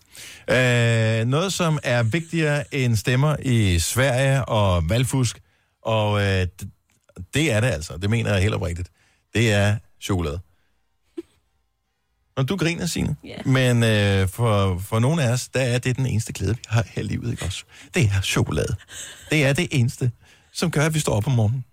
det. 0.48 1.20
Øh, 1.20 1.26
noget, 1.26 1.52
som 1.52 1.78
er 1.82 2.02
vigtigere 2.02 2.74
end 2.74 2.96
stemmer 2.96 3.36
i 3.42 3.78
Sverige 3.78 4.44
og 4.44 4.88
valgfusk, 4.88 5.40
og 5.82 6.22
d- 6.44 7.26
det 7.34 7.52
er 7.52 7.60
det 7.60 7.68
altså, 7.68 7.96
det 7.96 8.10
mener 8.10 8.32
jeg 8.32 8.42
helt 8.42 8.54
oprigtigt, 8.54 8.88
det 9.34 9.52
er 9.52 9.76
chokolade. 10.00 10.40
Og 12.36 12.48
du 12.48 12.56
griner, 12.56 12.86
Signe. 12.86 13.16
Ja. 13.24 13.36
Men 13.44 13.82
øh, 13.82 14.28
for, 14.28 14.78
for 14.78 14.98
nogle 14.98 15.22
af 15.22 15.32
os, 15.32 15.48
der 15.48 15.60
er 15.60 15.78
det 15.78 15.96
den 15.96 16.06
eneste 16.06 16.32
glæde, 16.32 16.56
vi 16.56 16.62
har 16.68 16.84
her 16.88 17.02
i 17.02 17.06
livet, 17.06 17.30
ikke 17.30 17.44
også? 17.44 17.64
Det 17.94 18.02
er 18.16 18.20
chokolade. 18.20 18.76
Det 19.30 19.44
er 19.44 19.52
det 19.52 19.68
eneste, 19.70 20.10
som 20.56 20.70
gør, 20.70 20.86
at 20.86 20.94
vi 20.94 20.98
står 20.98 21.12
op 21.12 21.26
om 21.26 21.32
morgenen. 21.32 21.64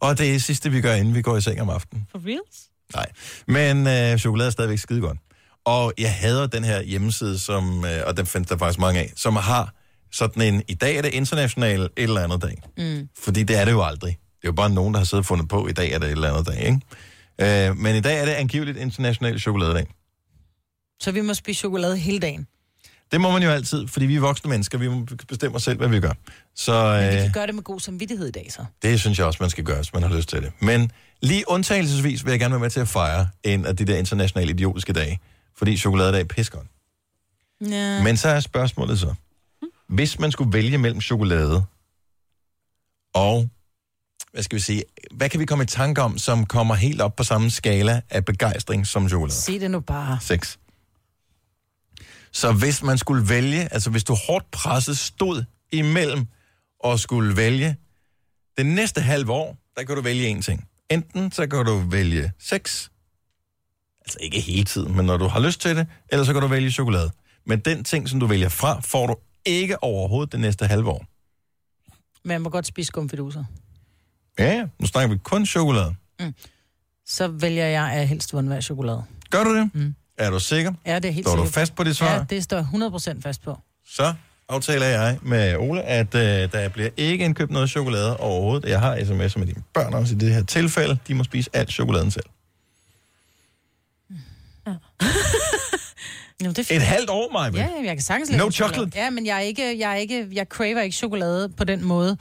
Og 0.00 0.18
det 0.18 0.28
er 0.28 0.32
det 0.32 0.42
sidste, 0.42 0.70
vi 0.70 0.80
gør, 0.80 0.94
inden 0.94 1.14
vi 1.14 1.22
går 1.22 1.36
i 1.36 1.40
seng 1.40 1.60
om 1.60 1.70
aftenen. 1.70 2.06
For 2.10 2.20
reals? 2.26 2.68
Nej, 2.94 3.06
men 3.46 3.86
øh, 3.86 4.18
chokolade 4.18 4.46
er 4.46 4.50
stadigvæk 4.50 4.78
skide 4.78 5.00
godt. 5.00 5.18
Og 5.64 5.92
jeg 5.98 6.14
hader 6.14 6.46
den 6.46 6.64
her 6.64 6.82
hjemmeside, 6.82 7.38
som, 7.38 7.84
øh, 7.84 8.02
og 8.06 8.16
den 8.16 8.26
findes 8.26 8.48
der 8.48 8.58
faktisk 8.58 8.78
mange 8.78 9.00
af, 9.00 9.12
som 9.16 9.36
har 9.36 9.74
sådan 10.12 10.54
en, 10.54 10.62
i 10.68 10.74
dag 10.74 10.96
er 10.96 11.02
det 11.02 11.14
international 11.14 11.80
et 11.80 11.90
eller 11.96 12.20
andet 12.20 12.42
dag. 12.42 12.62
Mm. 12.78 13.08
Fordi 13.18 13.42
det 13.42 13.56
er 13.56 13.64
det 13.64 13.72
jo 13.72 13.82
aldrig. 13.82 14.10
Det 14.10 14.44
er 14.44 14.48
jo 14.48 14.52
bare 14.52 14.70
nogen, 14.70 14.94
der 14.94 15.00
har 15.00 15.04
siddet 15.04 15.22
og 15.22 15.26
fundet 15.26 15.48
på, 15.48 15.68
i 15.68 15.72
dag 15.72 15.92
er 15.92 15.98
det 15.98 16.06
et 16.06 16.12
eller 16.12 16.30
andet 16.30 16.46
dag, 16.46 16.60
ikke? 16.66 17.68
Øh, 17.68 17.76
men 17.76 17.96
i 17.96 18.00
dag 18.00 18.20
er 18.20 18.24
det 18.24 18.32
angiveligt 18.32 18.78
international 18.78 19.40
chokoladedag. 19.40 19.86
Så 21.00 21.12
vi 21.12 21.20
må 21.20 21.34
spise 21.34 21.58
chokolade 21.58 21.96
hele 21.96 22.18
dagen. 22.18 22.46
Det 23.12 23.20
må 23.20 23.30
man 23.30 23.42
jo 23.42 23.50
altid, 23.50 23.88
fordi 23.88 24.06
vi 24.06 24.16
er 24.16 24.20
voksne 24.20 24.50
mennesker, 24.50 24.78
vi 24.78 24.88
må 24.88 25.06
bestemme 25.28 25.56
os 25.56 25.62
selv, 25.62 25.78
hvad 25.78 25.88
vi 25.88 26.00
gør. 26.00 26.12
Så 26.54 26.98
Men 27.00 27.10
vi 27.10 27.16
øh, 27.16 27.22
kan 27.22 27.32
gøre 27.32 27.46
det 27.46 27.54
med 27.54 27.62
god 27.62 27.80
samvittighed 27.80 28.28
i 28.28 28.30
dag, 28.30 28.46
så. 28.52 28.64
det 28.82 29.00
synes 29.00 29.18
jeg 29.18 29.26
også, 29.26 29.38
man 29.40 29.50
skal 29.50 29.64
gøre, 29.64 29.76
hvis 29.76 29.92
man 29.92 30.02
har 30.02 30.16
lyst 30.16 30.28
til 30.28 30.42
det. 30.42 30.52
Men 30.60 30.92
lige 31.22 31.44
undtagelsesvis 31.48 32.24
vil 32.24 32.30
jeg 32.30 32.40
gerne 32.40 32.52
være 32.52 32.60
med 32.60 32.70
til 32.70 32.80
at 32.80 32.88
fejre 32.88 33.28
en 33.44 33.66
af 33.66 33.76
de 33.76 33.84
der 33.84 33.96
internationale 33.96 34.50
idiotiske 34.50 34.92
dage, 34.92 35.20
fordi 35.58 35.76
chokoladedag 35.76 36.20
er 36.20 36.24
pissegodt. 36.24 36.66
Ja. 37.70 38.02
Men 38.02 38.16
så 38.16 38.28
er 38.28 38.40
spørgsmålet 38.40 38.98
så, 38.98 39.14
hvis 39.88 40.18
man 40.18 40.32
skulle 40.32 40.52
vælge 40.52 40.78
mellem 40.78 41.00
chokolade 41.00 41.64
og, 43.14 43.48
hvad 44.32 44.42
skal 44.42 44.56
vi 44.56 44.60
sige, 44.60 44.84
hvad 45.10 45.28
kan 45.28 45.40
vi 45.40 45.44
komme 45.44 45.64
i 45.64 45.66
tanke 45.66 46.02
om, 46.02 46.18
som 46.18 46.46
kommer 46.46 46.74
helt 46.74 47.00
op 47.00 47.16
på 47.16 47.24
samme 47.24 47.50
skala 47.50 48.00
af 48.10 48.24
begejstring 48.24 48.86
som 48.86 49.08
chokolade? 49.08 49.36
Se 49.36 49.60
det 49.60 49.70
nu 49.70 49.80
bare. 49.80 50.18
Sex. 50.20 50.56
Så 52.32 52.52
hvis 52.52 52.82
man 52.82 52.98
skulle 52.98 53.28
vælge, 53.28 53.72
altså 53.72 53.90
hvis 53.90 54.04
du 54.04 54.14
hårdt 54.14 54.50
presset 54.50 54.98
stod 54.98 55.44
imellem 55.72 56.26
og 56.80 56.98
skulle 56.98 57.36
vælge 57.36 57.76
det 58.58 58.66
næste 58.66 59.00
halve 59.00 59.32
år, 59.32 59.58
der 59.76 59.84
kan 59.84 59.96
du 59.96 60.02
vælge 60.02 60.28
en 60.28 60.42
ting. 60.42 60.68
Enten 60.90 61.32
så 61.32 61.46
kan 61.46 61.64
du 61.64 61.78
vælge 61.78 62.32
sex, 62.38 62.88
altså 64.00 64.18
ikke 64.20 64.40
hele 64.40 64.64
tiden, 64.64 64.96
men 64.96 65.06
når 65.06 65.16
du 65.16 65.26
har 65.26 65.40
lyst 65.40 65.60
til 65.60 65.76
det, 65.76 65.86
eller 66.08 66.24
så 66.24 66.32
kan 66.32 66.42
du 66.42 66.48
vælge 66.48 66.70
chokolade. 66.70 67.10
Men 67.46 67.60
den 67.60 67.84
ting, 67.84 68.08
som 68.08 68.20
du 68.20 68.26
vælger 68.26 68.48
fra, 68.48 68.80
får 68.80 69.06
du 69.06 69.16
ikke 69.44 69.82
overhovedet 69.82 70.32
det 70.32 70.40
næste 70.40 70.66
halve 70.66 70.90
år. 70.90 71.06
Jeg 72.24 72.42
må 72.42 72.50
godt 72.50 72.66
spise 72.66 72.86
skumfiduser. 72.86 73.44
Ja, 74.38 74.66
nu 74.78 74.86
snakker 74.86 75.14
vi 75.14 75.20
kun 75.24 75.46
chokolade. 75.46 75.94
Så 77.06 77.28
vælger 77.28 77.66
jeg 77.66 77.92
at 77.92 78.08
helst 78.08 78.34
undvære 78.34 78.62
chokolade. 78.62 79.04
Gør 79.30 79.44
du 79.44 79.56
det? 79.56 79.70
Mm. 79.74 79.94
Er 80.18 80.30
du 80.30 80.40
sikker? 80.40 80.72
Ja, 80.86 80.94
det 80.98 81.04
er 81.04 81.12
helt 81.12 81.26
Står 81.26 81.36
du 81.36 81.42
sikkert. 81.42 81.54
fast 81.54 81.74
på 81.74 81.84
dit 81.84 81.96
svar? 81.96 82.12
Ja, 82.14 82.24
det 82.30 82.44
står 82.44 82.56
jeg 82.56 82.66
100% 83.16 83.22
fast 83.22 83.42
på. 83.42 83.58
så 83.86 84.14
aftaler 84.48 84.86
jeg 84.86 85.18
med 85.22 85.56
Ole, 85.56 85.82
at 85.82 86.14
øh, 86.14 86.52
der 86.52 86.68
bliver 86.68 86.88
ikke 86.96 87.24
indkøbt 87.24 87.50
noget 87.50 87.70
chokolade 87.70 88.16
overhovedet. 88.16 88.68
Jeg 88.70 88.80
har 88.80 88.96
sms'er 88.96 89.38
med 89.38 89.46
dine 89.46 89.62
børn 89.74 89.94
også 89.94 90.14
i 90.14 90.18
det 90.18 90.34
her 90.34 90.44
tilfælde. 90.44 90.98
De 91.08 91.14
må 91.14 91.24
spise 91.24 91.50
alt 91.52 91.70
chokoladen 91.70 92.10
selv. 92.10 92.24
Jo, 96.44 96.48
det 96.48 96.58
er 96.58 96.62
fint. 96.64 96.70
Et 96.70 96.82
halvt 96.82 97.10
år, 97.10 97.32
Maja. 97.32 97.50
Ja, 97.64 97.68
ja, 97.80 97.84
jeg 97.86 97.96
kan 97.96 98.00
sagtens 98.02 98.30
No 98.30 98.50
chocolate. 98.50 98.90
Ja, 98.98 99.10
men 99.10 99.26
jeg 99.26 99.36
er 99.36 99.40
ikke, 99.40 99.78
jeg 99.78 99.90
er 99.92 99.96
ikke, 99.96 100.28
jeg 100.32 100.46
craver 100.50 100.80
ikke 100.80 100.96
chokolade 100.96 101.48
på 101.48 101.64
den 101.64 101.84
måde, 101.84 102.16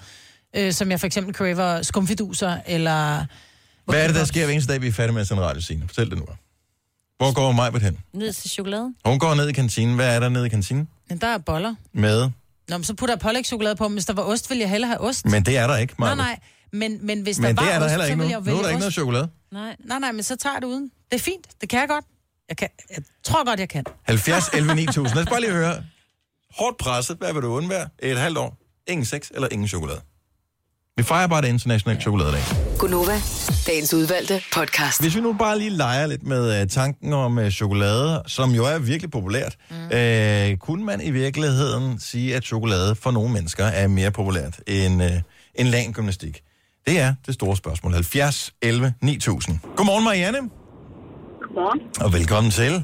øh, 0.56 0.74
som 0.74 0.92
jeg 0.92 1.00
for 1.00 1.08
eksempel 1.08 1.36
craver 1.36 1.82
skumfiduser, 1.82 2.58
eller... 2.68 3.26
Hvad 3.86 4.04
er 4.04 4.08
det, 4.08 4.16
der 4.16 4.26
sker 4.26 4.46
hver 4.46 4.54
eneste 4.54 4.74
dag, 4.74 4.82
vi 4.82 4.88
er 4.88 4.92
færdige 4.92 5.14
med 5.14 5.22
at 5.22 5.28
sende 5.28 5.44
radioscene? 5.44 5.88
Fortæl 5.88 6.10
det 6.10 6.18
nu. 6.18 6.26
Hvor 7.22 7.34
går 7.34 7.52
Majbert 7.52 7.82
hen? 7.82 7.98
Ned 8.14 8.34
til 8.34 8.50
chokolade. 8.50 8.94
Hun 9.06 9.20
går 9.20 9.34
ned 9.36 9.48
i 9.50 9.54
kantinen. 9.54 9.96
Hvad 9.96 10.16
er 10.16 10.20
der 10.20 10.30
nede 10.30 10.46
i 10.46 10.50
kantinen? 10.50 10.88
Men 11.10 11.18
der 11.18 11.28
er 11.28 11.38
boller. 11.38 11.76
Med. 11.94 12.30
Nå, 12.68 12.78
men 12.78 12.84
så 12.84 12.94
putter 12.94 13.16
jeg 13.16 13.20
pålægtschokolade 13.20 13.76
på, 13.76 13.88
men 13.88 13.94
hvis 13.96 14.06
der 14.06 14.14
var 14.14 14.24
ost, 14.24 14.50
ville 14.50 14.62
jeg 14.62 14.70
hellere 14.70 14.88
have 14.88 15.02
ost. 15.02 15.26
Men 15.26 15.46
det 15.46 15.58
er 15.58 15.68
der 15.68 15.78
ikke, 15.78 15.94
Nej, 16.00 16.16
Maja. 16.16 16.28
nej. 16.30 16.40
Men, 16.74 17.06
men 17.06 17.22
hvis 17.22 17.40
Men 17.40 17.44
der 17.44 17.50
det 17.50 17.58
var 17.70 17.74
er 17.74 17.80
der 17.80 17.86
ost, 17.86 17.90
heller 17.92 18.06
så 18.06 18.12
ikke 18.12 18.18
ville 18.24 18.34
nu. 18.34 18.40
jeg 18.40 18.48
jo 18.48 18.52
Nu 18.52 18.58
er 18.58 18.62
der 18.62 18.70
ikke 18.70 18.80
noget 18.80 18.88
ost. 18.88 18.94
chokolade. 18.96 19.30
Nej, 19.52 19.76
nej, 19.86 20.00
nej, 20.00 20.12
men 20.12 20.24
så 20.24 20.36
tager 20.36 20.54
jeg 20.56 20.62
det 20.62 20.68
uden. 20.68 20.92
Det 21.12 21.16
er 21.16 21.20
fint. 21.20 21.48
Det 21.62 21.70
kan 21.70 21.80
jeg 21.80 21.88
godt. 21.88 22.06
Jeg, 22.50 22.58
kan, 22.58 22.68
jeg 22.96 23.04
tror 23.24 23.46
godt, 23.46 23.60
jeg 23.60 23.70
kan. 23.70 23.84
70, 24.04 24.50
11, 24.54 24.76
9000. 24.76 25.16
Lad 25.16 25.24
os 25.24 25.30
bare 25.30 25.42
lige 25.42 25.52
høre. 25.52 25.84
Hårdt 26.60 26.78
presset. 26.78 27.18
Hvad 27.18 27.34
vil 27.34 27.42
du 27.42 27.48
undvære? 27.48 27.90
Et 28.00 28.18
halvt 28.18 28.38
år. 28.38 28.58
Ingen 28.88 29.06
sex 29.06 29.30
eller 29.34 29.48
ingen 29.52 29.68
chokolade. 29.68 30.02
Vi 30.98 31.04
fejrer 31.04 31.28
bare 31.28 31.42
det 31.42 31.48
internationale 31.48 32.02
chokoladedag. 32.02 32.42
Gunova, 32.82 33.22
dagens 33.68 33.94
udvalgte 33.94 34.42
podcast. 34.54 35.02
Hvis 35.02 35.16
vi 35.16 35.22
nu 35.22 35.34
bare 35.34 35.58
lige 35.58 35.70
leger 35.70 36.08
lidt 36.08 36.24
med 36.24 36.62
uh, 36.62 36.68
tanken 36.68 37.14
om 37.14 37.38
uh, 37.38 37.50
chokolade, 37.50 38.24
som 38.28 38.52
jo 38.52 38.66
er 38.66 38.80
virkelig 38.80 39.12
populært, 39.12 39.56
mm. 39.70 39.76
uh, 39.76 40.58
kunne 40.58 40.86
man 40.86 41.02
i 41.02 41.12
virkeligheden 41.12 42.00
sige, 42.00 42.36
at 42.36 42.44
chokolade 42.44 42.96
for 42.96 43.12
nogle 43.12 43.34
mennesker 43.34 43.66
er 43.66 43.88
mere 43.88 44.12
populært 44.12 44.60
end, 44.68 45.04
uh, 45.04 45.10
end 45.56 45.68
lagen-gymnastik? 45.68 46.42
Det 46.88 47.00
er 47.00 47.14
det 47.26 47.34
store 47.34 47.58
spørgsmål. 47.58 47.94
70, 47.94 48.54
11, 48.62 48.94
9000. 49.02 49.60
Godmorgen, 49.76 50.04
Marianne. 50.04 50.40
Godmorgen. 51.42 51.80
Og 52.02 52.14
velkommen 52.14 52.52
til. 52.52 52.84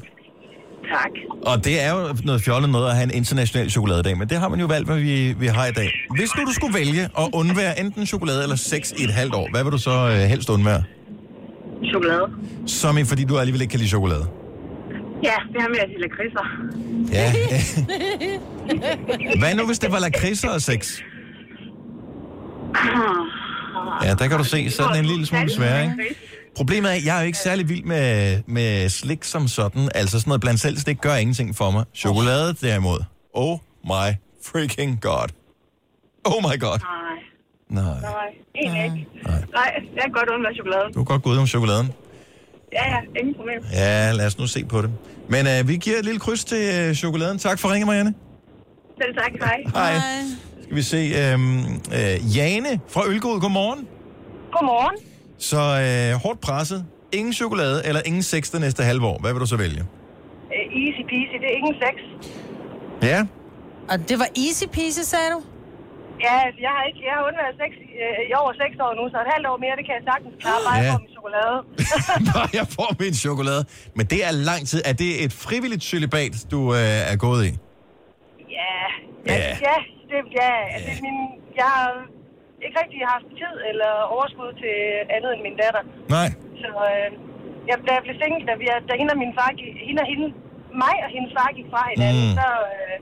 Tak. 0.92 1.10
Og 1.42 1.64
det 1.64 1.82
er 1.84 1.90
jo 1.94 2.16
noget 2.24 2.42
fjollet 2.42 2.70
noget 2.70 2.88
at 2.90 2.94
have 2.94 3.04
en 3.04 3.10
international 3.10 3.70
chokoladedag, 3.70 4.18
men 4.18 4.28
det 4.28 4.38
har 4.38 4.48
man 4.48 4.60
jo 4.60 4.66
valgt, 4.66 4.88
hvad 4.88 4.98
vi, 4.98 5.32
vi 5.32 5.46
har 5.46 5.66
i 5.66 5.72
dag. 5.72 5.90
Hvis 6.16 6.36
nu 6.36 6.44
du 6.44 6.52
skulle 6.52 6.74
vælge 6.74 7.02
at 7.04 7.28
undvære 7.32 7.80
enten 7.80 8.06
chokolade 8.06 8.42
eller 8.42 8.56
sex 8.56 8.92
i 8.92 9.04
et 9.04 9.10
halvt 9.10 9.34
år, 9.34 9.48
hvad 9.50 9.64
vil 9.64 9.72
du 9.72 9.78
så 9.78 9.90
øh, 9.90 10.14
helst 10.14 10.48
undvære? 10.50 10.82
Chokolade. 11.92 12.26
Som 12.66 12.98
i, 12.98 13.04
fordi 13.04 13.24
du 13.24 13.38
alligevel 13.38 13.60
ikke 13.60 13.70
kan 13.70 13.78
lide 13.78 13.88
chokolade. 13.88 14.26
Ja, 15.22 15.34
det 15.52 15.62
har 15.62 15.68
med 15.68 15.78
at 15.78 15.88
lille 15.88 16.08
kriser. 16.08 16.44
Ja. 17.12 17.32
Hvad 19.40 19.54
nu, 19.54 19.66
hvis 19.66 19.78
det 19.78 19.92
var 19.92 19.98
lakridser 19.98 20.48
og 20.48 20.62
sex? 20.62 21.00
Ja, 24.04 24.14
der 24.14 24.28
kan 24.28 24.38
du 24.38 24.44
se, 24.44 24.70
så 24.70 24.82
er 24.82 24.88
den 24.88 24.98
en 24.98 25.04
lille 25.04 25.26
smule 25.26 25.50
svær, 25.50 25.82
ikke? 25.82 25.94
Problemet 26.58 26.90
er, 26.90 26.94
at 26.94 27.04
jeg 27.04 27.16
er 27.16 27.20
jo 27.20 27.26
ikke 27.26 27.38
særlig 27.38 27.68
vild 27.68 27.84
med, 27.84 28.38
med 28.46 28.88
slik 28.88 29.24
som 29.24 29.48
sådan. 29.48 29.88
Altså 29.94 30.18
sådan 30.20 30.28
noget 30.30 30.40
blandt 30.40 30.60
selv 30.60 30.76
slik 30.78 31.00
gør 31.00 31.14
ingenting 31.14 31.56
for 31.56 31.70
mig. 31.70 31.84
Chokolade 31.94 32.54
derimod. 32.54 32.98
Oh 33.32 33.58
my 33.84 34.08
freaking 34.44 35.00
god. 35.00 35.28
Oh 36.24 36.42
my 36.42 36.60
god. 36.60 36.78
Nej. 36.78 37.82
Nej. 37.82 38.00
Nej, 38.00 38.10
egentlig 38.56 38.84
ikke. 38.84 39.06
Nej, 39.24 39.70
jeg 39.94 40.02
kan 40.02 40.12
godt 40.12 40.28
undvære 40.28 40.54
chokolade. 40.54 40.84
Du 40.88 40.92
kan 40.92 41.04
godt 41.04 41.22
gå 41.22 41.30
ud 41.30 41.36
om 41.36 41.46
chokoladen. 41.46 41.92
Ja, 42.72 42.90
ja, 42.90 43.20
ingen 43.20 43.34
problem. 43.34 43.62
Ja, 43.72 44.12
lad 44.12 44.26
os 44.26 44.38
nu 44.38 44.46
se 44.46 44.64
på 44.64 44.82
det. 44.82 44.90
Men 45.28 45.46
uh, 45.46 45.68
vi 45.68 45.76
giver 45.76 45.98
et 45.98 46.04
lille 46.04 46.20
kryds 46.20 46.44
til 46.44 46.88
uh, 46.90 46.94
chokoladen. 46.96 47.38
Tak 47.38 47.58
for 47.58 47.72
ringen, 47.72 47.86
Marianne. 47.86 48.14
Selv 49.02 49.14
tak, 49.14 49.32
hej. 49.40 49.62
Hej. 49.74 49.94
Skal 50.62 50.76
vi 50.76 50.82
se. 50.82 51.34
Um, 51.34 51.66
uh, 51.86 52.36
Jane 52.36 52.80
fra 52.88 53.02
Ølgod, 53.06 53.40
godmorgen. 53.40 53.86
Godmorgen. 54.52 55.07
Så 55.38 55.56
uh, 55.56 56.22
hårdt 56.22 56.40
presset. 56.40 56.84
Ingen 57.12 57.32
chokolade 57.32 57.82
eller 57.88 58.00
ingen 58.06 58.22
sex 58.22 58.50
det 58.50 58.60
næste 58.60 58.82
halve 58.82 59.06
år. 59.06 59.18
Hvad 59.20 59.32
vil 59.32 59.40
du 59.40 59.46
så 59.46 59.56
vælge? 59.56 59.82
Uh, 59.82 60.82
easy 60.82 61.02
peasy, 61.10 61.34
det 61.42 61.48
er 61.52 61.56
ingen 61.60 61.74
sex. 61.84 61.94
Ja. 63.10 63.20
Og 63.90 63.96
det 64.08 64.16
var 64.18 64.28
easy 64.46 64.64
peasy, 64.76 65.00
sagde 65.14 65.30
du? 65.34 65.40
Ja, 66.26 66.34
altså, 66.46 66.60
jeg 66.66 66.72
har 66.76 66.82
ikke, 66.90 67.00
jeg 67.08 67.14
har 67.18 67.22
undværet 67.28 67.56
sex 67.62 67.72
øh, 68.02 68.30
i 68.30 68.32
over 68.42 68.52
6 68.52 68.76
år 68.86 68.92
nu, 68.98 69.02
så 69.12 69.16
et 69.24 69.30
halvt 69.34 69.46
år 69.52 69.56
mere, 69.64 69.74
det 69.80 69.84
kan 69.88 69.94
jeg 69.98 70.04
sagtens 70.12 70.34
klare, 70.42 70.60
bare 70.68 70.78
Ja. 70.84 70.92
for 70.94 70.98
min 71.04 71.12
chokolade. 71.18 71.56
Bare 72.34 72.48
jeg 72.60 72.66
får 72.78 72.90
min 73.02 73.14
chokolade. 73.26 73.62
Men 73.96 74.04
det 74.12 74.20
er 74.28 74.32
lang 74.50 74.62
tid. 74.70 74.80
Er 74.90 74.94
det 75.02 75.10
et 75.24 75.32
frivilligt 75.46 75.82
celibat, 75.90 76.32
du 76.52 76.58
uh, 76.70 77.10
er 77.12 77.16
gået 77.26 77.42
i? 77.50 77.52
Ja, 78.58 78.74
Ja. 79.26 79.34
ja, 79.36 79.48
ja, 79.68 79.76
det, 80.10 80.18
ja, 80.40 80.50
altså, 80.74 80.90
min, 81.06 81.16
jeg 81.60 81.68
har 81.76 81.88
ikke 82.66 82.76
rigtig 82.82 83.00
haft 83.14 83.26
tid 83.40 83.54
eller 83.70 83.90
overskud 84.14 84.50
til 84.62 84.76
andet 85.16 85.30
end 85.34 85.42
min 85.48 85.56
datter. 85.62 85.82
Nej. 86.16 86.28
Så 86.62 86.68
øh, 86.90 87.08
jeg, 87.68 87.76
da 87.86 87.90
jeg 87.96 88.02
blev 88.06 88.16
single, 88.22 88.42
da, 88.48 88.52
vi, 88.60 88.64
da 88.88 88.92
hende 89.00 89.12
og 89.16 89.20
min 89.24 89.32
far, 89.38 89.50
gik- 89.60 89.78
hende 89.88 90.00
og 90.04 90.08
hende, 90.12 90.26
mig 90.84 90.96
og 91.06 91.10
hendes 91.16 91.30
far 91.38 91.48
gik 91.58 91.68
fra 91.74 91.82
hinanden, 91.94 92.24
Mm. 92.30 92.34
så, 92.40 92.46
øh, 92.72 92.94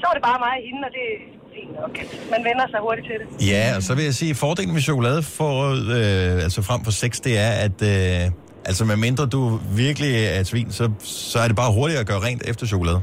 så 0.00 0.04
var 0.08 0.14
det 0.18 0.24
bare 0.28 0.38
mig 0.46 0.54
og 0.60 0.64
hende, 0.68 0.80
og 0.88 0.92
det 0.96 1.04
er 1.14 1.18
fint 1.56 1.72
nok. 1.80 1.92
at 2.02 2.08
Man 2.34 2.40
vender 2.48 2.66
sig 2.72 2.80
hurtigt 2.86 3.06
til 3.10 3.16
det. 3.20 3.26
Ja, 3.52 3.64
og 3.76 3.82
så 3.86 3.92
vil 3.96 4.04
jeg 4.10 4.16
sige, 4.20 4.30
at 4.34 4.38
fordelen 4.46 4.72
med 4.76 4.82
chokolade 4.90 5.20
for, 5.38 5.52
øh, 5.98 6.46
altså 6.46 6.60
frem 6.68 6.80
for 6.86 6.92
sex, 7.02 7.12
det 7.26 7.34
er, 7.46 7.52
at 7.66 7.78
øh, 7.92 8.22
altså 8.70 8.82
med 8.90 8.96
mindre 9.06 9.24
du 9.36 9.40
virkelig 9.84 10.10
er 10.34 10.40
et 10.44 10.46
svin, 10.52 10.68
så, 10.78 10.84
så 11.32 11.36
er 11.44 11.46
det 11.50 11.56
bare 11.62 11.70
hurtigere 11.78 12.02
at 12.04 12.08
gøre 12.12 12.20
rent 12.28 12.42
efter 12.50 12.64
chokolade. 12.72 13.00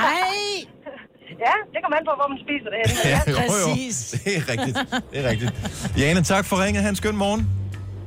Nej! 0.00 0.25
Det 1.76 1.82
kommer 1.84 1.96
an 2.00 2.04
på, 2.10 2.14
hvor 2.20 2.28
man 2.32 2.38
spiser 2.46 2.68
det 2.72 2.78
henne. 2.82 2.94
Ja, 3.14 3.20
jo, 3.32 3.36
jo. 3.64 3.68
Det 4.24 4.36
er 4.36 4.44
rigtigt. 4.52 4.78
Det 5.12 5.24
er 5.24 5.30
rigtigt. 5.30 5.52
Jane, 5.98 6.22
tak 6.22 6.44
for 6.44 6.64
ringet. 6.64 6.82
Ha' 6.82 6.88
en 6.90 6.96
skøn 6.96 7.16
morgen. 7.16 7.48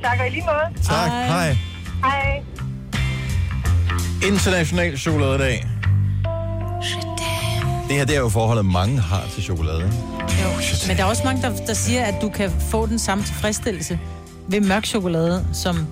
Tak, 0.04 0.20
og 0.20 0.28
i 0.28 0.30
lige 0.30 0.44
måde. 0.46 0.84
Tak. 0.84 1.10
Hej. 1.10 1.58
Hej. 2.04 2.44
International 4.28 4.98
chokoladedag. 4.98 5.66
Det 7.88 7.98
her, 7.98 8.06
det 8.06 8.16
er 8.16 8.20
jo 8.20 8.30
forholdet, 8.30 8.66
mange 8.66 9.00
har 9.00 9.24
til 9.34 9.44
chokolade. 9.44 9.82
Jo. 9.82 10.50
Men 10.88 10.98
der 10.98 11.04
er 11.04 11.08
også 11.08 11.24
mange, 11.26 11.42
der, 11.42 11.66
der 11.68 11.74
siger, 11.74 12.04
at 12.06 12.16
du 12.22 12.30
kan 12.30 12.52
få 12.72 12.86
den 12.86 13.00
samme 13.00 13.24
tilfredsstillelse 13.24 14.00
ved 14.48 14.62
mørk 14.62 14.86
chokolade, 14.86 15.48
som 15.54 15.88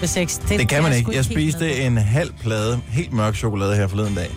ved 0.00 0.08
sex. 0.08 0.38
Det 0.48 0.68
kan 0.68 0.82
man 0.82 0.92
ikke. 0.92 1.10
Jeg 1.14 1.24
spiste 1.24 1.80
en 1.80 1.96
halv 1.98 2.32
plade 2.40 2.80
helt 2.88 3.12
mørk 3.12 3.34
chokolade 3.34 3.76
her 3.76 3.86
forleden 3.86 4.14
dag. 4.14 4.30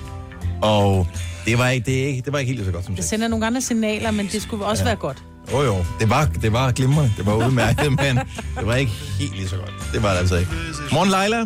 Og 0.61 1.07
det 1.45 1.57
var 1.57 1.69
ikke, 1.69 1.85
det 1.85 2.03
er 2.03 2.07
ikke, 2.07 2.21
det 2.21 2.33
var 2.33 2.39
ikke 2.39 2.53
helt 2.53 2.65
så 2.65 2.71
godt 2.71 2.85
som 2.85 2.95
Det 2.95 3.03
sex. 3.03 3.09
sender 3.09 3.27
nogle 3.27 3.45
andre 3.47 3.61
signaler, 3.61 4.11
men 4.11 4.27
det 4.27 4.41
skulle 4.41 4.65
også 4.65 4.83
Ja. 4.83 4.87
være 4.89 4.95
godt. 4.95 5.17
Jo 5.51 5.61
jo, 5.61 5.75
det 5.99 6.09
var, 6.09 6.25
det 6.41 6.53
var 6.53 6.71
glimrende. 6.71 7.11
Det 7.17 7.25
var 7.25 7.33
udmærket, 7.35 7.91
men 7.91 8.15
det 8.57 8.65
var 8.65 8.75
ikke 8.75 8.91
helt 8.91 9.35
lige 9.35 9.47
så 9.49 9.55
godt. 9.55 9.73
Det 9.93 10.03
var 10.03 10.11
det 10.11 10.17
altså 10.19 10.35
ikke. 10.37 10.51
Morgen, 10.93 11.09
Leila. 11.09 11.37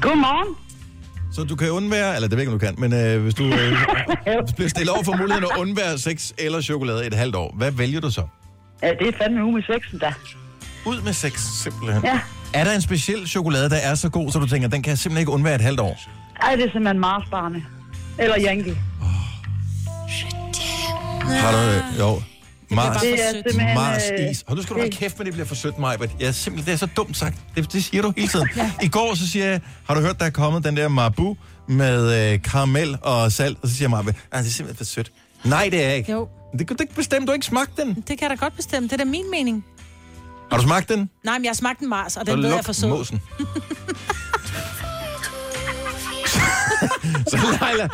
Godmorgen. 0.00 0.54
Så 1.32 1.44
du 1.44 1.56
kan 1.56 1.70
undvære, 1.70 2.14
eller 2.14 2.28
det 2.28 2.38
ved 2.38 2.44
jeg 2.44 2.52
ikke, 2.52 2.52
om 2.52 2.58
du 2.58 2.66
kan, 2.66 2.90
men 2.90 2.92
øh, 3.06 3.22
hvis 3.22 3.34
du 3.34 3.44
øh, 3.44 3.72
bliver 4.56 4.68
stillet 4.68 4.90
over 4.94 5.02
for 5.04 5.16
muligheden 5.16 5.44
at 5.52 5.58
undvære 5.60 5.98
sex 5.98 6.32
eller 6.38 6.60
chokolade 6.60 7.06
et 7.06 7.14
halvt 7.14 7.36
år, 7.36 7.54
hvad 7.56 7.70
vælger 7.70 8.00
du 8.00 8.10
så? 8.10 8.22
Ja, 8.82 8.88
det 8.98 9.08
er 9.08 9.12
fandme 9.22 9.44
uge 9.44 9.52
med 9.54 9.62
sexen, 9.62 9.98
da. 9.98 10.12
Ud 10.86 11.00
med 11.02 11.12
sex, 11.12 11.40
simpelthen. 11.62 12.04
Ja. 12.04 12.20
Er 12.54 12.64
der 12.64 12.72
en 12.72 12.80
speciel 12.82 13.28
chokolade, 13.28 13.70
der 13.70 13.76
er 13.76 13.94
så 13.94 14.08
god, 14.08 14.30
så 14.30 14.38
du 14.38 14.46
tænker, 14.46 14.68
den 14.68 14.82
kan 14.82 14.90
jeg 14.90 14.98
simpelthen 14.98 15.20
ikke 15.22 15.32
undvære 15.32 15.54
et 15.54 15.60
halvt 15.60 15.80
år? 15.80 15.98
Ej, 16.42 16.54
det 16.56 16.64
er 16.64 16.68
simpelthen 16.72 16.98
Marsbarne. 17.00 17.64
Eller 18.20 18.36
Yankee. 18.46 18.76
Har 21.22 21.52
du 21.52 21.58
øh, 21.58 21.98
jo. 21.98 22.22
Mars, 22.74 23.00
Det 23.02 23.12
er 23.12 23.32
simpelthen, 23.32 23.74
Mars 23.74 24.02
øh, 24.18 24.30
is. 24.30 24.42
Og 24.46 24.56
du 24.56 24.62
skal 24.62 24.74
du 24.74 24.80
holde 24.80 24.96
kæft 24.96 25.18
med, 25.18 25.26
det 25.26 25.32
bliver 25.34 25.46
for 25.46 25.54
sødt, 25.54 25.78
mig. 25.78 25.98
Jeg 26.20 26.28
er 26.28 26.32
simpelthen, 26.32 26.66
det 26.66 26.72
er 26.72 26.86
så 26.86 26.86
dumt 26.96 27.16
sagt. 27.16 27.38
Det, 27.56 27.72
det 27.72 27.84
siger 27.84 28.02
du 28.02 28.12
hele 28.16 28.28
tiden. 28.28 28.48
I 28.82 28.88
går 28.88 29.14
så 29.14 29.28
siger 29.28 29.46
jeg, 29.46 29.60
har 29.86 29.94
du 29.94 30.00
hørt, 30.00 30.18
der 30.20 30.26
er 30.26 30.30
kommet 30.30 30.64
den 30.64 30.76
der 30.76 30.88
Marabu 30.88 31.36
med 31.68 32.32
øh, 32.32 32.42
karamel 32.42 32.98
og 33.02 33.32
salt? 33.32 33.58
Og 33.62 33.68
så 33.68 33.74
siger 33.74 33.88
Marbe, 33.88 34.14
ah, 34.32 34.42
det 34.42 34.48
er 34.48 34.52
simpelthen 34.52 34.76
for 34.76 34.84
sødt. 34.92 35.12
Nej, 35.44 35.68
det 35.70 35.84
er 35.84 35.90
ikke. 35.92 36.12
Jo. 36.12 36.28
Det 36.58 36.66
kan 36.66 36.76
du 36.76 36.82
ikke 36.82 36.94
bestemme. 36.94 37.26
Du 37.26 37.30
har 37.30 37.34
ikke 37.34 37.46
smagt 37.46 37.76
den. 37.76 37.88
Det 37.94 38.06
kan 38.06 38.18
jeg 38.20 38.30
da 38.30 38.34
godt 38.34 38.56
bestemme. 38.56 38.88
Det 38.88 38.92
er 38.92 38.96
da 38.96 39.04
min 39.04 39.30
mening. 39.30 39.64
Har 40.50 40.56
du 40.58 40.62
smagt 40.62 40.88
den? 40.88 41.10
Nej, 41.24 41.38
men 41.38 41.44
jeg 41.44 41.50
har 41.50 41.54
smagt 41.54 41.80
en 41.80 41.88
Mars, 41.88 42.16
og 42.16 42.26
den 42.26 42.42
ved 42.42 42.48
jeg 42.48 42.58
er 42.58 42.62
for 42.62 42.72
sød. 42.72 42.88
måsen. 42.88 43.22
så 47.26 47.36
Leila, 47.36 47.88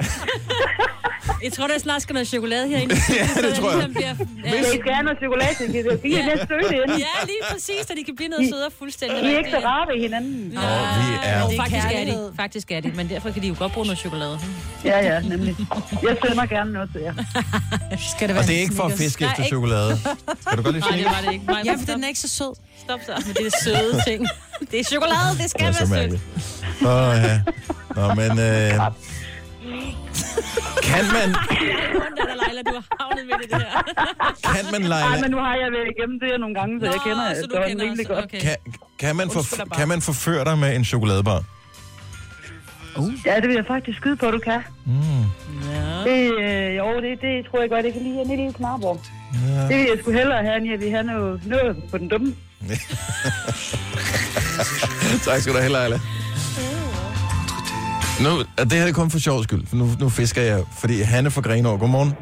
Jeg 1.44 1.52
tror, 1.52 1.66
der 1.66 1.78
snart 1.78 2.02
skal 2.02 2.12
noget 2.12 2.28
chokolade 2.28 2.68
herinde. 2.68 2.94
Ja, 3.20 3.48
det 3.48 3.54
tror 3.54 3.70
jeg. 3.70 3.78
Ligesom 3.78 3.94
bliver, 3.94 4.14
Ja. 4.44 4.56
Jeg 4.56 4.64
skal 4.80 4.92
have 4.96 5.04
noget 5.08 5.18
chokolade, 5.24 5.54
så 5.58 5.64
de 5.64 5.72
de 5.72 6.18
er 6.20 6.24
lidt 6.30 6.48
søde 6.48 6.76
inde. 6.82 6.94
Ja, 7.06 7.14
lige 7.30 7.42
præcis, 7.52 7.80
så 7.88 7.92
de 7.98 8.04
kan 8.04 8.16
blive 8.16 8.28
noget 8.28 8.48
sødere 8.52 8.70
fuldstændig. 8.78 9.18
I 9.24 9.34
er 9.34 9.38
ikke 9.38 9.50
så 9.50 9.60
rare 9.64 9.84
ved 9.92 10.02
hinanden. 10.02 10.48
Nå, 10.54 10.60
vi 10.60 11.06
er... 11.22 11.40
Jo, 11.40 11.46
faktisk 11.62 11.86
er 11.94 12.04
de. 12.04 12.32
Faktisk 12.36 12.70
er 12.70 12.80
de, 12.80 12.92
men 12.94 13.08
derfor 13.08 13.30
kan 13.30 13.42
de 13.42 13.48
jo 13.48 13.54
godt 13.58 13.72
bruge 13.72 13.86
noget 13.86 13.98
chokolade. 13.98 14.38
Ja, 14.84 14.98
ja, 15.14 15.20
nemlig. 15.20 15.56
Jeg 16.02 16.16
sender 16.26 16.46
gerne 16.46 16.72
noget 16.72 16.90
til 16.92 17.00
jer. 17.00 17.14
Skal 18.16 18.28
det 18.28 18.38
Og 18.38 18.44
det 18.44 18.56
er 18.56 18.60
ikke 18.60 18.74
for 18.74 18.84
at 18.84 18.92
fiske 18.92 19.24
efter 19.24 19.44
chokolade. 19.44 20.00
Kan 20.48 20.56
du 20.58 20.62
godt 20.62 20.74
lide 20.74 20.86
Nej, 20.88 20.96
det 20.96 21.04
var 21.06 21.20
det 21.24 21.32
ikke. 21.32 21.46
Nej, 21.46 21.62
Ja, 21.64 21.72
for 21.72 21.86
den 21.92 22.04
er 22.04 22.08
ikke 22.08 22.20
så 22.20 22.28
sød. 22.28 22.54
Stop 22.84 23.00
så 23.06 23.12
med 23.26 23.34
det 23.34 23.46
er 23.46 23.56
søde 23.64 24.02
ting. 24.06 24.26
Det 24.70 24.80
er 24.80 24.84
chokolade, 24.84 25.38
det 25.42 25.50
skal 25.50 25.66
Det 25.66 25.90
være 25.90 26.10
sødt. 26.10 26.20
Åh, 26.82 27.22
ja. 27.24 27.40
Nå, 27.96 28.14
men... 28.14 28.38
Øh, 28.38 28.80
kan 30.90 31.04
man, 31.16 31.28
Leila, 32.40 32.62
du 32.70 32.74
har 32.78 32.84
havnet 33.00 33.24
med 33.26 33.36
det 33.42 33.62
her. 33.62 33.70
kan 34.54 34.64
man, 34.72 34.80
Nej, 34.80 35.00
Leila, 35.10 35.20
men 35.22 35.30
nu 35.30 35.38
har 35.46 35.54
jeg 35.62 35.68
været 35.76 35.88
igennem 35.96 36.20
det 36.20 36.28
her 36.32 36.38
nogle 36.38 36.54
gange, 36.54 36.80
så 36.80 36.86
jeg 36.86 37.00
kender 37.06 37.34
så 37.34 37.46
du 37.46 37.56
det 37.56 37.66
kender 37.68 37.84
rimelig 37.84 38.06
godt. 38.06 38.24
okay. 38.24 38.40
kan, 38.40 38.56
kan, 38.98 39.16
man 39.16 39.30
for, 39.30 39.42
kan 39.78 39.88
man 39.88 40.00
forføre 40.02 40.44
dig 40.44 40.58
med 40.58 40.76
en 40.76 40.84
chokoladebar? 40.84 41.42
Ja, 43.26 43.36
det 43.40 43.48
vil 43.48 43.54
jeg 43.54 43.66
faktisk 43.66 43.98
skyde 43.98 44.16
på, 44.16 44.30
du 44.30 44.38
kan. 44.38 44.60
Mm. 44.86 45.24
Det, 46.04 46.18
øh, 46.40 46.76
jo, 46.76 47.00
det, 47.00 47.20
det 47.22 47.46
tror 47.50 47.60
jeg 47.60 47.70
godt, 47.70 47.84
jeg 47.84 47.92
kan 47.92 48.02
lide 48.02 48.20
en 48.20 48.28
lille 48.28 48.52
knarborg. 48.52 49.00
Ja. 49.48 49.62
Det 49.68 49.76
vil 49.78 49.86
jeg 49.90 49.98
sgu 50.02 50.10
hellere 50.10 50.42
have, 50.44 50.56
end 50.56 50.70
jeg 50.70 50.80
vil 50.80 50.90
have 50.90 51.02
noget, 51.02 51.46
noget 51.46 51.76
på 51.90 51.98
den 51.98 52.08
dumme. 52.08 52.34
tak 55.24 55.40
skal 55.40 55.52
du 55.54 55.58
have, 55.58 55.72
Leila. 55.72 56.00
Nu, 58.24 58.30
og 58.58 58.64
det 58.70 58.72
her 58.72 58.86
er 58.86 58.92
kun 58.92 59.10
for 59.10 59.18
sjov 59.18 59.42
skyld, 59.42 59.66
for 59.66 59.76
nu, 59.76 59.88
nu 60.00 60.08
fisker 60.08 60.42
jeg, 60.42 60.62
fordi 60.80 61.00
Hanne 61.00 61.30
fra 61.30 61.40
Grenaa, 61.40 61.70
godmorgen. 61.76 62.12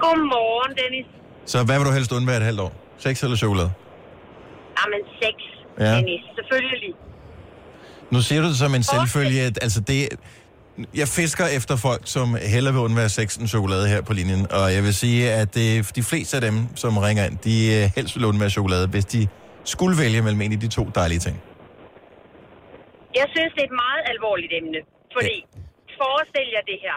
Godmorgen, 0.00 0.76
Dennis. 0.76 1.06
Så 1.46 1.62
hvad 1.64 1.78
vil 1.78 1.86
du 1.86 1.92
helst 1.92 2.12
undvære 2.12 2.36
et 2.36 2.42
halvt 2.42 2.60
år? 2.60 2.72
Sex 2.98 3.22
eller 3.22 3.36
chokolade? 3.36 3.70
Jamen, 4.80 5.00
sex, 5.22 5.34
Ja. 5.80 5.96
Dennis. 5.96 6.20
Selvfølgelig. 6.36 6.94
Nu 8.10 8.20
siger 8.20 8.42
du 8.42 8.48
det 8.48 8.56
som 8.56 8.74
en 8.74 8.82
selvfølge, 8.82 9.40
at 9.42 9.58
altså 9.62 9.80
det, 9.80 10.08
jeg 10.94 11.08
fisker 11.08 11.46
efter 11.46 11.76
folk, 11.76 12.02
som 12.04 12.36
hellere 12.42 12.74
vil 12.74 12.82
undvære 12.82 13.08
sex 13.08 13.36
end 13.36 13.48
chokolade 13.48 13.88
her 13.88 14.00
på 14.02 14.12
linjen, 14.12 14.52
og 14.52 14.74
jeg 14.74 14.82
vil 14.82 14.94
sige, 14.94 15.32
at 15.32 15.54
det, 15.54 15.96
de 15.96 16.02
fleste 16.02 16.36
af 16.36 16.40
dem, 16.40 16.66
som 16.74 16.98
ringer 16.98 17.24
ind, 17.24 17.38
de 17.44 17.74
øh, 17.84 17.90
helst 17.96 18.16
vil 18.16 18.24
undvære 18.24 18.50
chokolade, 18.50 18.86
hvis 18.88 19.04
de 19.04 19.28
skulle 19.64 19.98
vælge 19.98 20.22
mellem 20.22 20.40
en 20.40 20.52
af 20.52 20.60
de 20.60 20.68
to 20.68 20.90
dejlige 20.94 21.18
ting. 21.18 21.40
Jeg 23.20 23.26
synes, 23.34 23.50
det 23.56 23.62
er 23.64 23.70
et 23.72 23.80
meget 23.86 24.02
alvorligt 24.12 24.52
emne. 24.60 24.80
Fordi, 25.16 25.36
forestil 26.02 26.48
jer 26.54 26.64
det 26.72 26.78
her. 26.86 26.96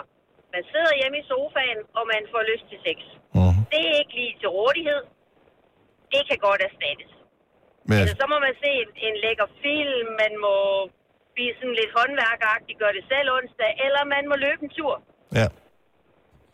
Man 0.56 0.64
sidder 0.72 0.94
hjemme 1.00 1.18
i 1.22 1.26
sofaen, 1.32 1.80
og 1.98 2.04
man 2.14 2.24
får 2.34 2.42
lyst 2.52 2.66
til 2.72 2.80
sex. 2.88 2.98
Mm-hmm. 3.38 3.64
Det 3.72 3.82
er 3.90 3.96
ikke 4.02 4.16
lige 4.22 4.34
til 4.42 4.50
rådighed. 4.60 5.02
Det 6.14 6.22
kan 6.30 6.40
godt 6.48 6.62
erstattes. 6.70 7.12
Men, 7.90 7.98
Altså, 8.02 8.16
så 8.22 8.26
må 8.32 8.38
man 8.48 8.56
se 8.64 8.70
en, 8.84 8.90
en 9.08 9.16
lækker 9.26 9.48
film, 9.66 10.08
man 10.24 10.34
må 10.46 10.56
blive 11.36 11.54
sådan 11.60 11.76
lidt 11.82 11.92
håndværkeragtig, 11.98 12.74
gøre 12.84 12.94
det 12.98 13.06
selv 13.14 13.28
onsdag, 13.38 13.72
eller 13.86 14.02
man 14.16 14.24
må 14.32 14.36
løbe 14.46 14.62
en 14.66 14.72
tur. 14.80 14.96
ja. 15.40 15.48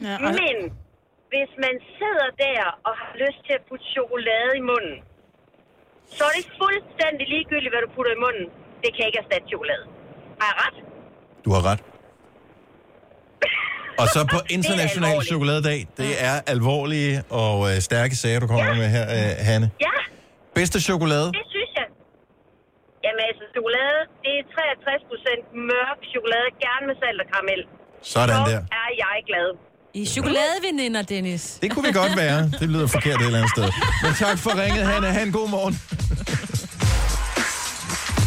Ja, 0.07 0.16
Men 0.39 0.55
hvis 1.34 1.51
man 1.66 1.76
sidder 1.97 2.30
der 2.45 2.61
og 2.88 2.93
har 3.01 3.11
lyst 3.24 3.39
til 3.47 3.53
at 3.59 3.64
putte 3.70 3.86
chokolade 3.95 4.51
i 4.61 4.64
munden, 4.72 4.97
så 6.18 6.24
er 6.30 6.34
det 6.39 6.45
fuldstændig 6.61 7.26
ligegyldigt, 7.34 7.72
hvad 7.74 7.82
du 7.86 7.89
putter 7.95 8.14
i 8.18 8.22
munden. 8.26 8.47
Det 8.84 8.90
kan 8.96 9.04
ikke 9.10 9.20
erstatte 9.24 9.48
chokolade. 9.54 9.84
Har 10.40 10.48
jeg 10.52 10.58
ret? 10.64 10.78
Du 11.46 11.50
har 11.56 11.62
ret. 11.70 11.82
Og 14.02 14.08
så 14.16 14.20
på 14.34 14.40
International 14.58 15.10
alvorligt. 15.10 15.30
Chokoladedag, 15.32 15.80
det 16.02 16.12
er 16.30 16.36
alvorlige 16.54 17.16
og 17.44 17.56
øh, 17.70 17.76
stærke 17.90 18.14
sager, 18.22 18.40
du 18.44 18.48
kommer 18.54 18.66
ja. 18.74 18.82
med 18.82 18.90
her, 18.96 19.06
øh, 19.18 19.32
Hanne. 19.48 19.68
Ja, 19.88 19.96
Bedste 20.60 20.78
chokolade? 20.90 21.28
det 21.40 21.46
synes 21.56 21.72
jeg. 21.80 21.88
Jamen 23.06 23.22
altså, 23.30 23.44
chokolade, 23.56 24.00
det 24.26 24.34
er 24.40 24.44
63 24.56 25.04
procent 25.12 25.44
mørk 25.72 26.00
chokolade, 26.14 26.48
gerne 26.66 26.84
med 26.90 26.96
salt 27.02 27.20
og 27.24 27.28
karamel. 27.34 27.62
Sådan 28.14 28.40
så 28.46 28.52
der. 28.52 28.60
er 28.84 28.90
jeg 29.04 29.18
glad. 29.32 29.50
I 30.02 30.06
chokoladeveninder, 30.16 31.02
Dennis. 31.14 31.44
Det 31.64 31.72
kunne 31.72 31.86
vi 31.90 31.94
godt 32.02 32.14
være. 32.24 32.40
Det 32.60 32.68
lyder 32.74 32.88
forkert 32.88 33.18
et 33.22 33.26
eller 33.26 33.40
andet 33.40 33.52
sted. 33.58 33.68
Men 34.04 34.12
tak 34.24 34.38
for 34.44 34.52
ringet, 34.64 34.84
Hanne. 34.92 35.08
Ha' 35.08 35.24
en 35.24 35.32
god 35.40 35.50
morgen. 35.50 35.74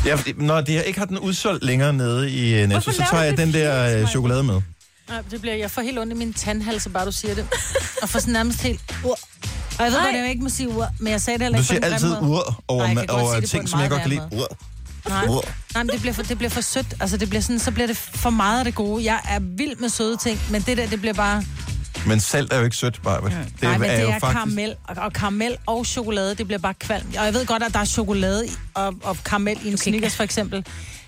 Ja, 0.06 0.14
fordi 0.14 0.32
når 0.36 0.60
de 0.60 0.84
ikke 0.84 0.98
har 0.98 1.06
den 1.06 1.18
udsolgt 1.18 1.64
længere 1.64 1.92
nede 1.92 2.30
i 2.30 2.54
øh, 2.54 2.68
Netto, 2.68 2.92
så 2.92 3.04
tager 3.10 3.22
jeg 3.22 3.36
den 3.36 3.52
der 3.52 4.00
øh, 4.00 4.08
chokolade 4.08 4.42
med. 4.42 4.60
Nej, 5.08 5.22
det 5.30 5.40
bliver, 5.40 5.54
jeg 5.56 5.70
får 5.70 5.82
helt 5.82 5.98
ondt 5.98 6.12
i 6.12 6.16
min 6.16 6.32
tandhals, 6.32 6.82
så 6.82 6.88
bare 6.90 7.06
du 7.06 7.12
siger 7.12 7.34
det. 7.34 7.46
Og 8.02 8.08
får 8.08 8.18
sådan 8.18 8.32
nærmest 8.32 8.62
helt... 8.62 8.80
Uh. 9.04 9.10
Og 9.10 9.84
jeg 9.84 9.92
ved 9.92 9.98
godt, 10.00 10.14
jeg 10.16 10.28
ikke 10.30 10.42
må 10.42 10.48
sige 10.48 10.68
ur, 10.68 10.88
men 11.00 11.12
jeg 11.12 11.20
sagde 11.20 11.38
det 11.38 11.44
heller 11.44 11.58
Du 11.58 11.62
ikke 11.62 11.80
på 11.80 11.86
siger 11.86 11.94
altid 11.94 12.28
ur 12.28 12.62
over, 12.68 12.94
Nej, 12.94 13.06
over 13.08 13.40
ting, 13.40 13.68
som 13.68 13.80
jeg 13.80 13.90
godt 13.90 14.00
kan 14.00 14.10
lide. 14.10 14.28
Ur. 14.32 14.56
Nej, 15.08 15.26
Ur. 15.28 15.44
nej 15.74 15.82
men 15.82 15.92
det 15.92 16.00
bliver, 16.00 16.14
for, 16.14 16.22
det 16.22 16.38
bliver 16.38 16.50
for 16.50 16.60
sødt. 16.60 16.86
Altså, 17.00 17.16
det 17.16 17.28
bliver 17.28 17.42
sådan, 17.42 17.58
så 17.58 17.70
bliver 17.70 17.86
det 17.86 17.96
for 17.96 18.30
meget 18.30 18.58
af 18.58 18.64
det 18.64 18.74
gode. 18.74 19.04
Jeg 19.04 19.20
er 19.28 19.38
vild 19.40 19.76
med 19.76 19.88
søde 19.88 20.16
ting, 20.16 20.40
men 20.50 20.62
det 20.62 20.76
der, 20.76 20.86
det 20.86 21.00
bliver 21.00 21.14
bare... 21.14 21.42
Men 22.06 22.20
salt 22.20 22.52
er 22.52 22.58
jo 22.58 22.64
ikke 22.64 22.76
sødt, 22.76 23.00
bare. 23.02 23.20
Det, 23.24 23.32
nej, 23.62 23.78
men 23.78 23.90
det 23.90 24.02
jo 24.02 24.08
er 24.08 24.18
faktisk... 24.18 24.32
karamel, 24.36 24.74
og, 24.84 24.96
og 24.96 25.12
karamel 25.12 25.56
og 25.66 25.86
chokolade, 25.86 26.34
det 26.34 26.46
bliver 26.46 26.58
bare 26.58 26.74
kvalm. 26.74 27.06
Og 27.18 27.24
jeg 27.24 27.34
ved 27.34 27.46
godt, 27.46 27.62
at 27.62 27.74
der 27.74 27.80
er 27.80 27.84
chokolade 27.84 28.44
og, 28.74 28.94
og 29.02 29.16
karamel 29.24 29.58
i 29.64 29.68
en 29.70 29.76
Snickers, 29.76 30.16
for 30.16 30.24
eksempel. 30.24 30.66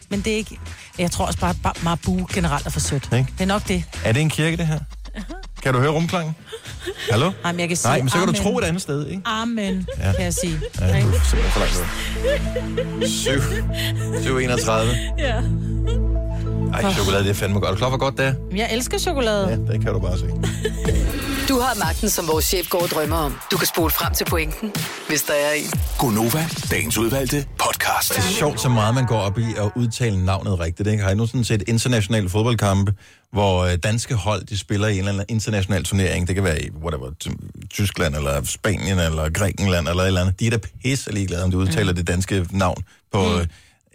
Men 0.09 0.21
det 0.21 0.33
er 0.33 0.37
ikke... 0.37 0.59
Jeg 0.99 1.11
tror 1.11 1.27
også 1.27 1.39
bare, 1.39 1.55
at 1.65 1.83
Marabu 1.83 2.27
generelt 2.35 2.67
er 2.67 2.71
for 2.71 2.81
sødt. 2.81 3.05
Ikke? 3.13 3.27
Det 3.39 3.41
er 3.41 3.47
nok 3.47 3.69
det. 3.69 3.85
Er 4.05 4.13
det 4.13 4.23
en 4.23 4.31
kirke, 4.31 4.57
det 4.57 4.67
her? 4.67 4.79
Kan 5.63 5.75
du 5.75 5.81
høre 5.81 5.91
rumklangen? 5.91 6.35
Hallo? 7.11 7.33
Jamen, 7.45 7.61
jeg 7.61 7.69
kan 7.69 7.77
sige 7.77 7.89
Nej, 7.91 8.01
men 8.01 8.09
så 8.09 8.15
kan 8.19 8.27
du 8.27 8.31
amen. 8.31 8.43
tro 8.43 8.59
et 8.59 8.65
andet 8.65 8.83
sted, 8.83 9.07
ikke? 9.07 9.23
Amen, 9.25 9.87
Ja. 9.99 10.13
kan 10.13 10.25
jeg 10.25 10.35
sige. 10.35 10.61
Ja, 10.81 10.87
du 10.87 10.93
er 10.93 11.21
simpelthen 11.25 11.51
for 11.51 11.61
langt 11.61 11.77
ud. 13.03 13.09
7. 13.09 13.31
731. 14.23 14.91
Ja. 15.19 15.43
Ej, 16.75 16.93
chokolade, 16.93 17.25
det 17.25 17.31
er 17.31 17.35
fandme 17.35 17.61
godt. 17.61 17.69
Er 17.69 17.71
du 17.73 17.79
klar, 17.79 17.89
hvor 17.89 17.99
godt 17.99 18.17
det 18.19 18.27
er? 18.27 18.35
Jeg 18.57 18.69
elsker 18.73 18.99
chokolade. 18.99 19.49
Ja, 19.49 19.73
det 19.73 19.81
kan 19.81 19.93
du 19.93 19.99
bare 19.99 20.19
se. 20.19 20.27
Du 21.49 21.61
har 21.61 21.79
magten, 21.79 22.11
som 22.11 22.29
vores 22.29 22.45
chef 22.45 22.69
går 22.71 22.83
og 22.83 22.89
drømmer 22.89 23.17
om. 23.17 23.39
Du 23.53 23.57
kan 23.57 23.67
spole 23.67 23.91
frem 23.91 24.15
til 24.15 24.25
pointen, 24.25 24.73
hvis 25.09 25.23
der 25.23 25.33
er 25.33 25.53
en. 25.53 25.71
Gonova, 25.99 26.47
dagens 26.71 26.99
udvalgte 26.99 27.47
podcast. 27.59 28.09
Det 28.09 28.19
er 28.19 28.23
sjovt, 28.23 28.61
så 28.61 28.69
meget 28.69 28.95
man 28.95 29.07
går 29.07 29.19
op 29.19 29.39
i 29.39 29.47
at 29.57 29.71
udtale 29.77 30.25
navnet 30.25 30.61
rigtigt. 30.61 30.89
Ikke? 30.89 31.03
Har 31.03 31.11
I 31.11 31.15
nogensinde 31.15 31.45
set 31.45 31.63
internationale 31.67 32.29
fodboldkampe, 32.29 32.93
hvor 33.33 33.65
øh, 33.65 33.77
danske 33.83 34.15
hold 34.15 34.45
de 34.45 34.59
spiller 34.59 34.89
i 34.89 34.93
en 34.93 34.99
eller 34.99 35.13
anden 35.13 35.25
international 35.29 35.85
turnering? 35.85 36.27
Det 36.29 36.35
kan 36.35 36.45
være 36.45 36.63
i 36.63 36.71
whatever, 36.85 37.11
Ty- 37.21 37.29
Tyskland, 37.71 38.15
eller 38.17 38.45
Spanien, 38.45 38.99
eller 38.99 39.31
Grækenland, 39.31 39.89
eller 39.89 40.03
et 40.03 40.07
eller 40.07 40.21
andet. 40.21 40.41
De 40.41 40.47
er 40.47 40.51
da 40.51 40.59
pisse 40.85 41.13
ligeglade, 41.13 41.45
om 41.45 41.51
du 41.51 41.59
udtaler 41.59 41.93
mm. 41.93 41.97
det 41.97 42.07
danske 42.09 42.47
navn 42.51 42.83
på 43.13 43.23
mm. 43.23 43.47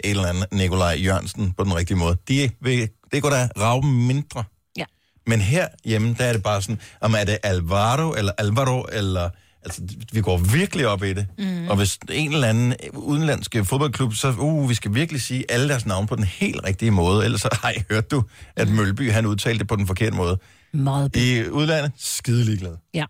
Et 0.04 0.10
eller 0.10 0.26
andet 0.28 0.46
Nikolaj 0.52 0.96
Jørgensen 1.04 1.52
på 1.58 1.64
den 1.64 1.76
rigtige 1.76 1.98
måde. 1.98 2.18
De 2.28 2.50
vil, 2.62 2.90
det 3.12 3.22
går 3.22 3.30
da 3.30 3.50
rave 3.60 3.82
mindre. 3.86 4.44
Ja. 4.78 4.86
Men 5.28 5.42
her 5.42 5.68
hjemme, 5.86 6.16
der 6.18 6.26
er 6.26 6.34
det 6.34 6.44
bare 6.44 6.62
sådan, 6.62 6.80
om 7.02 7.16
er 7.18 7.24
det 7.24 7.38
Alvaro, 7.44 8.14
eller 8.14 8.32
Alvaro, 8.38 8.86
eller... 8.92 9.30
Altså, 9.66 9.82
vi 10.14 10.22
går 10.22 10.38
virkelig 10.38 10.88
op 10.88 11.04
i 11.04 11.14
det. 11.14 11.28
Mm. 11.38 11.68
Og 11.70 11.76
hvis 11.76 12.00
en 12.12 12.34
eller 12.34 12.48
anden 12.48 12.74
udenlandsk 12.94 13.56
fodboldklub, 13.64 14.14
så 14.14 14.36
uh, 14.40 14.70
vi 14.70 14.74
skal 14.76 14.94
virkelig 14.94 15.22
sige 15.22 15.46
alle 15.52 15.70
deres 15.70 15.86
navn 15.86 16.08
på 16.08 16.16
den 16.16 16.24
helt 16.24 16.64
rigtige 16.64 16.92
måde. 16.92 17.26
Ellers 17.26 17.42
så 17.42 17.50
har 17.62 17.70
I 17.72 17.84
hørt 17.92 18.12
du, 18.12 18.24
at 18.56 18.70
Mølby 18.70 19.12
han 19.12 19.26
udtalte 19.26 19.60
det 19.60 19.68
på 19.68 19.76
den 19.76 19.88
forkerte 19.88 20.16
måde. 20.16 20.38
Meget 20.74 21.16
I 21.16 21.50
udlandet, 21.50 21.92
skide 21.98 22.44
ligeglade. 22.46 22.78
Ja. 22.94 23.06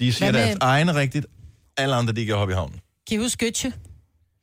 De 0.00 0.12
siger 0.12 0.30
Hvad 0.30 0.40
med- 0.40 0.46
deres 0.48 0.58
egne 0.60 0.94
rigtigt. 0.94 1.26
Alle 1.76 1.94
andre, 1.94 2.12
de 2.12 2.26
kan 2.26 2.34
hoppe 2.36 2.52
i 2.52 2.56
havnen. 2.56 2.80
I 3.10 3.16
huske 3.16 3.52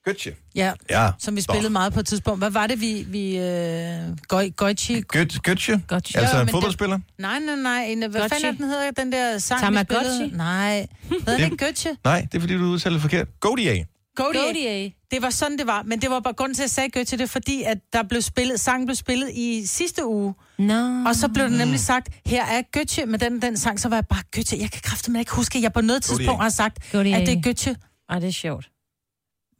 Götze? 0.09 0.29
Götze. 0.29 0.35
Ja, 0.55 0.73
Ja. 0.89 1.11
som 1.19 1.35
vi 1.35 1.39
Nå. 1.47 1.53
spillede 1.53 1.69
meget 1.69 1.93
på 1.93 1.99
et 1.99 2.05
tidspunkt. 2.07 2.39
Hvad 2.39 2.49
var 2.49 2.67
det, 2.67 2.81
vi... 2.81 3.05
vi 3.07 3.37
øh, 3.37 4.09
Goi- 4.33 4.49
Goichi... 4.55 5.03
Götze? 5.15 5.39
Götze? 5.47 5.79
Götze. 5.93 6.17
Altså 6.19 6.35
en 6.39 6.45
men 6.45 6.49
fodboldspiller? 6.49 6.95
Den, 6.95 7.03
nej, 7.17 7.39
nej, 7.39 7.55
nej. 7.55 7.83
En, 7.87 7.99
hvad 8.11 8.21
Gotti. 8.21 8.35
fanden 8.35 8.57
den 8.57 8.65
hedder, 8.69 8.91
den 8.91 9.11
der 9.11 9.37
sang, 9.37 9.61
Tamagotchi? 9.61 9.97
vi 9.99 10.15
spillede? 10.15 10.37
Nej. 10.37 10.87
Hedder 11.09 11.37
den 11.37 11.51
ikke 11.51 11.65
Götze? 11.65 11.95
Nej, 12.03 12.21
det 12.31 12.35
er 12.37 12.39
fordi, 12.39 12.53
du 12.57 12.63
udtaler 12.65 12.93
det 12.95 13.01
forkert. 13.01 13.39
Godier. 13.39 13.83
Godia. 14.15 14.89
Det 15.11 15.21
var 15.21 15.29
sådan, 15.29 15.57
det 15.57 15.67
var. 15.67 15.83
Men 15.83 16.01
det 16.01 16.09
var 16.09 16.19
bare 16.19 16.33
grund 16.33 16.55
til, 16.55 16.61
at 16.61 16.65
jeg 16.65 16.69
sagde 16.69 16.99
Götze, 16.99 17.11
det 17.11 17.21
er 17.21 17.25
fordi, 17.25 17.63
at 17.63 17.77
der 17.93 18.03
blev 18.03 18.21
spillet, 18.21 18.59
sangen 18.59 18.85
blev 18.87 18.95
spillet 18.95 19.31
i 19.33 19.63
sidste 19.65 20.05
uge. 20.05 20.33
No. 20.59 21.03
Og 21.09 21.15
så 21.15 21.27
blev 21.27 21.49
det 21.49 21.57
nemlig 21.57 21.79
sagt, 21.79 22.09
her 22.25 22.45
er 22.45 22.61
Götze 22.77 23.05
med 23.05 23.19
den, 23.19 23.41
den 23.41 23.57
sang, 23.57 23.79
så 23.79 23.89
var 23.89 23.97
jeg 23.97 24.07
bare 24.07 24.23
Götze. 24.37 24.61
Jeg 24.61 24.71
kan 24.71 24.81
kraftedeme 24.83 25.19
ikke 25.19 25.31
huske, 25.35 25.57
at 25.57 25.63
jeg 25.63 25.73
på 25.73 25.81
noget 25.81 26.03
tidspunkt 26.03 26.41
har 26.41 26.49
sagt, 26.49 26.91
Godia. 26.91 27.19
at 27.21 27.27
det 27.27 27.37
er 27.45 27.49
Götze. 27.53 27.75
Ej, 28.09 28.19
det 28.19 28.27
er 28.27 28.31
sjovt. 28.33 28.69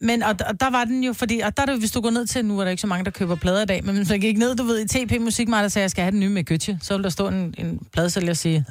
Men, 0.02 0.24
og, 0.24 0.36
og 0.47 0.60
der 0.60 0.70
var 0.70 0.84
den 0.84 1.04
jo, 1.04 1.14
fordi, 1.14 1.39
og 1.39 1.58
der 1.58 1.64
er 1.64 1.68
det, 1.68 1.80
hvis 1.80 1.91
du 1.91 2.02
går 2.02 2.10
ned 2.10 2.26
til, 2.28 2.45
nu 2.45 2.60
er 2.60 2.64
der 2.64 2.72
ikke 2.72 2.82
så 2.82 2.88
mange, 2.88 3.06
der 3.06 3.12
køber 3.12 3.36
plader 3.36 3.62
i 3.62 3.66
dag, 3.66 3.86
men 3.86 3.95
hvis 3.95 4.10
man 4.10 4.20
gik 4.20 4.38
ned, 4.38 4.56
du 4.56 4.64
ved, 4.64 4.80
i 4.80 5.06
TP 5.06 5.12
Musikmarked 5.22 5.66
og 5.66 5.72
sagde, 5.72 5.84
jeg 5.84 5.91
skal 5.91 6.04
have 6.04 6.12
den 6.12 6.20
nye 6.20 6.30
med 6.30 6.52
Götze, 6.52 6.78
så 6.82 6.95
vil 6.95 7.04
der 7.04 7.10
stå 7.10 7.28
en, 7.28 7.56
en 7.58 7.80
pladesælger 7.93 8.30
og 8.30 8.38
sige, 8.38 8.66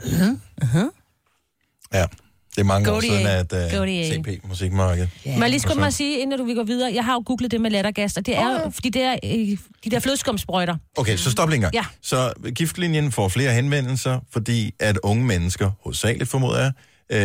uh-huh. 0.63 0.95
Ja, 1.95 2.05
det 2.55 2.61
er 2.61 2.65
mange 2.65 2.91
år 2.91 2.95
Godia. 2.95 3.11
siden, 3.11 3.27
at 3.27 3.73
uh, 3.73 3.79
Godia. 3.79 4.15
CP 4.15 4.29
Musikmarked. 4.49 5.07
Yeah. 5.27 5.37
Må 5.39 5.43
jeg 5.45 5.51
lige 5.51 5.61
så- 5.61 5.75
mig 5.75 5.87
at 5.87 5.95
sige, 5.95 6.19
inden 6.19 6.39
du 6.39 6.45
vi 6.45 6.55
går 6.55 6.63
videre, 6.65 6.93
jeg 6.95 7.05
har 7.05 7.13
jo 7.13 7.23
googlet 7.27 7.51
det 7.51 7.61
med 7.61 7.71
lattergas, 7.71 8.17
og 8.17 8.27
det 8.27 8.37
er 8.37 8.51
jo, 8.65 8.71
fordi 8.71 8.89
det 8.89 9.03
er 9.03 9.17
øh, 9.25 9.59
de 9.85 9.91
der 9.91 10.01
flødeskumsprøjter. 10.01 10.77
Okay, 10.97 11.17
så 11.17 11.31
stop 11.31 11.49
lige 11.49 11.57
en 11.57 11.61
gang. 11.61 11.75
Ja. 11.75 11.85
Så 12.03 12.33
giftlinjen 12.55 13.13
får 13.13 13.29
flere 13.29 13.53
henvendelser, 13.53 14.21
fordi 14.33 14.75
at 14.81 14.99
unge 15.03 15.25
mennesker, 15.25 15.71
hovedsageligt 15.85 16.31
formoder 16.31 16.61
jeg, 16.63 16.73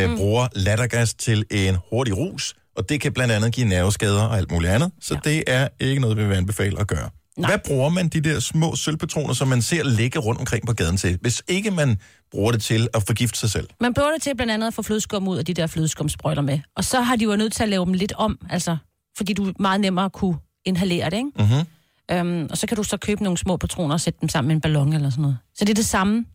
øh, 0.03 0.09
mm. 0.09 0.17
bruger 0.17 0.47
lattergas 0.55 1.13
til 1.13 1.45
en 1.51 1.75
hurtig 1.89 2.17
rus, 2.17 2.55
og 2.75 2.89
det 2.89 3.01
kan 3.01 3.13
blandt 3.13 3.33
andet 3.33 3.53
give 3.53 3.67
nerveskader 3.67 4.21
og 4.21 4.37
alt 4.37 4.51
muligt 4.51 4.71
andet, 4.73 4.91
så 5.01 5.13
ja. 5.13 5.29
det 5.29 5.43
er 5.47 5.67
ikke 5.79 6.01
noget, 6.01 6.17
vi 6.17 6.27
vil 6.27 6.35
anbefale 6.35 6.79
at 6.79 6.87
gøre. 6.87 7.09
Nej. 7.37 7.49
Hvad 7.49 7.59
bruger 7.65 7.89
man 7.89 8.09
de 8.09 8.21
der 8.21 8.39
små 8.39 8.75
sølvpatroner, 8.75 9.33
som 9.33 9.47
man 9.47 9.61
ser 9.61 9.83
ligge 9.83 10.19
rundt 10.19 10.39
omkring 10.39 10.67
på 10.67 10.73
gaden 10.73 10.97
til, 10.97 11.17
hvis 11.21 11.43
ikke 11.47 11.71
man 11.71 11.97
bruger 12.31 12.51
det 12.51 12.61
til 12.61 12.87
at 12.93 13.03
forgifte 13.07 13.39
sig 13.39 13.49
selv? 13.49 13.67
Man 13.79 13.93
bruger 13.93 14.11
det 14.11 14.21
til 14.21 14.35
blandt 14.35 14.53
andet 14.53 14.67
at 14.67 14.73
få 14.73 14.81
flødeskum 14.81 15.27
ud 15.27 15.37
af 15.37 15.45
de 15.45 15.53
der 15.53 15.67
flødeskumsprøjter 15.67 16.41
med. 16.41 16.59
Og 16.75 16.83
så 16.83 17.01
har 17.01 17.15
de 17.15 17.23
jo 17.23 17.35
nødt 17.35 17.53
til 17.53 17.63
at 17.63 17.69
lave 17.69 17.85
dem 17.85 17.93
lidt 17.93 18.13
om, 18.13 18.39
altså, 18.49 18.77
fordi 19.17 19.33
du 19.33 19.53
meget 19.59 19.81
nemmere 19.81 20.09
kunne 20.09 20.37
inhalere 20.65 21.09
det, 21.09 21.17
ikke? 21.17 21.31
Mm-hmm. 21.39 21.65
Øhm, 22.11 22.47
og 22.51 22.57
så 22.57 22.67
kan 22.67 22.77
du 22.77 22.83
så 22.83 22.97
købe 22.97 23.23
nogle 23.23 23.37
små 23.37 23.57
patroner 23.57 23.93
og 23.93 24.01
sætte 24.01 24.19
dem 24.21 24.29
sammen 24.29 24.47
med 24.47 24.55
en 24.55 24.61
ballon 24.61 24.93
eller 24.93 25.09
sådan 25.09 25.21
noget. 25.21 25.37
Så 25.55 25.65
det 25.65 25.69
er 25.69 25.75
det 25.75 25.85
samme. 25.85 26.25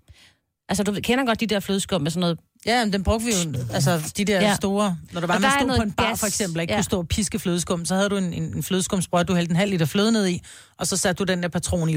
Altså, 0.68 0.82
du 0.82 0.94
kender 1.02 1.24
godt 1.24 1.40
de 1.40 1.46
der 1.46 1.60
flødeskum 1.60 2.00
med 2.00 2.10
sådan 2.10 2.20
noget... 2.20 2.38
Ja, 2.66 2.84
men 2.84 2.92
den 2.92 3.02
brugte 3.02 3.26
vi 3.26 3.32
jo, 3.32 3.58
altså 3.72 4.12
de 4.16 4.24
der 4.24 4.40
Ja. 4.40 4.54
store, 4.54 4.96
når 5.12 5.20
der 5.20 5.26
var, 5.26 5.34
Og 5.34 5.40
man 5.40 5.50
der 5.50 5.58
stod 5.60 5.76
på 5.76 5.82
en 5.82 5.92
bar 5.92 6.08
gas. 6.08 6.20
for 6.20 6.26
eksempel, 6.26 6.60
ikke 6.60 6.72
Ja. 6.72 6.76
kunne 6.78 6.84
stå 6.84 6.98
og 6.98 7.08
piske 7.08 7.38
flødeskum, 7.38 7.84
så 7.84 7.94
havde 7.94 8.08
du 8.08 8.16
en, 8.16 8.32
en, 8.32 8.42
en 8.42 8.62
flødeskumsbrød, 8.62 9.24
du 9.24 9.34
hældte 9.34 9.50
en 9.50 9.56
halv 9.56 9.70
liter 9.70 9.86
fløde 9.86 10.12
ned 10.12 10.28
i, 10.28 10.40
og 10.78 10.86
så 10.86 10.96
satte 10.96 11.24
du 11.24 11.32
den 11.32 11.42
der 11.42 11.48
patron 11.48 11.88
i, 11.90 11.96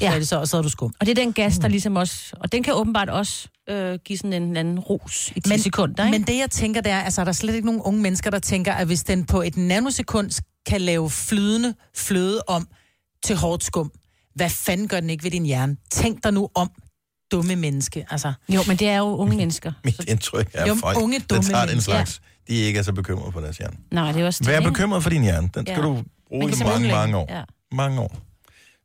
ja. 0.00 0.14
det 0.18 0.28
så, 0.28 0.36
og 0.38 0.48
så 0.48 0.56
havde 0.56 0.64
du 0.64 0.68
skum. 0.70 0.94
Og 1.00 1.06
det 1.06 1.18
er 1.18 1.22
den 1.24 1.32
gas, 1.32 1.58
der 1.58 1.68
ligesom 1.68 1.96
også... 1.96 2.32
Og 2.40 2.52
den 2.52 2.62
kan 2.62 2.74
åbenbart 2.74 3.08
også 3.10 3.48
øh, 3.70 3.98
give 4.04 4.18
sådan 4.18 4.42
en 4.42 4.56
anden 4.56 4.78
rus 4.78 5.32
i 5.36 5.40
10 5.40 5.48
Men- 5.48 5.58
sekunder, 5.58 6.04
ikke? 6.06 6.18
Men 6.18 6.26
det 6.26 6.38
jeg 6.38 6.50
tænker, 6.50 6.80
det 6.80 6.92
er, 6.92 7.00
altså 7.00 7.20
er 7.20 7.24
der 7.24 7.32
slet 7.32 7.54
ikke 7.54 7.66
nogen 7.66 7.80
unge 7.80 8.00
mennesker, 8.02 8.30
der 8.30 8.38
tænker, 8.38 8.72
at 8.72 8.86
hvis 8.86 9.02
den 9.04 9.24
på 9.24 9.42
et 9.42 9.56
nanosekund 9.56 10.30
kan 10.66 10.80
lave 10.80 11.10
flydende 11.10 11.74
fløde 11.96 12.42
om 12.46 12.68
til 13.24 13.36
hårdt 13.36 13.64
skum, 13.64 13.90
hvad 14.34 14.50
fanden 14.50 14.88
gør 14.88 15.00
den 15.00 15.10
ikke 15.10 15.24
ved 15.24 15.30
din 15.30 15.44
hjerne? 15.46 15.76
Tænk 15.90 16.24
dig 16.24 16.32
nu 16.32 16.48
om, 16.54 16.70
dumme 17.32 17.56
menneske. 17.56 18.06
Altså, 18.10 18.32
Jo, 18.48 18.60
men 18.66 18.76
det 18.76 18.88
er 18.88 18.96
jo 18.98 19.04
unge 19.04 19.36
mennesker. 19.36 19.72
Mit 19.84 20.04
indtryk 20.08 20.50
er, 20.54 20.66
Jo, 20.68 20.74
folk, 20.74 20.98
unge, 20.98 21.18
der 21.18 21.24
dumme 21.36 21.42
tager 21.50 21.66
den 21.66 21.80
slags, 21.80 22.20
de 22.48 22.54
ikke 22.54 22.78
er 22.78 22.82
så 22.82 22.92
bekymrede 22.92 23.32
for 23.32 23.40
deres 23.40 23.56
hjerne. 23.58 23.76
Nej, 23.90 24.12
det 24.12 24.22
er 24.22 24.26
også 24.26 24.38
det, 24.44 24.48
Vær 24.52 24.58
ikke? 24.58 24.70
bekymret 24.70 25.02
for 25.02 25.10
din 25.10 25.22
hjerne. 25.22 25.50
Den 25.54 25.66
skal 25.66 25.76
Ja. 25.80 25.82
du 25.82 26.02
bruge 26.28 26.50
i 26.52 26.54
mange, 26.64 26.88
mange 26.88 27.16
år. 27.16 27.26
Ja. 27.36 27.42
Mange 27.72 28.00
år. 28.00 28.16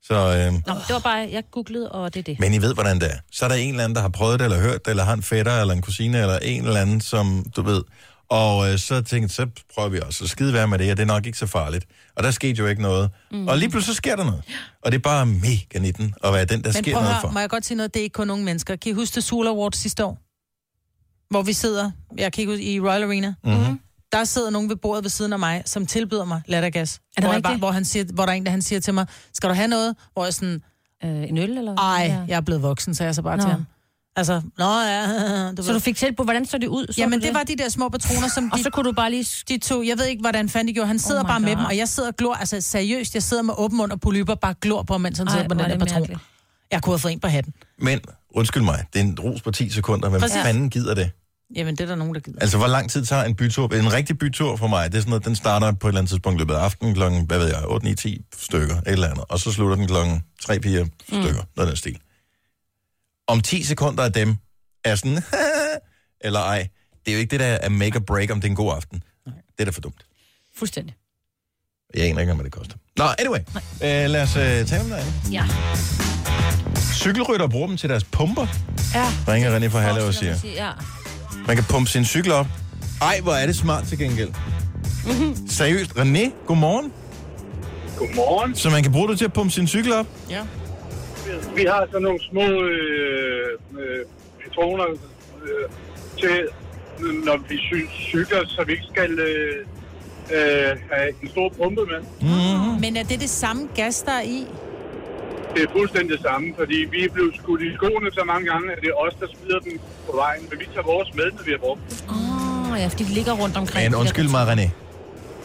Så, 0.04 0.14
øh, 0.16 0.54
Nå, 0.54 0.74
det 0.88 0.94
var 0.94 1.00
bare, 1.00 1.30
jeg 1.32 1.44
googlede, 1.52 1.91
og 1.91 2.14
det 2.14 2.20
er 2.20 2.24
det. 2.24 2.39
men 2.39 2.54
I 2.54 2.62
ved, 2.62 2.74
hvordan 2.74 3.00
det 3.00 3.12
er. 3.12 3.18
Så 3.32 3.46
er 3.46 3.50
der 3.50 3.56
en 3.56 3.70
eller 3.70 3.84
anden, 3.84 3.96
der 3.96 4.02
har 4.02 4.10
prøvet 4.10 4.39
det, 4.39 4.46
eller 4.46 4.60
hørt 4.60 4.86
det, 4.86 4.91
eller 4.91 5.04
har 5.04 5.14
en 5.14 5.24
fætter, 5.24 5.62
eller 5.62 5.74
en 5.74 5.82
kusine, 5.82 6.18
eller 6.22 6.39
en 6.39 6.66
eller 6.66 6.80
anden, 6.82 7.02
som, 7.02 7.46
du 7.56 7.62
ved, 7.62 7.84
Og 8.30 8.72
øh, 8.72 8.78
så 8.80 8.96
tænkte 9.02 9.16
jeg, 9.22 9.30
så 9.30 9.48
prøver 9.76 9.90
vi 9.90 10.00
også 10.02 10.24
at 10.24 10.30
skide 10.30 10.54
være 10.54 10.68
med 10.68 10.80
det, 10.80 10.92
og 10.92 10.98
det 10.98 11.04
er 11.04 11.08
nok 11.08 11.26
ikke 11.26 11.38
så 11.38 11.48
farligt. 11.48 11.86
Og 12.16 12.24
der 12.24 12.32
skete 12.32 12.60
jo 12.60 12.68
ikke 12.68 12.82
noget. 12.82 13.10
Mhm. 13.32 13.40
Mm. 13.42 13.48
Og 13.48 13.58
lige 13.58 13.70
pludselig 13.70 13.96
så 13.96 13.98
sker 13.98 14.16
der 14.16 14.24
noget. 14.24 14.44
Og 14.82 14.92
det 14.92 14.98
er 14.98 15.02
bare 15.02 15.26
mega 15.26 15.80
19 15.80 16.14
at 16.24 16.34
være 16.34 16.46
den, 16.46 16.62
der 16.64 16.68
Men 16.74 16.84
sker 16.84 16.94
noget 16.94 17.08
høre, 17.08 17.22
for. 17.22 17.32
må 17.32 17.40
jeg 17.40 17.50
godt 17.50 17.66
sige 17.66 17.78
noget? 17.78 17.94
Det 17.94 18.00
er 18.00 18.04
ikke 18.04 18.14
kun 18.14 18.30
unge 18.30 18.46
mennesker. 18.46 18.76
Kan 18.76 18.92
I 18.92 18.94
huske 18.94 19.16
det 19.16 19.24
Soul 19.24 19.48
Awards 19.48 19.78
sidste 19.78 20.06
år? 20.06 20.20
Hvor 21.30 21.42
vi 21.42 21.54
sidder, 21.54 21.92
jeg 22.18 22.34
kan 22.34 22.42
ikke 22.42 22.54
huske, 22.54 22.64
i 22.74 22.80
Royal 22.80 23.04
Arena. 23.04 23.34
Mm-hmm. 23.44 23.80
Der 24.12 24.24
sidder 24.24 24.50
nogen 24.50 24.70
ved 24.70 24.76
bordet 24.76 25.04
ved 25.04 25.10
siden 25.10 25.34
af 25.34 25.40
mig, 25.40 25.64
som 25.66 25.86
tilbyder 25.86 26.26
mig 26.26 26.42
lattergas. 26.46 26.96
Er 26.96 27.00
det 27.16 27.24
hvor, 27.24 27.34
jeg 27.34 27.44
bare, 27.44 27.58
hvor, 27.58 27.72
han 27.72 27.86
siger, 27.86 28.06
hvor 28.14 28.26
der 28.26 28.32
er 28.34 28.38
en, 28.38 28.46
der 28.46 28.52
han 28.52 28.62
siger 28.62 28.80
til 28.80 28.94
mig, 28.94 29.06
skal 29.34 29.50
du 29.50 29.54
have 29.56 29.68
noget? 29.68 29.96
Hvor 30.14 30.24
jeg 30.24 30.34
sådan, 30.34 30.64
øh, 31.04 31.30
en 31.30 31.38
øl 31.38 31.58
eller? 31.58 31.76
Ej, 31.78 32.06
Ja. 32.08 32.20
jeg 32.28 32.36
er 32.38 32.42
blevet 32.42 32.62
voksen, 32.62 32.96
sagde 32.96 33.08
jeg 33.08 33.16
så 33.16 33.22
bare 33.22 33.38
Nå. 33.38 33.44
til 33.44 33.52
ham. 33.52 33.66
Altså, 34.16 34.41
nå 34.57 34.66
ja. 34.66 35.51
Du 35.51 35.64
Så 35.64 35.68
ved. 35.68 35.74
du 35.74 35.80
fik 35.80 35.97
selv 35.97 36.16
på, 36.16 36.24
hvordan 36.24 36.45
så 36.45 36.57
det 36.57 36.68
ud? 36.68 36.86
Så 36.88 37.01
Jamen, 37.01 37.20
du 37.20 37.26
det 37.26 37.34
var 37.34 37.43
de 37.43 37.55
der 37.55 37.70
små 37.70 37.89
patroner, 37.89 38.28
som 38.28 38.43
de... 38.43 38.49
Og 38.53 38.59
så 38.59 38.70
kunne 38.70 38.84
du 38.89 38.91
bare 38.91 39.11
lige... 39.11 39.26
De 39.49 39.57
to, 39.57 39.84
jeg 39.84 39.97
ved 39.97 40.05
ikke, 40.05 40.22
hvordan 40.22 40.49
fanden 40.49 40.68
de 40.68 40.74
gjorde. 40.74 40.88
Han 40.88 40.99
sidder 40.99 41.22
Oh 41.22 41.28
bare 41.28 41.39
med 41.39 41.49
God. 41.49 41.57
dem, 41.57 41.66
og 41.66 41.78
jeg 41.78 41.88
sidder 41.89 42.09
og 42.09 42.16
glor, 42.16 42.34
altså 42.36 42.61
seriøst, 42.61 43.14
jeg 43.14 43.24
sidder 43.24 43.43
med 43.43 43.53
åben 43.57 43.78
mund 43.78 43.91
og 43.91 44.01
polyper, 44.01 44.36
bare 44.36 44.53
glor 44.61 44.84
på, 44.84 44.97
mens 44.97 45.18
han 45.18 45.28
Ej, 45.28 45.34
sidder 45.34 45.47
på 45.47 45.53
den 45.53 45.59
er 45.61 45.68
der 45.68 45.72
det 45.74 45.80
patron. 45.80 45.99
mærkeligt. 46.01 46.22
Jeg 46.72 46.82
kunne 46.82 46.93
have 46.93 46.99
fået 46.99 47.11
en 47.11 47.20
på 47.20 47.28
hatten. 47.28 47.53
Men, 47.80 47.99
undskyld 48.36 48.64
mig, 48.64 48.86
det 48.93 48.99
er 48.99 49.03
en 49.03 49.20
rus 49.20 49.41
på 49.41 49.51
10 49.51 49.70
sekunder. 49.70 50.09
Hvem 50.09 50.22
Præcis. 50.22 50.41
fanden 50.41 50.70
gider 50.70 50.93
det? 50.95 51.11
Jamen, 51.55 51.76
det 51.76 51.82
er 51.84 51.88
der 51.88 51.95
nogen, 51.95 52.14
der 52.14 52.20
gider. 52.20 52.39
Altså, 52.41 52.57
hvor 52.57 52.68
lang 52.68 52.89
tid 52.91 53.05
tager 53.05 53.24
en 53.24 53.36
bytur? 53.36 53.68
En 53.74 53.93
rigtig 53.93 54.18
bytur 54.18 54.55
for 54.55 54.68
mig, 54.68 54.91
det 54.91 54.97
er 54.97 55.01
sådan 55.01 55.09
noget, 55.09 55.26
den 55.26 55.36
starter 55.36 55.72
på 55.72 55.88
et 55.88 55.91
eller 55.91 55.99
andet 55.99 56.09
tidspunkt 56.09 56.39
løbet 56.39 56.53
af 56.53 56.59
aftenen 56.59 56.93
klokken, 56.93 57.26
hvad 57.26 57.38
ved 57.39 57.47
jeg, 57.47 57.61
8, 57.68 57.86
9, 57.86 57.95
10 57.95 58.22
stykker, 58.39 58.76
et 58.76 58.82
eller 58.86 59.07
andet. 59.09 59.26
Og 59.30 59.39
så 59.39 59.51
slutter 59.51 59.76
den 59.76 59.88
klokken 59.88 60.22
3, 60.41 60.59
4 60.64 60.86
stykker, 61.07 61.30
mm. 61.32 61.34
noget 61.34 61.47
af 61.57 61.66
den 61.68 61.76
stil. 61.76 61.97
Om 63.28 63.42
10 63.42 63.64
sekunder 63.64 64.04
af 64.04 64.14
dem 64.14 64.36
er 64.86 64.96
sådan, 64.96 65.24
eller 66.26 66.40
ej, 66.40 66.68
det 67.06 67.12
er 67.12 67.16
jo 67.16 67.20
ikke 67.20 67.32
det, 67.32 67.40
der 67.40 67.46
er 67.46 67.70
make 67.70 67.96
or 67.98 68.00
break, 68.00 68.32
om 68.32 68.42
det 68.42 68.48
er 68.48 68.52
en 68.52 68.56
god 68.56 68.74
aften. 68.76 69.04
Det 69.26 69.34
er 69.60 69.66
da 69.66 69.72
for 69.72 69.82
dumt. 69.82 70.06
Fuldstændig. 70.58 70.96
Jeg 71.96 72.06
aner 72.06 72.20
ikke, 72.22 72.34
hvad 72.34 72.44
det 72.46 72.52
koster. 72.54 72.76
Nå, 72.98 73.04
anyway. 73.20 73.40
Øh, 73.84 74.10
lad 74.10 74.22
os 74.22 74.36
øh, 74.36 74.66
tale 74.66 74.82
om 74.84 74.90
det 74.90 74.96
andet. 74.96 75.14
Ja. 75.32 75.46
Cykelrytter 76.94 77.48
bruger 77.48 77.68
dem 77.68 77.78
til 77.78 77.90
deres 77.90 78.04
pumper, 78.04 78.48
Ja. 78.94 79.12
ringer 79.28 79.60
René 79.60 79.68
fra 79.68 79.80
Halle 79.80 80.04
og 80.04 80.14
siger. 80.14 80.36
Ja. 80.44 80.72
Man 81.48 81.56
kan 81.56 81.66
pumpe 81.70 81.90
sin 81.90 82.06
cykel 82.06 82.32
op. 82.32 82.48
Ej, 83.02 83.20
hvor 83.22 83.34
er 83.34 83.46
det 83.46 83.56
smart 83.56 83.88
til 83.88 83.98
gengæld. 83.98 84.30
Mhm. 85.06 85.48
Seriøst, 85.50 85.92
René, 85.92 86.46
godmorgen. 86.46 86.94
Godmorgen. 87.98 88.56
Så 88.56 88.70
man 88.70 88.84
kan 88.84 88.92
bruge 88.92 89.10
det 89.10 89.18
til 89.18 89.26
at 89.26 89.34
pumpe 89.34 89.52
sin 89.54 89.68
cykel 89.68 89.94
op? 89.94 90.08
Ja. 90.30 90.42
Vi 91.56 91.64
har 91.64 91.86
sådan 91.92 92.02
nogle 92.02 92.20
små 92.32 92.48
øh, 92.64 93.48
øh, 93.80 94.06
patroner 94.44 94.86
øh, 95.44 95.66
til, 96.20 96.48
når 97.00 97.38
vi 97.50 97.58
cykler, 98.12 98.42
så 98.48 98.64
vi 98.68 98.72
ikke 98.72 98.88
skal 98.94 99.12
øh, 99.20 99.66
øh, 100.36 100.72
have 100.92 101.10
en 101.22 101.30
stor 101.30 101.50
pumpe 101.50 101.82
med. 101.92 102.02
Mm-hmm. 102.22 102.82
Men 102.82 102.98
er 102.98 103.04
det 103.04 103.20
det 103.20 103.30
samme 103.30 103.70
gas, 103.76 104.02
der 104.02 104.12
er 104.12 104.22
i? 104.22 104.48
Det 105.56 105.64
er 105.64 105.72
fuldstændig 105.72 106.12
det 106.18 106.22
samme, 106.22 106.54
fordi 106.58 106.78
vi 106.92 107.06
er 107.06 107.10
blevet 107.10 107.36
skudt 107.36 107.62
i 107.62 107.74
skoene 107.76 108.12
så 108.12 108.24
mange 108.26 108.46
gange, 108.52 108.72
at 108.72 108.78
det 108.82 108.90
er 108.90 108.98
os, 109.06 109.14
der 109.20 109.28
smider 109.34 109.60
dem 109.60 109.80
på 110.08 110.16
vejen. 110.16 110.42
Men 110.50 110.60
vi 110.60 110.66
tager 110.74 110.88
vores 110.94 111.10
med, 111.14 111.32
når 111.32 111.44
vi 111.44 111.52
har 111.52 111.58
brugt 111.58 111.82
dem. 111.90 111.98
Åh, 112.10 112.72
oh, 112.72 112.80
ja, 112.80 112.88
fordi 112.88 113.04
de 113.04 113.14
ligger 113.14 113.34
rundt 113.34 113.58
omkring. 113.58 113.92
Men 113.92 114.00
undskyld 114.00 114.30
mig, 114.30 114.44
René. 114.52 114.70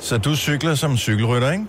Så 0.01 0.19
du 0.19 0.37
cykler 0.37 0.75
som 0.75 0.97
cykelrytter, 0.97 1.53
ikke? 1.53 1.67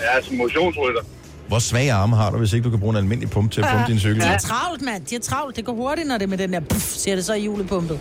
Ja, 0.00 0.22
som 0.22 0.36
motionsrytter. 0.36 1.02
Hvor 1.50 1.58
svage 1.58 1.92
arme 1.92 2.16
har 2.16 2.30
du, 2.30 2.36
hvis 2.38 2.52
ikke 2.52 2.64
du 2.64 2.70
kan 2.70 2.80
bruge 2.80 2.90
en 2.96 2.96
almindelig 2.96 3.30
pumpe 3.30 3.50
til 3.54 3.60
at 3.60 3.66
pumpe 3.72 3.86
din 3.92 4.00
cykel? 4.06 4.20
De 4.22 4.26
er 4.26 4.38
travlt, 4.38 4.82
mand. 4.82 5.00
De 5.10 5.14
er 5.14 5.24
travlt. 5.30 5.56
Det 5.56 5.64
går 5.64 5.72
hurtigt, 5.82 6.08
når 6.08 6.16
det 6.18 6.24
er 6.28 6.32
med 6.34 6.38
den 6.38 6.52
der 6.52 6.60
puff, 6.60 6.86
siger 7.02 7.14
det 7.14 7.24
så 7.24 7.34
i 7.34 7.44
julepumpet. 7.44 7.98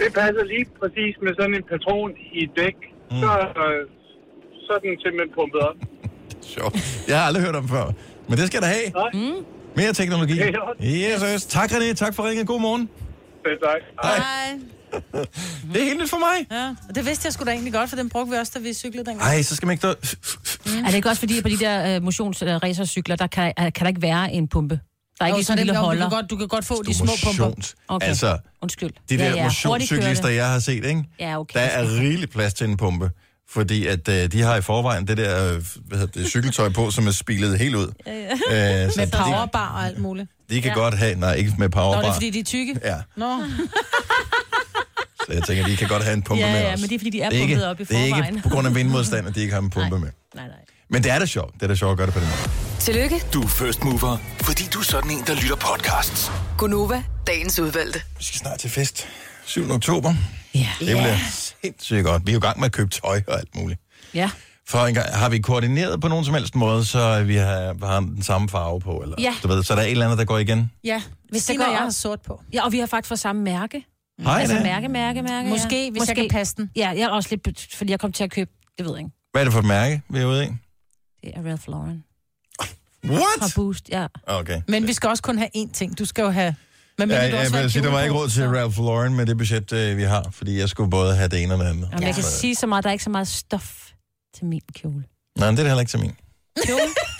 Det 0.00 0.08
passer 0.20 0.44
lige 0.54 0.66
præcis 0.80 1.14
med 1.24 1.32
sådan 1.38 1.54
en 1.54 1.64
patron 1.72 2.10
i 2.36 2.38
et 2.44 2.50
dæk. 2.60 2.76
Mm. 3.10 3.16
Så, 3.22 3.30
øh, 3.62 3.80
så 4.66 4.70
er 4.76 4.80
den 4.86 4.94
simpelthen 5.04 5.30
pumpet 5.38 5.60
op. 5.68 5.76
Sjovt. 6.54 6.74
Jeg 7.08 7.18
har 7.18 7.24
aldrig 7.28 7.42
hørt 7.44 7.56
om 7.56 7.68
før. 7.68 7.84
Men 8.28 8.38
det 8.38 8.46
skal 8.46 8.60
der 8.60 8.70
have. 8.76 8.86
Nej. 9.02 9.10
Mm. 9.14 9.44
Mere 9.80 9.92
teknologi. 9.92 10.36
Det 10.38 10.54
er 10.54 11.12
Yes, 11.14 11.22
yes. 11.32 11.46
Tak, 11.46 11.68
René. 11.72 11.92
Tak 11.94 12.14
for 12.14 12.22
ringen. 12.28 12.46
God 12.46 12.60
morgen. 12.60 12.88
Selv 13.44 13.58
tak. 13.66 13.80
Hej. 14.02 14.18
Nej. 14.18 14.75
Det 15.72 15.80
er 15.80 15.84
helt 15.84 16.00
nyt 16.00 16.10
for 16.10 16.18
mig. 16.18 16.58
Ja, 16.60 16.74
og 16.88 16.94
det 16.94 17.06
vidste 17.06 17.26
jeg 17.26 17.32
sgu 17.32 17.44
da 17.44 17.50
egentlig 17.50 17.72
godt, 17.72 17.88
for 17.90 17.96
den 17.96 18.08
brugte 18.08 18.30
vi 18.32 18.36
også, 18.38 18.52
da 18.54 18.60
vi 18.60 18.74
cyklede 18.74 19.04
dengang. 19.06 19.30
Ej, 19.30 19.42
så 19.42 19.56
skal 19.56 19.66
man 19.66 19.72
ikke... 19.74 19.86
Dø- 19.86 19.94
Er 20.82 20.86
det 20.86 20.94
ikke 20.94 21.08
også 21.08 21.20
fordi, 21.20 21.42
på 21.42 21.48
de 21.48 21.58
der 21.58 21.96
uh, 21.96 22.02
motions-racercykler, 22.04 23.16
der 23.16 23.26
kan, 23.26 23.52
uh, 23.60 23.64
kan 23.64 23.72
der 23.80 23.88
ikke 23.88 24.02
være 24.02 24.32
en 24.32 24.48
pumpe? 24.48 24.80
Der 25.18 25.24
er 25.24 25.26
ikke 25.26 25.38
Jo, 25.38 25.42
sådan 25.44 25.58
en 25.58 25.66
lille 25.66 25.78
jo, 25.78 25.80
du 25.80 25.86
holder. 25.86 26.02
kan 26.02 26.10
godt- 26.10 26.30
du 26.30 26.36
kan 26.36 26.48
godt 26.48 26.64
få 26.64 26.82
de 26.82 26.94
små 26.94 27.12
pumper. 27.24 27.72
Okay. 27.88 28.06
Altså, 28.06 28.38
Undskyld. 28.62 28.90
de 29.08 29.18
der 29.18 29.24
Ja, 29.24 29.34
ja. 29.36 29.42
motionscyklister, 29.44 30.28
jeg 30.28 30.48
har 30.50 30.58
set, 30.58 30.84
ikke? 30.84 31.04
Ja, 31.20 31.40
okay. 31.40 31.58
Der 31.60 31.64
er 31.66 31.82
rigeligt 32.00 32.32
plads 32.32 32.54
til 32.54 32.68
en 32.68 32.76
pumpe. 32.76 33.10
Fordi 33.50 33.86
at 33.86 34.08
øh, 34.08 34.32
de 34.32 34.42
har 34.42 34.56
i 34.56 34.60
forvejen 34.62 35.08
det 35.08 35.16
der 35.16 35.52
øh, 35.54 35.64
hvad 35.86 35.98
hedder 35.98 36.20
det, 36.20 36.28
cykeltøj 36.30 36.68
på, 36.68 36.90
som 36.90 37.06
er 37.06 37.10
spilet 37.10 37.58
helt 37.58 37.74
ud. 37.74 37.92
Ja, 38.06 38.12
ja. 38.50 38.84
Øh, 38.84 38.90
så 38.92 39.00
Med 39.00 39.06
de- 39.06 39.16
powerbar 39.16 39.68
og 39.76 39.86
alt 39.86 39.98
muligt. 39.98 40.30
De 40.50 40.62
kan 40.62 40.70
Ja. 40.70 40.74
godt 40.78 40.94
have... 40.94 41.14
Nej, 41.14 41.32
ikke 41.34 41.52
med 41.58 41.68
Nå, 41.68 41.72
powerbar. 41.72 42.00
det 42.02 42.08
er 42.08 42.12
fordi, 42.12 42.30
de 42.30 42.38
er 42.40 42.44
tykke? 42.44 42.80
Ja. 42.84 42.96
Nå. 43.16 43.36
Så 45.26 45.32
jeg 45.32 45.42
tænker, 45.42 45.66
de 45.66 45.76
kan 45.76 45.88
godt 45.88 46.02
have 46.04 46.14
en 46.14 46.22
pumpe 46.22 46.44
Ja, 46.44 46.52
med 46.52 46.60
ja, 46.60 46.72
også. 46.72 46.82
men 46.82 46.88
det 46.90 46.94
er, 46.94 46.98
fordi 46.98 47.10
de 47.10 47.20
er 47.20 47.30
det 47.30 47.36
ikke, 47.36 47.54
pumpet 47.54 47.66
op 47.66 47.80
i 47.80 47.84
Det 47.84 47.90
er 47.96 48.10
forvejen. 48.10 48.34
ikke 48.36 48.42
på 48.42 48.48
grund 48.54 48.66
af 48.66 48.74
vindmodstand, 48.74 49.28
at 49.28 49.34
de 49.34 49.40
ikke 49.40 49.52
har 49.54 49.60
en 49.60 49.70
pumpe 49.76 49.98
med. 49.98 50.08
Nej, 50.34 50.46
nej. 50.46 50.56
Men 50.90 51.02
det 51.04 51.10
er 51.12 51.18
da 51.18 51.26
sjovt. 51.26 51.54
Det 51.54 51.62
er 51.62 51.66
da 51.66 51.74
sjovt 51.74 51.90
at 51.90 51.96
gøre 51.96 52.06
det 52.06 52.14
på 52.14 52.20
den 52.20 52.28
måde. 52.28 52.50
Tillykke, 52.80 53.22
Du 53.34 53.42
er 53.42 53.46
first 53.48 53.84
mover, 53.84 54.16
fordi 54.40 54.62
du 54.74 54.78
er 54.78 54.82
sådan 54.82 55.10
en, 55.10 55.22
der 55.26 55.34
lytter 55.34 55.56
podcasts. 55.56 56.30
Gunova, 56.58 57.02
dagens 57.26 57.58
udvalgte. 57.58 58.00
Vi 58.18 58.24
skal 58.24 58.38
snart 58.38 58.58
til 58.58 58.70
fest. 58.70 59.08
7. 59.46 59.70
oktober. 59.70 60.14
Ja. 60.54 60.68
Det 60.80 60.86
bliver 60.86 61.16
sindssygt 61.62 62.04
godt. 62.04 62.26
Vi 62.26 62.30
er 62.30 62.34
jo 62.34 62.38
i 62.38 62.40
gang 62.40 62.58
med 62.58 62.66
at 62.66 62.72
købe 62.72 62.90
tøj 62.90 63.22
og 63.28 63.38
alt 63.38 63.54
muligt. 63.56 63.80
Ja. 64.14 64.30
For 64.68 64.78
en 64.86 64.94
gang, 64.94 65.08
har 65.14 65.28
vi 65.28 65.38
koordineret 65.38 66.00
på 66.00 66.08
nogen 66.08 66.24
som 66.24 66.34
helst 66.34 66.54
måde, 66.54 66.84
så 66.84 67.22
vi 67.22 67.36
har, 67.36 67.86
har 67.86 68.00
den 68.00 68.22
samme 68.22 68.48
farve 68.48 68.80
på? 68.80 68.90
Eller, 69.02 69.16
Ja. 69.18 69.34
du 69.42 69.48
ved, 69.48 69.62
så 69.64 69.74
der 69.74 69.80
er 69.80 69.84
et 69.84 69.90
eller 69.90 70.04
andet, 70.04 70.18
der 70.18 70.24
går 70.24 70.38
igen? 70.38 70.70
Ja, 70.84 71.02
hvis 71.30 71.50
og 71.50 71.56
går 71.56 71.64
jeg 71.64 71.78
har 71.78 71.90
sort 71.90 72.20
på. 72.26 72.40
Ja, 72.52 72.64
og 72.64 72.72
vi 72.72 72.78
har 72.78 72.86
faktisk 72.86 73.08
fået 73.08 73.20
samme 73.20 73.42
mærke. 73.42 73.84
Hej 74.22 74.40
altså 74.40 74.60
mærke, 74.62 74.88
mærke, 74.88 75.22
mærke. 75.22 75.48
Måske, 75.48 75.84
ja. 75.84 75.90
hvis 75.90 76.08
jeg 76.08 76.16
kan 76.16 76.28
passe 76.30 76.56
den. 76.56 76.70
Ja, 76.76 76.88
jeg 76.88 77.00
er 77.00 77.08
også 77.08 77.28
lidt, 77.44 77.74
fordi 77.74 77.90
jeg 77.90 78.00
kom 78.00 78.12
til 78.12 78.24
at 78.24 78.30
købe, 78.30 78.50
det 78.78 78.86
ved 78.86 78.92
jeg 78.92 79.00
ikke. 79.00 79.10
Hvad 79.32 79.42
er 79.42 79.44
det 79.44 79.52
for 79.52 79.60
et 79.60 79.66
mærke, 79.66 80.02
vi 80.08 80.18
er 80.18 80.26
ude 80.26 80.44
i? 80.44 80.48
Det 81.24 81.32
er 81.34 81.50
Ralph 81.50 81.68
Lauren. 81.68 82.04
What? 83.04 83.22
Fra 83.38 83.48
Boost, 83.56 83.88
ja. 83.88 84.06
Okay. 84.26 84.62
Men 84.68 84.86
vi 84.86 84.92
skal 84.92 85.08
også 85.10 85.22
kun 85.22 85.38
have 85.38 85.50
én 85.56 85.72
ting. 85.72 85.98
Du 85.98 86.04
skal 86.04 86.22
jo 86.22 86.30
have... 86.30 86.54
Men 86.98 87.10
Ja, 87.10 87.30
du 87.30 87.36
jeg, 87.36 87.52
vil 87.52 87.70
sige, 87.70 87.82
der 87.82 87.90
var 87.90 88.02
ikke 88.02 88.14
råd 88.14 88.28
til 88.28 88.48
Ralph 88.48 88.78
Lauren 88.78 89.14
med 89.14 89.26
det 89.26 89.38
budget, 89.38 89.72
øh, 89.72 89.96
vi 89.96 90.02
har, 90.02 90.28
fordi 90.30 90.58
jeg 90.58 90.68
skulle 90.68 90.90
både 90.90 91.16
have 91.16 91.28
det 91.28 91.42
ene 91.42 91.54
og 91.54 91.60
det 91.60 91.66
andet. 91.66 91.88
Jamen, 91.92 92.06
jeg 92.06 92.14
kan 92.14 92.24
sige 92.24 92.54
så 92.54 92.66
meget, 92.66 92.84
der 92.84 92.90
er 92.90 92.92
ikke 92.92 93.04
så 93.04 93.10
meget 93.10 93.28
stof 93.28 93.90
til 94.34 94.44
min 94.44 94.60
kjole. 94.74 95.04
Nej, 95.38 95.50
men 95.50 95.56
det 95.56 95.58
er 95.58 95.64
da 95.64 95.68
heller 95.68 95.80
ikke 95.80 95.90
til 95.90 96.00
min. 96.00 96.16
Kjole? 96.66 96.80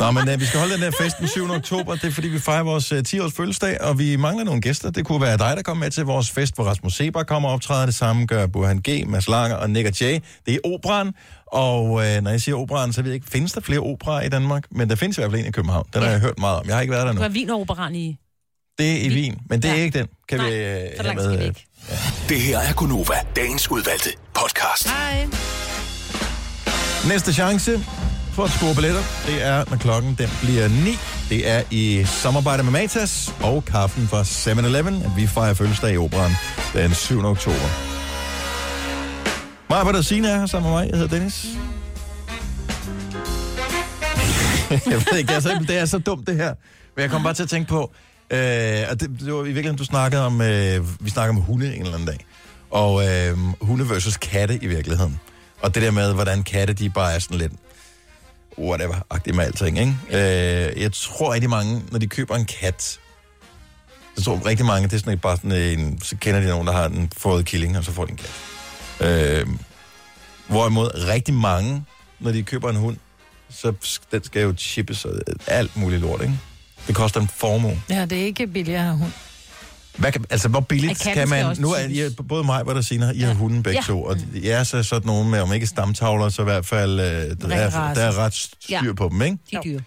Nå, 0.00 0.10
men 0.10 0.28
uh, 0.28 0.40
vi 0.40 0.44
skal 0.44 0.60
holde 0.60 0.74
den 0.74 0.82
der 0.82 0.90
fest 1.00 1.18
den 1.18 1.28
7. 1.28 1.50
oktober. 1.50 1.94
Det 1.94 2.04
er, 2.04 2.10
fordi 2.10 2.28
vi 2.28 2.38
fejrer 2.38 2.62
vores 2.62 2.92
uh, 2.92 2.98
10-års 2.98 3.32
fødselsdag, 3.32 3.80
og 3.80 3.98
vi 3.98 4.16
mangler 4.16 4.44
nogle 4.44 4.60
gæster. 4.60 4.90
Det 4.90 5.04
kunne 5.06 5.20
være 5.20 5.36
dig, 5.38 5.52
der 5.56 5.62
kommer 5.62 5.84
med 5.84 5.90
til 5.90 6.04
vores 6.04 6.30
fest, 6.30 6.54
hvor 6.54 6.64
Rasmus 6.64 6.94
Seber 6.94 7.22
kommer 7.22 7.48
og 7.48 7.54
optræder. 7.54 7.86
Det 7.86 7.94
samme 7.94 8.26
gør 8.26 8.46
Burhan 8.46 8.78
G, 8.88 9.06
Mads 9.06 9.28
Langer 9.28 9.56
og 9.56 9.70
Nick 9.70 9.86
og 9.88 10.00
Jay. 10.00 10.18
Det 10.46 10.54
er 10.54 10.58
operan, 10.64 11.12
og 11.46 11.84
uh, 11.84 12.02
når 12.22 12.30
jeg 12.30 12.40
siger 12.40 12.56
operan, 12.56 12.92
så 12.92 13.02
ved 13.02 13.10
jeg 13.10 13.14
ikke, 13.14 13.30
findes 13.30 13.52
der 13.52 13.60
flere 13.60 13.80
operer 13.80 14.20
i 14.22 14.28
Danmark? 14.28 14.64
Men 14.70 14.90
der 14.90 14.96
findes 14.96 15.18
i 15.18 15.20
hvert 15.20 15.30
fald 15.30 15.40
en 15.40 15.46
i 15.48 15.50
København. 15.50 15.86
Den 15.94 16.02
har 16.02 16.10
jeg 16.10 16.20
hørt 16.20 16.38
meget 16.38 16.58
om. 16.60 16.66
Jeg 16.66 16.74
har 16.74 16.80
ikke 16.80 16.92
været 16.92 17.06
der 17.06 17.12
nu. 17.12 17.20
har 17.20 17.28
vin 17.28 17.50
og 17.50 17.60
operan 17.60 17.94
i. 17.94 18.16
Det 18.78 18.92
er 18.92 18.96
i 18.96 19.08
Wien, 19.08 19.38
men 19.50 19.62
det 19.62 19.70
er 19.70 19.74
ikke 19.74 19.98
den. 19.98 20.06
Kan 20.28 20.38
Nej, 20.38 20.50
vi 20.50 20.54
så 20.96 21.00
uh, 21.00 21.04
langt 21.06 21.22
skal 21.22 21.38
vi 21.38 21.44
ikke. 21.44 21.66
Det 22.28 22.40
her 22.40 22.58
er 22.58 22.72
Gunova, 22.72 23.14
dagens 23.36 23.70
udvalgte 23.70 24.10
podcast. 24.34 24.88
Hej. 24.88 25.26
Næste 27.08 27.32
chance 27.32 27.80
for 28.34 28.44
at 28.44 28.50
score 28.50 28.74
billetter, 28.74 29.02
det 29.26 29.42
er, 29.42 29.64
når 29.70 29.76
klokken 29.76 30.14
den 30.18 30.28
bliver 30.42 30.68
9. 30.68 30.74
Det 31.28 31.48
er 31.50 31.62
i 31.70 32.04
samarbejde 32.04 32.62
med 32.62 32.72
Matas 32.72 33.34
og 33.42 33.64
kaffen 33.64 34.08
fra 34.08 34.22
7-Eleven, 34.22 35.02
at 35.04 35.10
vi 35.16 35.26
fejrer 35.26 35.54
fødselsdag 35.54 35.94
i 35.94 35.96
operan 35.96 36.30
den 36.72 36.94
7. 36.94 37.24
oktober. 37.24 37.68
Maja 39.70 39.98
og 39.98 40.04
Signe 40.04 40.28
er 40.28 40.38
her 40.38 40.46
sammen 40.46 40.70
med 40.72 40.80
mig. 40.80 40.90
Jeg 40.90 40.98
hedder 40.98 41.16
Dennis. 41.16 41.46
jeg 44.92 45.02
ved 45.10 45.18
ikke, 45.18 45.28
det 45.28 45.36
er, 45.36 45.40
så, 45.40 45.64
det 45.68 45.78
er 45.78 45.84
så 45.84 45.98
dumt 45.98 46.26
det 46.26 46.36
her. 46.36 46.54
Men 46.96 47.02
jeg 47.02 47.10
kom 47.10 47.22
bare 47.22 47.34
til 47.34 47.42
at 47.42 47.48
tænke 47.48 47.68
på, 47.68 47.92
øh, 48.30 48.82
og 48.90 49.00
det, 49.00 49.10
det 49.20 49.34
var 49.34 49.40
i 49.40 49.44
virkeligheden, 49.44 49.78
du 49.78 49.84
snakkede 49.84 50.26
om, 50.26 50.40
øh, 50.40 51.04
vi 51.04 51.10
snakker 51.10 51.34
om 51.34 51.40
hunde 51.40 51.74
en 51.74 51.82
eller 51.82 51.94
anden 51.94 52.06
dag. 52.06 52.26
Og 52.70 53.08
øh, 53.08 53.38
hunde 53.60 53.90
versus 53.90 54.16
katte 54.16 54.58
i 54.62 54.66
virkeligheden. 54.66 55.20
Og 55.62 55.74
det 55.74 55.82
der 55.82 55.90
med, 55.90 56.14
hvordan 56.14 56.42
katte, 56.42 56.74
de 56.74 56.90
bare 56.90 57.14
er 57.14 57.18
sådan 57.18 57.38
lidt 57.38 57.52
whatever-agtige 58.58 59.32
med 59.32 59.44
alting, 59.44 59.78
ikke? 59.78 59.96
Øh, 60.10 60.82
jeg 60.82 60.92
tror 60.92 61.32
rigtig 61.32 61.50
mange, 61.50 61.82
når 61.90 61.98
de 61.98 62.06
køber 62.06 62.36
en 62.36 62.44
kat, 62.44 63.00
jeg 64.16 64.24
tror 64.24 64.46
rigtig 64.46 64.66
mange, 64.66 64.88
det 64.88 64.94
er 64.94 64.98
sådan 64.98 65.12
et, 65.12 65.20
bare 65.20 65.36
sådan 65.36 65.52
en, 65.52 66.00
så 66.02 66.16
kender 66.16 66.40
de 66.40 66.46
nogen, 66.46 66.66
der 66.66 66.72
har 66.72 66.86
en 66.86 67.10
fået 67.16 67.46
killing, 67.46 67.78
og 67.78 67.84
så 67.84 67.92
får 67.92 68.04
de 68.04 68.10
en 68.10 68.18
kat. 68.18 68.32
Øh, 69.00 69.46
hvorimod 70.46 70.90
rigtig 71.08 71.34
mange, 71.34 71.84
når 72.20 72.32
de 72.32 72.42
køber 72.42 72.70
en 72.70 72.76
hund, 72.76 72.96
så 73.50 73.72
den 74.12 74.24
skal 74.24 74.42
jo 74.42 74.54
chippes 74.58 75.04
og 75.04 75.12
alt 75.46 75.76
muligt 75.76 76.02
lort, 76.02 76.22
ikke? 76.22 76.38
Det 76.86 76.94
koster 76.94 77.20
en 77.20 77.28
formue. 77.28 77.82
Ja, 77.90 78.06
det 78.06 78.20
er 78.20 78.24
ikke 78.24 78.46
billigt 78.46 78.76
at 78.76 78.82
have 78.82 78.96
hund. 78.96 79.12
Hvad 79.98 80.12
kan, 80.12 80.24
altså, 80.30 80.48
hvor 80.48 80.60
billigt 80.60 81.00
kan 81.02 81.12
skal 81.12 81.28
man... 81.28 81.56
Nu 81.58 81.72
er 81.72 81.78
I, 81.88 82.14
både 82.28 82.44
mig 82.44 82.62
og 82.66 82.74
der 82.74 82.80
Sina, 82.80 83.10
I 83.10 83.18
har 83.20 83.34
hunden 83.34 83.62
begge 83.62 83.78
Ja. 83.78 83.82
to, 83.86 84.02
og 84.04 84.16
I 84.34 84.48
er 84.48 84.64
så 84.64 84.82
sådan 84.82 85.06
nogle 85.06 85.30
med, 85.30 85.40
om 85.40 85.52
ikke 85.52 85.66
stamtavler, 85.66 86.28
så 86.28 86.42
i 86.42 86.44
hvert 86.44 86.66
fald, 86.66 87.00
øh, 87.00 87.06
der, 87.50 87.56
er, 87.56 87.94
der 87.94 88.02
er 88.02 88.18
ret 88.18 88.34
styr 88.34 88.74
Ja. 88.86 88.92
på 88.96 89.08
dem, 89.08 89.22
ikke? 89.22 89.38
De 89.50 89.56
er 89.56 89.60
dyre. 89.60 89.80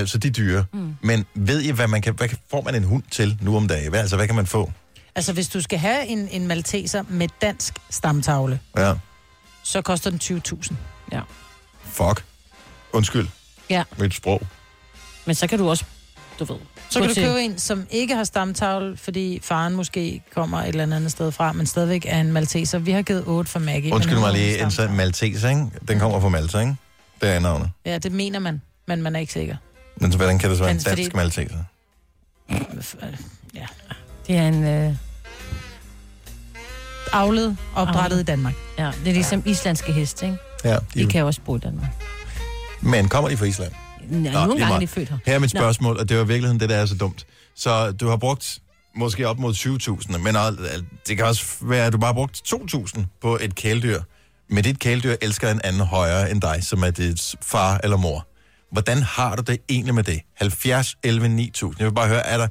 Øh, 0.00 0.06
så 0.08 0.18
de 0.18 0.28
er 0.28 0.32
dyre. 0.32 0.64
Mm. 0.72 0.94
Men 1.00 1.24
ved 1.34 1.60
I, 1.62 1.70
hvad 1.70 1.88
man 1.88 2.02
kan, 2.02 2.14
hvad 2.14 2.28
kan- 2.28 2.38
får 2.50 2.62
man 2.62 2.74
en 2.74 2.84
hund 2.84 3.02
til 3.10 3.38
nu 3.40 3.56
om 3.56 3.68
dagen? 3.68 3.90
Hvad, 3.90 4.00
altså, 4.00 4.16
hvad 4.16 4.26
kan 4.26 4.36
man 4.36 4.46
få? 4.46 4.72
Altså, 5.14 5.32
hvis 5.32 5.48
du 5.48 5.60
skal 5.60 5.78
have 5.78 6.06
en, 6.06 6.28
en 6.30 6.46
malteser 6.46 7.02
med 7.08 7.28
dansk 7.42 7.74
stamtavle, 7.90 8.60
Ja, 8.78 8.94
så 9.62 9.82
koster 9.82 10.10
den 10.10 10.20
20.000. 10.22 10.74
Ja. 11.12 11.20
fuck. 11.84 12.24
Undskyld, 12.92 13.28
ja. 13.70 13.82
mit 13.98 14.14
sprog. 14.14 14.42
Men 15.26 15.34
så 15.34 15.46
kan 15.46 15.58
du 15.58 15.70
også, 15.70 15.84
du 16.38 16.44
ved... 16.44 16.56
Så 16.90 17.00
kan 17.00 17.08
du 17.08 17.14
købe 17.14 17.40
en, 17.42 17.58
som 17.58 17.86
ikke 17.90 18.14
har 18.14 18.24
stamtavle, 18.24 18.96
fordi 18.96 19.40
faren 19.42 19.74
måske 19.74 20.22
kommer 20.34 20.58
et 20.62 20.68
eller 20.68 20.96
andet 20.96 21.10
sted 21.10 21.32
fra, 21.32 21.52
men 21.52 21.66
stadigvæk 21.66 22.06
er 22.08 22.20
en 22.20 22.32
malteser. 22.32 22.78
Vi 22.78 22.90
har 22.92 23.02
givet 23.02 23.22
8 23.26 23.50
for 23.50 23.58
Maggie. 23.58 23.92
Undskyld 23.94 24.18
mig 24.18 24.32
lige, 24.32 24.48
en 24.62 24.70
stamtavle. 24.70 24.90
så 24.90 24.96
Maltese, 24.96 25.48
ikke? 25.48 25.66
Den 25.88 25.98
kommer 25.98 26.20
fra 26.20 26.28
Malta, 26.28 26.58
ikke? 26.60 26.76
Det 27.20 27.28
er 27.30 27.38
navnet. 27.40 27.70
Ja, 27.84 27.98
det 27.98 28.12
mener 28.12 28.38
man, 28.38 28.62
men 28.86 29.02
man 29.02 29.16
er 29.16 29.20
ikke 29.20 29.32
sikker. 29.32 29.56
Men 29.96 30.12
så 30.12 30.18
hvordan 30.18 30.38
kan 30.38 30.50
det 30.50 30.58
så 30.58 30.64
være 30.64 30.70
en 30.70 30.76
Men 30.76 30.82
fordi- 30.84 31.02
dansk 31.02 31.14
Malteser? 31.16 31.58
Ja. 33.54 33.66
Det 34.26 34.36
er 34.36 34.48
en... 34.48 34.64
Øh... 34.64 34.94
Avlet, 37.12 37.56
opdrettet 37.74 38.20
i 38.20 38.22
Danmark. 38.22 38.54
Ja, 38.78 38.84
det 39.04 39.08
er 39.08 39.12
ligesom 39.14 39.42
islandske 39.46 39.92
heste, 39.92 40.26
ikke? 40.26 40.38
Ja, 40.64 40.76
De 40.94 41.06
kan 41.06 41.20
jo 41.20 41.26
også 41.26 41.40
bo 41.40 41.56
i 41.56 41.58
Danmark. 41.58 41.90
Men 42.80 43.08
kommer 43.08 43.28
de 43.30 43.36
fra 43.36 43.44
Island? 43.44 43.72
Ja, 44.10 44.16
Nå, 44.16 44.30
nogle 44.32 44.58
gange 44.58 44.74
er 44.74 44.78
de 44.78 44.86
født 44.86 45.08
her. 45.08 45.18
Her 45.26 45.34
er 45.34 45.38
mit 45.38 45.54
Nå. 45.54 45.60
spørgsmål, 45.60 45.96
og 45.96 46.08
det 46.08 46.16
var 46.16 46.24
i 46.24 46.26
virkeligheden 46.26 46.60
det, 46.60 46.68
der 46.68 46.76
er 46.76 46.86
så 46.86 46.96
dumt. 46.96 47.26
Så 47.54 47.92
du 47.92 48.08
har 48.08 48.16
brugt 48.16 48.58
måske 48.96 49.28
op 49.28 49.38
mod 49.38 49.54
20.000, 49.54 50.18
men 50.18 50.34
det 51.08 51.16
kan 51.16 51.26
også 51.26 51.44
være, 51.62 51.86
at 51.86 51.92
du 51.92 51.98
bare 51.98 52.08
har 52.08 52.14
brugt 52.14 52.42
2.000 52.48 53.00
på 53.22 53.38
et 53.40 53.54
kæledyr. 53.54 54.00
Men 54.50 54.64
dit 54.64 54.78
kæledyr 54.78 55.16
elsker 55.22 55.50
en 55.50 55.60
anden 55.64 55.82
højere 55.82 56.30
end 56.30 56.40
dig, 56.40 56.58
som 56.62 56.82
er 56.82 56.90
dit 56.90 57.34
far 57.42 57.80
eller 57.84 57.96
mor. 57.96 58.26
Hvordan 58.72 59.02
har 59.02 59.36
du 59.36 59.42
det 59.42 59.58
egentlig 59.68 59.94
med 59.94 60.02
det? 60.02 60.20
70, 60.36 60.96
11, 61.02 61.28
9000. 61.28 61.80
Jeg 61.80 61.86
vil 61.86 61.94
bare 61.94 62.08
høre, 62.08 62.26
er 62.26 62.38
der... 62.38 62.48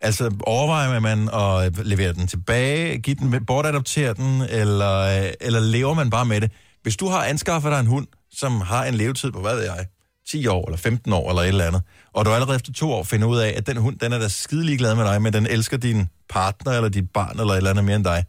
Altså, 0.00 0.30
overvejer 0.40 1.00
man 1.00 1.28
at 1.34 1.86
levere 1.86 2.12
den 2.12 2.26
tilbage, 2.26 2.98
give 2.98 3.16
den, 3.16 3.44
bortadoptere 3.46 4.14
den, 4.14 4.42
eller, 4.42 5.30
eller 5.40 5.60
lever 5.60 5.94
man 5.94 6.10
bare 6.10 6.24
med 6.24 6.40
det? 6.40 6.50
Hvis 6.82 6.96
du 6.96 7.08
har 7.08 7.24
anskaffet 7.24 7.72
dig 7.72 7.80
en 7.80 7.86
hund, 7.86 8.06
som 8.32 8.60
har 8.60 8.84
en 8.84 8.94
levetid 8.94 9.32
på, 9.32 9.40
hvad 9.40 9.54
ved 9.54 9.64
jeg, 9.64 9.86
10 10.28 10.46
år 10.46 10.66
eller 10.66 10.78
15 10.78 11.12
år 11.12 11.28
eller 11.28 11.42
et 11.42 11.48
eller 11.48 11.66
andet, 11.66 11.82
og 12.12 12.24
du 12.24 12.30
allerede 12.30 12.56
efter 12.56 12.72
to 12.72 12.92
år 12.92 13.02
finder 13.02 13.26
ud 13.28 13.38
af, 13.38 13.54
at 13.56 13.66
den 13.66 13.76
hund, 13.76 13.98
den 13.98 14.12
er 14.12 14.18
da 14.18 14.28
skidelig 14.28 14.78
glad 14.78 14.94
med 14.94 15.04
dig, 15.04 15.22
men 15.22 15.32
den 15.32 15.46
elsker 15.46 15.76
din 15.76 16.06
partner 16.28 16.72
eller 16.72 16.88
dit 16.88 17.10
barn 17.10 17.40
eller 17.40 17.52
et 17.52 17.56
eller 17.56 17.70
andet 17.70 17.84
mere 17.84 17.96
end 17.96 18.04
dig. 18.04 18.24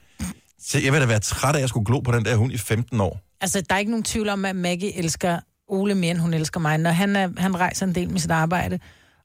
Så 0.60 0.80
jeg 0.80 0.94
vil 0.94 1.02
da 1.02 1.06
være 1.06 1.20
træt 1.20 1.56
af, 1.56 1.58
at 1.58 1.62
jeg 1.62 1.70
skulle 1.70 1.86
glo 1.86 2.00
på 2.00 2.12
den 2.12 2.26
der 2.26 2.36
hund 2.36 2.54
i 2.54 2.58
15 2.58 3.02
år. 3.02 3.20
Altså, 3.42 3.62
der 3.70 3.76
er 3.76 3.80
ikke 3.80 3.92
nogen 3.92 4.04
tvivl 4.04 4.30
om, 4.30 4.46
at 4.46 4.56
Maggie 4.56 4.98
elsker 4.98 5.40
Ole 5.68 5.96
mere, 5.96 6.12
end 6.12 6.20
hun 6.20 6.34
elsker 6.34 6.60
mig. 6.60 6.78
Når 6.78 6.92
han, 6.92 7.16
er, 7.16 7.30
han 7.38 7.60
rejser 7.60 7.86
en 7.86 7.96
del 7.96 8.10
med 8.10 8.20
sit 8.20 8.32
arbejde, 8.32 8.80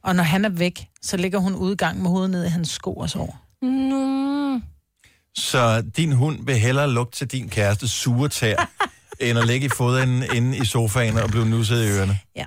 og 0.04 0.16
når 0.16 0.22
han 0.22 0.44
er 0.44 0.48
væk, 0.48 0.88
så 1.02 1.16
ligger 1.16 1.38
hun 1.38 1.54
udgang 1.54 2.02
med 2.02 2.10
hovedet 2.10 2.30
ned 2.30 2.44
i 2.44 2.48
hans 2.48 2.70
sko 2.70 2.94
og 2.94 3.10
sover. 3.10 3.32
Mm. 3.62 4.62
Så 5.34 5.82
din 5.96 6.12
hund 6.12 6.46
vil 6.46 6.58
hellere 6.58 6.90
lugte 6.90 7.18
til 7.18 7.26
din 7.26 7.48
kæreste 7.48 7.88
sure 7.88 8.28
tær, 8.28 8.70
end 9.20 9.38
at 9.38 9.46
ligge 9.46 9.66
i 9.66 9.68
foden 9.68 10.24
inde 10.34 10.56
i 10.56 10.64
sofaen 10.64 11.18
og 11.18 11.28
blive 11.28 11.46
nusset 11.46 11.84
i 11.84 11.88
ørerne. 11.88 12.18
Ja. 12.36 12.44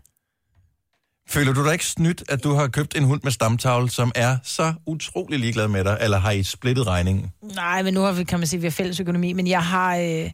Føler 1.31 1.53
du 1.53 1.65
dig 1.65 1.73
ikke 1.73 1.85
snydt, 1.85 2.23
at 2.29 2.43
du 2.43 2.53
har 2.53 2.67
købt 2.67 2.97
en 2.97 3.03
hund 3.03 3.21
med 3.23 3.31
stamtavle, 3.31 3.89
som 3.89 4.11
er 4.15 4.37
så 4.43 4.73
utrolig 4.85 5.39
ligeglad 5.39 5.67
med 5.67 5.83
dig, 5.83 5.97
eller 6.01 6.17
har 6.17 6.31
I 6.31 6.43
splittet 6.43 6.87
regningen? 6.87 7.31
Nej, 7.55 7.83
men 7.83 7.93
nu 7.93 8.01
har 8.01 8.11
vi, 8.11 8.23
kan 8.23 8.39
man 8.39 8.47
sige, 8.47 8.57
at 8.57 8.61
vi 8.61 8.67
har 8.67 8.71
fælles 8.71 8.99
økonomi, 8.99 9.33
men 9.33 9.47
jeg 9.47 9.63
har... 9.63 9.95
Øh, 9.95 10.29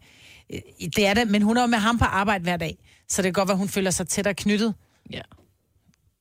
øh, 0.54 0.60
det 0.96 1.08
er 1.08 1.14
det, 1.14 1.28
men 1.28 1.42
hun 1.42 1.58
er 1.58 1.62
jo 1.62 1.68
med 1.68 1.78
ham 1.78 1.98
på 1.98 2.06
arbejde 2.06 2.44
hver 2.44 2.58
dag, 2.58 2.78
så 3.10 3.22
det 3.22 3.26
kan 3.26 3.34
godt 3.34 3.48
være, 3.48 3.54
at 3.54 3.60
hun 3.60 3.70
føler 3.70 3.92
sig 3.92 4.08
tættere 4.08 4.34
knyttet. 4.34 4.74
Ja. 5.12 5.22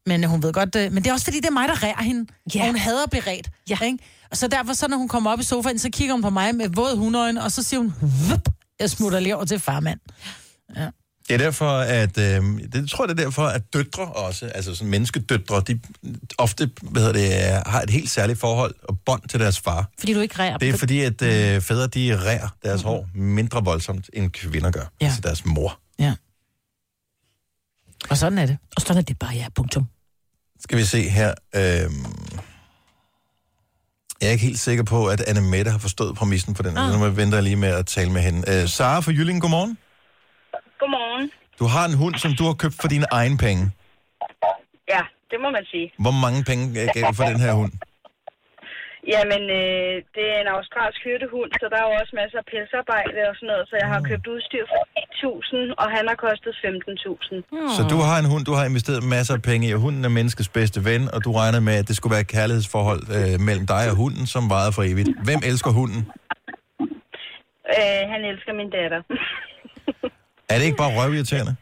Men 0.07 0.25
hun 0.25 0.43
ved 0.43 0.53
godt, 0.53 0.77
øh, 0.77 0.93
men 0.93 1.03
det 1.03 1.11
er 1.11 1.13
også 1.13 1.25
fordi, 1.25 1.37
det 1.37 1.47
er 1.47 1.53
mig, 1.53 1.69
der 1.69 1.83
rærer 1.83 2.03
hende. 2.03 2.27
Ja. 2.55 2.61
Og 2.61 2.67
hun 2.67 2.77
hader 2.77 3.03
at 3.03 3.11
blive 3.11 3.23
rædt. 3.27 3.51
Ja. 3.71 3.79
Ikke? 3.85 3.99
Og 4.31 4.37
så 4.37 4.49
derfor, 4.49 4.73
så 4.73 4.89
når 4.89 4.97
hun 4.97 5.09
kommer 5.09 5.31
op 5.31 5.41
i 5.41 5.43
sofaen, 5.43 5.79
så 5.79 5.91
kigger 5.91 6.15
hun 6.15 6.23
på 6.23 6.31
mig 6.31 6.55
med 6.55 6.69
våd 6.69 6.97
hundøjne, 6.97 7.43
og 7.43 7.53
så 7.53 7.63
siger 7.63 7.81
hun, 7.81 7.95
Vup! 8.31 8.49
jeg 8.81 8.91
smutter 8.91 9.21
lige 9.21 9.37
over 9.37 9.45
til 9.45 9.59
farmand. 9.59 10.01
Ja. 10.77 10.89
Det 11.29 11.35
er 11.35 11.39
derfor, 11.39 11.71
at... 11.79 12.19
Øh, 12.19 12.43
det 12.73 12.91
tror 12.91 13.05
jeg, 13.05 13.17
det 13.17 13.21
er 13.21 13.25
derfor, 13.25 13.47
at 13.47 13.73
døtre 13.73 14.05
også, 14.05 14.47
altså 14.47 14.75
sådan 14.75 14.91
menneskedøtre, 14.91 15.61
de 15.61 15.81
ofte 16.39 16.71
hvad 16.83 17.03
hedder 17.03 17.13
det, 17.13 17.63
har 17.67 17.81
et 17.83 17.91
helt 17.91 18.11
særligt 18.11 18.39
forhold 18.39 18.75
og 18.83 18.99
bånd 19.07 19.29
til 19.29 19.41
deres 19.41 19.61
far. 19.61 19.91
Fordi 19.99 20.15
du 20.15 20.21
ikke 20.21 20.39
rærer 20.39 20.59
Det 20.59 20.69
er 20.69 20.77
fordi, 20.77 21.01
at 21.01 21.23
øh, 21.23 21.61
fædre, 21.61 21.87
de 21.87 22.25
rærer 22.25 22.49
deres 22.65 22.83
hår 22.83 23.09
mindre 23.15 23.65
voldsomt, 23.65 24.11
end 24.13 24.31
kvinder 24.31 24.71
gør. 24.71 24.93
Ja. 25.01 25.07
Altså 25.07 25.21
deres 25.21 25.45
mor. 25.45 25.79
Ja. 25.99 26.15
Og 28.11 28.17
sådan 28.17 28.39
er 28.39 28.47
det. 28.47 28.59
Og 28.77 28.83
sådan 28.83 28.97
er 28.97 29.03
det 29.03 29.19
bare, 29.19 29.35
ja, 29.35 29.47
punktum. 29.55 29.87
Skal 30.61 30.79
vi 30.79 30.85
se 30.85 31.09
her. 31.09 31.35
Øh, 31.55 31.63
jeg 34.21 34.29
er 34.29 34.31
ikke 34.31 34.45
helt 34.45 34.59
sikker 34.59 34.85
på, 34.85 35.07
at 35.07 35.21
Anne 35.21 35.41
Mette 35.41 35.71
har 35.71 35.79
forstået 35.79 36.17
præmissen 36.17 36.55
på 36.55 36.63
den. 36.63 36.77
Ah. 36.77 37.01
Nu 37.01 37.11
venter 37.11 37.37
jeg 37.37 37.43
lige 37.43 37.57
med 37.57 37.69
at 37.69 37.87
tale 37.87 38.13
med 38.13 38.23
hende. 38.23 38.63
Øh, 38.63 38.69
Sara 38.69 39.01
fra 39.01 39.13
Jylling, 39.13 39.41
godmorgen. 39.41 39.79
Du 41.61 41.65
har 41.75 41.85
en 41.91 41.97
hund, 42.03 42.15
som 42.25 42.31
du 42.39 42.45
har 42.49 42.57
købt 42.63 42.77
for 42.81 42.89
dine 42.95 43.07
egne 43.21 43.37
penge. 43.47 43.65
Ja, 44.95 45.03
det 45.31 45.39
må 45.45 45.49
man 45.57 45.65
sige. 45.73 45.87
Hvor 46.05 46.15
mange 46.25 46.41
penge 46.49 46.63
gav 46.95 47.03
du 47.09 47.15
for 47.21 47.27
den 47.33 47.41
her 47.47 47.53
hund? 47.61 47.73
Jamen, 49.15 49.43
øh, 49.61 49.95
det 50.17 50.25
er 50.35 50.39
en 50.45 50.51
australsk 50.57 50.99
hyrdehund, 51.07 51.51
så 51.61 51.67
der 51.73 51.77
er 51.83 51.87
jo 51.89 51.95
også 52.01 52.13
masser 52.21 52.39
af 52.43 52.47
pelsarbejde 52.53 53.21
og 53.31 53.35
sådan 53.39 53.51
noget, 53.53 53.65
så 53.71 53.75
jeg 53.83 53.89
har 53.93 54.01
købt 54.11 54.27
udstyr 54.35 54.65
for 54.73 54.83
10.000, 54.99 55.75
og 55.83 55.87
han 55.97 56.05
har 56.11 56.17
kostet 56.27 56.53
15.000. 56.65 57.77
Så 57.77 57.83
du 57.93 57.99
har 58.09 58.17
en 58.23 58.29
hund, 58.33 58.45
du 58.51 58.55
har 58.59 58.65
investeret 58.71 59.01
masser 59.17 59.35
af 59.39 59.43
penge 59.51 59.65
i, 59.69 59.73
og 59.77 59.81
hunden 59.87 60.05
er 60.05 60.13
menneskets 60.19 60.51
bedste 60.59 60.79
ven, 60.91 61.03
og 61.15 61.19
du 61.27 61.31
regner 61.41 61.61
med, 61.69 61.75
at 61.81 61.89
det 61.89 61.97
skulle 61.97 62.13
være 62.17 62.25
et 62.27 62.33
kærlighedsforhold 62.37 63.03
øh, 63.19 63.35
mellem 63.49 63.67
dig 63.75 63.85
og 63.91 63.97
hunden, 64.03 64.25
som 64.35 64.43
varede 64.55 64.73
for 64.77 64.83
evigt. 64.91 65.11
Hvem 65.27 65.41
elsker 65.51 65.71
hunden? 65.81 66.01
Øh, 67.77 68.03
han 68.13 68.21
elsker 68.31 68.53
min 68.61 68.71
datter. 68.79 69.01
Er 70.51 70.55
det 70.59 70.65
ikke 70.69 70.83
bare 70.85 70.93
røvirriterende? 70.99 71.55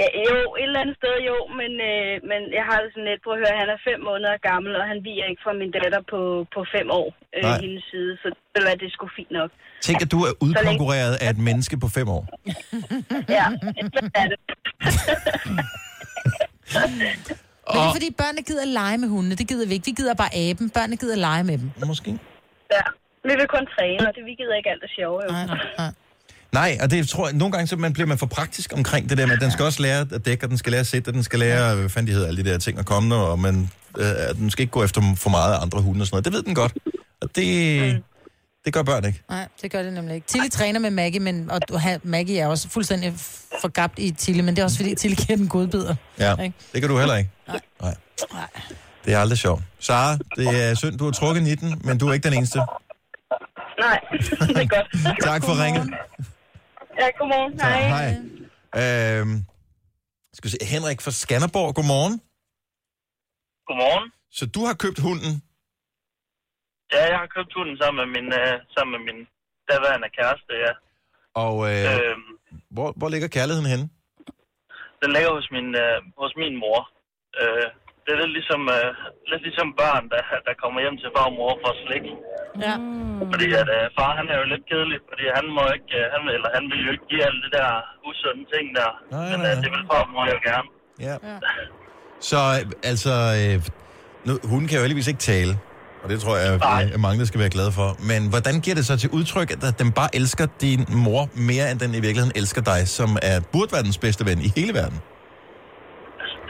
Ja, 0.00 0.06
jo, 0.26 0.36
et 0.60 0.68
eller 0.68 0.80
andet 0.82 0.96
sted 1.00 1.14
jo, 1.30 1.36
men, 1.60 1.72
øh, 1.90 2.12
men 2.30 2.40
jeg 2.58 2.64
har 2.70 2.78
det 2.82 2.88
sådan 2.92 3.08
lidt 3.10 3.22
på 3.26 3.30
at 3.34 3.38
høre, 3.42 3.60
han 3.62 3.70
er 3.74 3.78
fem 3.88 4.00
måneder 4.08 4.34
gammel, 4.50 4.72
og 4.80 4.84
han 4.92 4.98
viger 5.06 5.26
ikke 5.30 5.42
fra 5.46 5.54
min 5.60 5.70
datter 5.76 6.02
på, 6.12 6.20
på 6.54 6.60
fem 6.74 6.86
år, 7.00 7.08
øh, 7.36 7.42
Nej. 7.46 7.58
hendes 7.64 7.84
side, 7.92 8.12
så 8.22 8.26
det 8.54 8.86
er 8.88 8.92
sgu 8.96 9.04
fint 9.18 9.32
nok. 9.38 9.50
Tænk, 9.86 9.98
at 10.04 10.10
du 10.14 10.18
er 10.28 10.32
udkonkurreret 10.44 11.14
af 11.24 11.28
et 11.34 11.40
menneske 11.48 11.74
på 11.84 11.88
fem 11.98 12.08
år. 12.18 12.24
Ja, 13.38 13.46
det 13.96 14.10
er 14.22 14.26
det. 14.32 14.38
Men 17.72 17.78
det 17.80 17.88
er 17.90 17.96
fordi, 17.98 18.10
børnene 18.22 18.42
gider 18.48 18.62
at 18.68 18.72
lege 18.80 18.98
med 19.02 19.08
hundene. 19.14 19.34
Det 19.40 19.46
gider 19.50 19.66
vi 19.68 19.74
ikke. 19.76 19.86
Vi 19.90 19.94
gider 20.00 20.14
bare 20.22 20.32
aben. 20.44 20.66
Børnene 20.76 20.96
gider 21.02 21.14
at 21.18 21.22
lege 21.28 21.44
med 21.50 21.56
dem. 21.62 21.68
Måske. 21.92 22.10
Ja, 22.76 22.84
vi 23.28 23.32
vil 23.40 23.46
kun 23.56 23.64
træne, 23.74 24.02
og 24.08 24.12
det, 24.16 24.22
vi 24.30 24.34
gider 24.40 24.54
ikke 24.60 24.70
alt 24.72 24.82
det 24.84 24.90
sjove. 24.98 25.18
Jo. 25.24 25.28
Nej, 25.36 25.46
nej. 25.46 25.58
Nej, 25.82 25.92
og 26.82 26.90
det 26.90 27.08
tror 27.08 27.28
jeg, 27.28 27.36
nogle 27.36 27.52
gange 27.52 27.66
så 27.66 27.76
man 27.76 27.92
bliver 27.92 28.06
man 28.06 28.18
for 28.18 28.26
praktisk 28.26 28.72
omkring 28.76 29.10
det 29.10 29.18
der 29.18 29.26
med, 29.26 29.34
at 29.34 29.40
den 29.40 29.50
skal 29.50 29.64
også 29.64 29.82
lære 29.82 30.06
at 30.12 30.26
dække, 30.26 30.46
og 30.46 30.50
den 30.50 30.58
skal 30.58 30.70
lære 30.70 30.80
at 30.80 30.86
sætte, 30.86 31.08
og 31.08 31.14
den 31.14 31.22
skal 31.22 31.38
lære, 31.38 31.74
hvad 31.74 31.88
fanden 31.88 32.06
de 32.08 32.12
hedder, 32.12 32.28
alle 32.28 32.44
de 32.44 32.50
der 32.50 32.58
ting 32.58 32.78
at 32.78 32.86
komme, 32.86 33.14
og 33.14 33.38
man, 33.38 33.70
øh, 33.98 34.06
den 34.34 34.50
skal 34.50 34.62
ikke 34.62 34.72
gå 34.72 34.84
efter 34.84 35.02
for 35.16 35.30
meget 35.30 35.54
af 35.54 35.62
andre 35.62 35.80
hunde 35.80 36.02
og 36.02 36.06
sådan 36.06 36.14
noget. 36.14 36.24
Det 36.24 36.32
ved 36.32 36.42
den 36.42 36.54
godt. 36.54 36.74
Og 37.20 37.28
det, 37.36 38.02
det 38.64 38.72
gør 38.72 38.82
børn 38.82 39.04
ikke. 39.04 39.22
Nej, 39.30 39.48
det 39.62 39.70
gør 39.70 39.82
det 39.82 39.92
nemlig 39.92 40.14
ikke. 40.14 40.26
Tilly 40.26 40.48
træner 40.48 40.80
med 40.80 40.90
Maggie, 40.90 41.20
men, 41.20 41.50
og, 41.50 41.60
Maggie 42.02 42.38
er 42.38 42.46
også 42.46 42.68
fuldstændig 42.68 43.14
forgabt 43.60 43.98
i 43.98 44.10
Tilly, 44.10 44.40
men 44.40 44.56
det 44.56 44.58
er 44.58 44.64
også 44.64 44.76
fordi, 44.76 44.94
Tilly 44.94 45.14
giver 45.14 45.36
den 45.36 45.48
godbidder. 45.48 45.94
Ja, 46.18 46.36
Ikke? 46.36 46.54
det 46.72 46.80
kan 46.80 46.90
du 46.90 46.98
heller 46.98 47.16
ikke. 47.16 47.30
Nej. 47.48 47.60
Nej. 47.82 48.46
Det 49.04 49.14
er 49.14 49.18
aldrig 49.18 49.38
sjovt. 49.38 49.62
Sara, 49.78 50.18
det 50.36 50.64
er 50.64 50.74
synd, 50.74 50.98
du 50.98 51.04
har 51.04 51.10
trukket 51.10 51.48
i 51.48 51.54
den, 51.54 51.80
men 51.84 51.98
du 51.98 52.08
er 52.08 52.12
ikke 52.12 52.28
den 52.28 52.36
eneste. 52.38 52.58
Nej, 52.58 54.00
det 54.10 54.56
er 54.56 54.66
godt. 54.66 55.20
Tak 55.22 55.44
for 55.44 55.64
ringet. 55.64 55.90
Ja, 57.00 57.08
godmorgen. 57.18 57.52
Hej. 57.66 57.82
Hej. 57.94 58.10
Øhm, 58.80 59.36
skal 60.36 60.46
vi 60.46 60.52
se, 60.54 60.58
Henrik 60.74 61.00
fra 61.04 61.12
Skanderborg, 61.22 61.70
godmorgen. 61.78 62.14
Godmorgen. 63.68 64.06
Så 64.38 64.44
du 64.54 64.60
har 64.68 64.74
købt 64.84 65.00
hunden. 65.08 65.32
Ja, 66.94 67.02
jeg 67.12 67.18
har 67.22 67.28
købt 67.36 67.52
hunden 67.58 67.76
sammen 67.82 67.98
med 68.02 68.08
min, 68.16 68.28
øh, 68.40 68.54
sammen 68.74 68.92
med 68.96 69.02
min 69.08 69.18
daværende 69.70 70.08
kæreste, 70.18 70.52
ja. 70.66 70.72
Og 71.44 71.54
øh, 71.70 71.84
Øhm, 71.94 72.22
hvor, 72.76 72.88
hvor 72.98 73.08
ligger 73.14 73.28
kærligheden 73.38 73.70
henne? 73.74 73.86
den 75.02 75.10
ligger 75.16 75.30
hos 75.38 75.48
min, 75.56 75.68
øh, 75.84 75.98
hos 76.22 76.32
min 76.42 76.54
mor. 76.64 76.78
Øh, 77.40 77.66
det 78.04 78.10
er 78.14 78.18
lidt 78.22 78.34
ligesom, 78.38 78.62
øh, 78.76 78.88
lidt 79.30 79.42
ligesom 79.48 79.68
børn, 79.80 80.04
der, 80.12 80.22
der 80.46 80.54
kommer 80.62 80.78
hjem 80.84 80.96
til 81.02 81.08
far 81.14 81.26
og 81.30 81.34
mor 81.38 81.52
for 81.62 81.72
slik. 81.84 82.06
Ja. 82.66 82.74
Fordi 83.32 83.46
at 83.60 83.68
øh, 83.76 83.84
far, 83.98 84.10
han 84.18 84.26
er 84.32 84.36
jo 84.42 84.46
lidt 84.52 84.64
kedelig, 84.70 84.98
fordi 85.10 85.24
han 85.38 85.46
må 85.56 85.62
ikke, 85.76 85.92
øh, 86.00 86.04
han, 86.12 86.20
eller 86.36 86.50
han 86.56 86.64
vil 86.70 86.80
jo 86.86 86.90
ikke 86.94 87.06
give 87.10 87.22
alle 87.28 87.40
det 87.44 87.52
der 87.58 87.68
usunde 88.08 88.44
ting 88.54 88.66
der. 88.78 88.90
Nej, 89.14 89.28
Men 89.30 89.38
nej, 89.44 89.50
øh, 89.50 89.56
det 89.62 89.68
vil 89.74 89.82
far 89.90 90.00
og 90.06 90.10
mor 90.14 90.24
jo 90.36 90.40
gerne. 90.50 90.68
Ja. 91.08 91.14
Så 92.30 92.40
øh, 92.56 92.90
altså, 92.90 93.14
øh, 93.40 93.56
nu, 94.26 94.32
hunden 94.50 94.66
kan 94.68 94.76
jo 94.78 94.82
heldigvis 94.84 95.10
ikke 95.12 95.24
tale. 95.34 95.52
Og 96.02 96.08
det 96.10 96.20
tror 96.20 96.36
jeg, 96.36 96.48
at 96.94 97.00
mange 97.00 97.18
der 97.18 97.24
skal 97.24 97.40
være 97.40 97.50
glade 97.50 97.72
for. 97.72 97.88
Men 98.10 98.20
hvordan 98.32 98.60
giver 98.60 98.74
det 98.74 98.86
så 98.86 98.96
til 99.02 99.10
udtryk, 99.10 99.50
at 99.50 99.78
den 99.78 99.92
bare 99.92 100.10
elsker 100.14 100.46
din 100.60 100.86
mor 101.06 101.22
mere, 101.48 101.70
end 101.70 101.78
den 101.80 101.90
i 101.90 102.00
virkeligheden 102.06 102.32
elsker 102.36 102.62
dig, 102.72 102.88
som 102.88 103.08
er, 103.22 103.40
burde 103.52 103.72
være 103.72 103.82
dens 103.82 103.98
bedste 103.98 104.26
ven 104.26 104.38
i 104.38 104.50
hele 104.56 104.74
verden? 104.74 104.98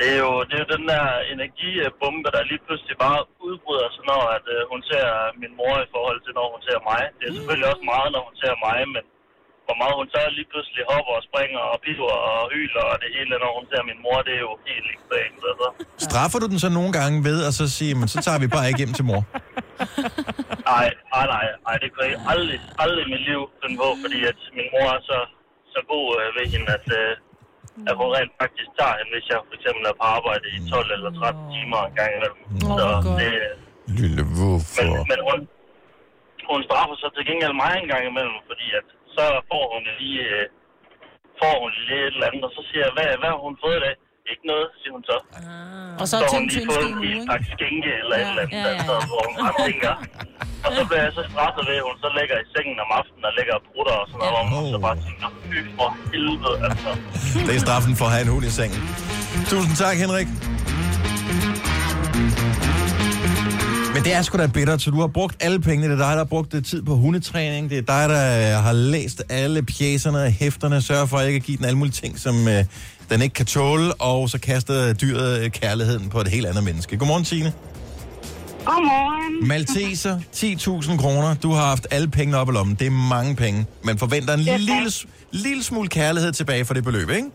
Det 0.00 0.08
er, 0.14 0.20
jo, 0.26 0.32
det 0.48 0.54
er 0.56 0.62
jo 0.64 0.70
den 0.76 0.84
der 0.92 1.04
energibombe, 1.34 2.28
der 2.34 2.50
lige 2.50 2.62
pludselig 2.66 2.96
bare 3.06 3.20
udbryder 3.48 3.88
sig, 3.94 4.04
når 4.12 4.22
at, 4.36 4.44
øh, 4.54 4.60
hun 4.72 4.80
ser 4.90 5.06
min 5.42 5.52
mor 5.60 5.74
i 5.86 5.88
forhold 5.94 6.20
til, 6.24 6.32
når 6.38 6.46
hun 6.54 6.62
ser 6.68 6.78
mig. 6.90 7.02
Det 7.18 7.24
er 7.26 7.34
selvfølgelig 7.36 7.68
også 7.72 7.84
meget, 7.92 8.08
når 8.14 8.22
hun 8.28 8.36
ser 8.42 8.54
mig, 8.66 8.78
men 8.94 9.04
hvor 9.66 9.76
meget 9.82 9.94
hun 10.00 10.08
så 10.14 10.20
lige 10.38 10.48
pludselig 10.52 10.82
hopper 10.92 11.14
og 11.18 11.24
springer 11.28 11.62
og 11.72 11.76
piver 11.84 12.14
og 12.30 12.40
hyler 12.54 12.84
og 12.92 12.96
det 13.02 13.10
hele, 13.16 13.32
når 13.44 13.52
hun 13.58 13.66
ser 13.70 13.82
min 13.90 14.00
mor, 14.04 14.18
det 14.26 14.34
er 14.38 14.42
jo 14.48 14.54
helt 14.68 14.88
ekstremt. 14.94 15.42
Altså. 15.50 15.68
Straffer 16.06 16.38
du 16.42 16.46
den 16.52 16.58
så 16.64 16.70
nogle 16.78 16.92
gange 16.98 17.16
ved 17.28 17.38
at 17.48 17.52
så 17.60 17.66
sige, 17.78 17.92
men 18.00 18.06
så 18.14 18.18
tager 18.26 18.40
vi 18.44 18.48
bare 18.56 18.66
ikke 18.68 18.80
hjem 18.82 18.94
til 18.98 19.06
mor? 19.10 19.22
Nej, 20.72 20.88
nej, 21.14 21.26
nej, 21.34 21.46
nej, 21.66 21.76
det 21.82 21.88
kunne 21.92 22.06
jeg 22.12 22.20
aldrig, 22.32 22.58
aldrig 22.84 23.02
i 23.06 23.10
mit 23.14 23.24
liv 23.30 23.40
finde 23.60 23.76
på, 23.82 23.88
fordi 24.04 24.18
at 24.30 24.38
min 24.58 24.68
mor 24.74 24.88
er 24.98 25.02
så, 25.10 25.18
så 25.74 25.80
god 25.92 26.06
øh, 26.20 26.26
ved 26.36 26.44
hende, 26.52 26.68
at, 26.78 26.86
øh, 27.00 27.10
at 27.88 27.94
hun 28.00 28.08
rent 28.16 28.32
faktisk 28.42 28.70
tager 28.78 28.94
hende, 28.98 29.12
hvis 29.14 29.26
jeg 29.30 29.38
for 29.48 29.54
eksempel 29.58 29.82
er 29.90 29.94
på 30.00 30.04
arbejde 30.16 30.46
i 30.56 30.58
12 30.72 30.96
eller 30.96 31.10
13 31.20 31.54
timer 31.54 31.78
en 31.88 31.94
gang 32.00 32.10
imellem. 32.18 32.40
Så 32.78 32.86
det, 33.20 33.32
Lille 34.00 34.22
men, 34.26 34.34
hvorfor? 34.38 35.02
men 35.10 35.20
hun, 35.28 35.38
hun 36.50 36.60
straffer 36.68 36.96
så 37.02 37.08
til 37.16 37.24
gengæld 37.30 37.54
mig 37.62 37.72
en 37.76 37.88
gang 37.92 38.04
imellem, 38.10 38.38
fordi 38.50 38.66
at 38.78 38.86
så 39.16 39.24
får 39.50 39.64
hun 39.74 39.82
lige, 40.00 40.22
øh, 40.34 40.44
får 41.40 41.54
hun 41.62 41.70
lige 41.88 42.02
et 42.06 42.14
eller 42.14 42.26
andet, 42.28 42.42
og 42.48 42.52
så 42.56 42.62
siger 42.68 42.82
jeg, 42.86 42.92
hvad, 42.96 43.08
hvad 43.20 43.30
har 43.34 43.42
hun 43.48 43.56
fået 43.64 43.78
i 43.80 43.84
dag? 43.86 43.96
Ikke 44.32 44.44
noget, 44.52 44.66
siger 44.80 44.92
hun 44.96 45.04
så. 45.10 45.16
Og 46.00 46.06
så 46.08 46.10
så 46.10 46.16
har 46.16 46.30
hun 46.38 46.46
lige 46.54 46.66
fået 46.72 46.88
en 46.92 46.98
ikke? 47.04 47.26
pakke 47.30 47.46
skænke 47.54 47.90
eller 48.02 48.14
et 48.20 48.28
eller 48.30 48.42
andet, 48.44 48.56
Ja, 48.56 48.62
ja, 48.62 48.72
altså, 48.74 48.94
hvor 49.10 49.20
hun 49.28 49.34
bare 49.42 49.54
tænker. 49.68 49.92
Og 50.66 50.70
så 50.76 50.82
bliver 50.88 51.02
jeg 51.06 51.12
så 51.18 51.22
straffet 51.32 51.62
ved, 51.68 51.76
at 51.82 51.86
hun 51.90 51.96
så 52.04 52.08
ligger 52.18 52.36
i 52.44 52.46
sengen 52.54 52.76
om 52.84 52.88
aftenen 52.98 53.24
og 53.30 53.32
ligger 53.38 53.54
og 53.60 53.62
brutter 53.68 53.94
og 54.02 54.06
sådan 54.10 54.20
noget, 54.20 54.46
hvor 54.50 54.58
hun 54.62 54.68
så 54.76 54.78
bare 54.88 54.96
tænker, 55.06 55.28
fy 55.50 55.58
for 55.78 55.88
helvede, 56.12 56.54
altså. 56.68 56.90
Det 57.46 57.52
er 57.58 57.62
straffen 57.66 57.94
for 58.00 58.06
at 58.08 58.12
have 58.14 58.24
en 58.26 58.30
hund 58.34 58.44
i 58.50 58.52
sengen. 58.60 58.80
Tusind 59.52 59.74
tak, 59.84 59.94
Henrik. 60.04 60.28
Men 63.94 64.00
det 64.06 64.12
er 64.14 64.22
sgu 64.22 64.38
da 64.38 64.46
bittert, 64.46 64.82
så 64.82 64.90
du 64.90 65.00
har 65.00 65.06
brugt 65.06 65.36
alle 65.46 65.60
pengene. 65.60 65.86
Det 65.92 66.00
er 66.00 66.04
dig, 66.06 66.12
der 66.12 66.22
har 66.24 66.30
brugt 66.34 66.52
det 66.52 66.64
tid 66.66 66.82
på 66.82 66.94
hundetræning. 66.94 67.70
Det 67.70 67.78
er 67.78 67.82
dig, 67.82 68.04
der 68.14 68.56
øh, 68.58 68.64
har 68.66 68.72
læst 68.72 69.22
alle 69.30 69.62
pjæserne 69.62 70.18
og 70.22 70.30
hæfterne. 70.30 70.82
Sørger 70.82 71.06
for 71.06 71.16
at 71.18 71.26
ikke 71.26 71.36
at 71.36 71.42
give 71.42 71.56
den 71.56 71.64
alle 71.64 71.78
mulige 71.78 71.92
ting, 71.92 72.18
som 72.18 72.48
øh, 72.48 72.64
den 73.10 73.22
ikke 73.22 73.34
kan 73.34 73.46
tåle. 73.46 73.94
Og 73.94 74.30
så 74.30 74.40
kaster 74.40 74.92
dyret 74.92 75.44
øh, 75.44 75.50
kærligheden 75.50 76.08
på 76.08 76.20
et 76.20 76.28
helt 76.28 76.46
andet 76.46 76.64
menneske. 76.64 76.96
Godmorgen, 76.98 77.24
Signe. 77.24 77.52
Godmorgen. 78.64 79.48
Malteser, 79.48 80.14
10.000 80.18 81.02
kroner. 81.02 81.30
Du 81.42 81.50
har 81.52 81.66
haft 81.66 81.86
alle 81.90 82.08
pengene 82.08 82.38
op 82.38 82.48
i 82.48 82.52
lommen. 82.52 82.74
Det 82.80 82.86
er 82.86 82.96
mange 83.16 83.36
penge. 83.36 83.66
Man 83.84 83.98
forventer 83.98 84.34
en 84.34 84.40
lille, 84.40 84.90
lille 85.46 85.62
smule 85.62 85.88
kærlighed 85.88 86.32
tilbage 86.32 86.64
for 86.64 86.74
det 86.74 86.84
beløb, 86.84 87.10
ikke? 87.10 87.30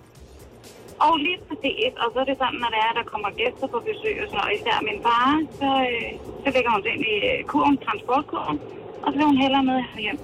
Og 1.08 1.14
lige 1.26 1.40
præcis, 1.50 1.92
og 2.04 2.08
så 2.14 2.18
er 2.24 2.28
det 2.32 2.38
sådan, 2.42 2.60
når 2.64 2.70
der 2.76 2.82
er, 2.88 2.94
der 3.00 3.06
kommer 3.12 3.30
gæster 3.42 3.68
på 3.74 3.80
besøg, 3.90 4.16
og 4.24 4.28
så 4.34 4.40
især 4.58 4.78
min 4.90 5.00
far, 5.06 5.30
så, 5.60 5.70
øh, 5.92 6.10
så 6.44 6.48
lægger 6.56 6.72
hun 6.76 6.82
ind 6.94 7.04
i 7.14 7.16
øh, 7.30 7.38
kurven, 7.52 7.78
transportkurven, 7.86 8.58
og 9.04 9.08
så 9.12 9.16
vil 9.20 9.26
hun 9.32 9.38
hellere 9.44 9.64
med 9.72 9.80
hjem. 10.06 10.20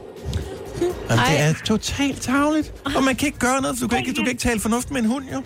Jamen, 1.10 1.24
det 1.30 1.38
er 1.46 1.54
totalt 1.66 2.22
tavligt. 2.22 2.68
Og 2.96 3.02
man 3.08 3.16
kan 3.16 3.26
ikke 3.30 3.40
gøre 3.48 3.62
noget, 3.62 3.76
for 3.78 3.82
du 3.84 3.88
kan 3.90 3.98
ikke, 4.00 4.14
du 4.18 4.22
kan 4.26 4.32
ikke 4.36 4.46
tale 4.50 4.60
fornuft 4.60 4.92
med 4.92 5.00
en 5.02 5.08
hund, 5.14 5.26
jo. 5.36 5.42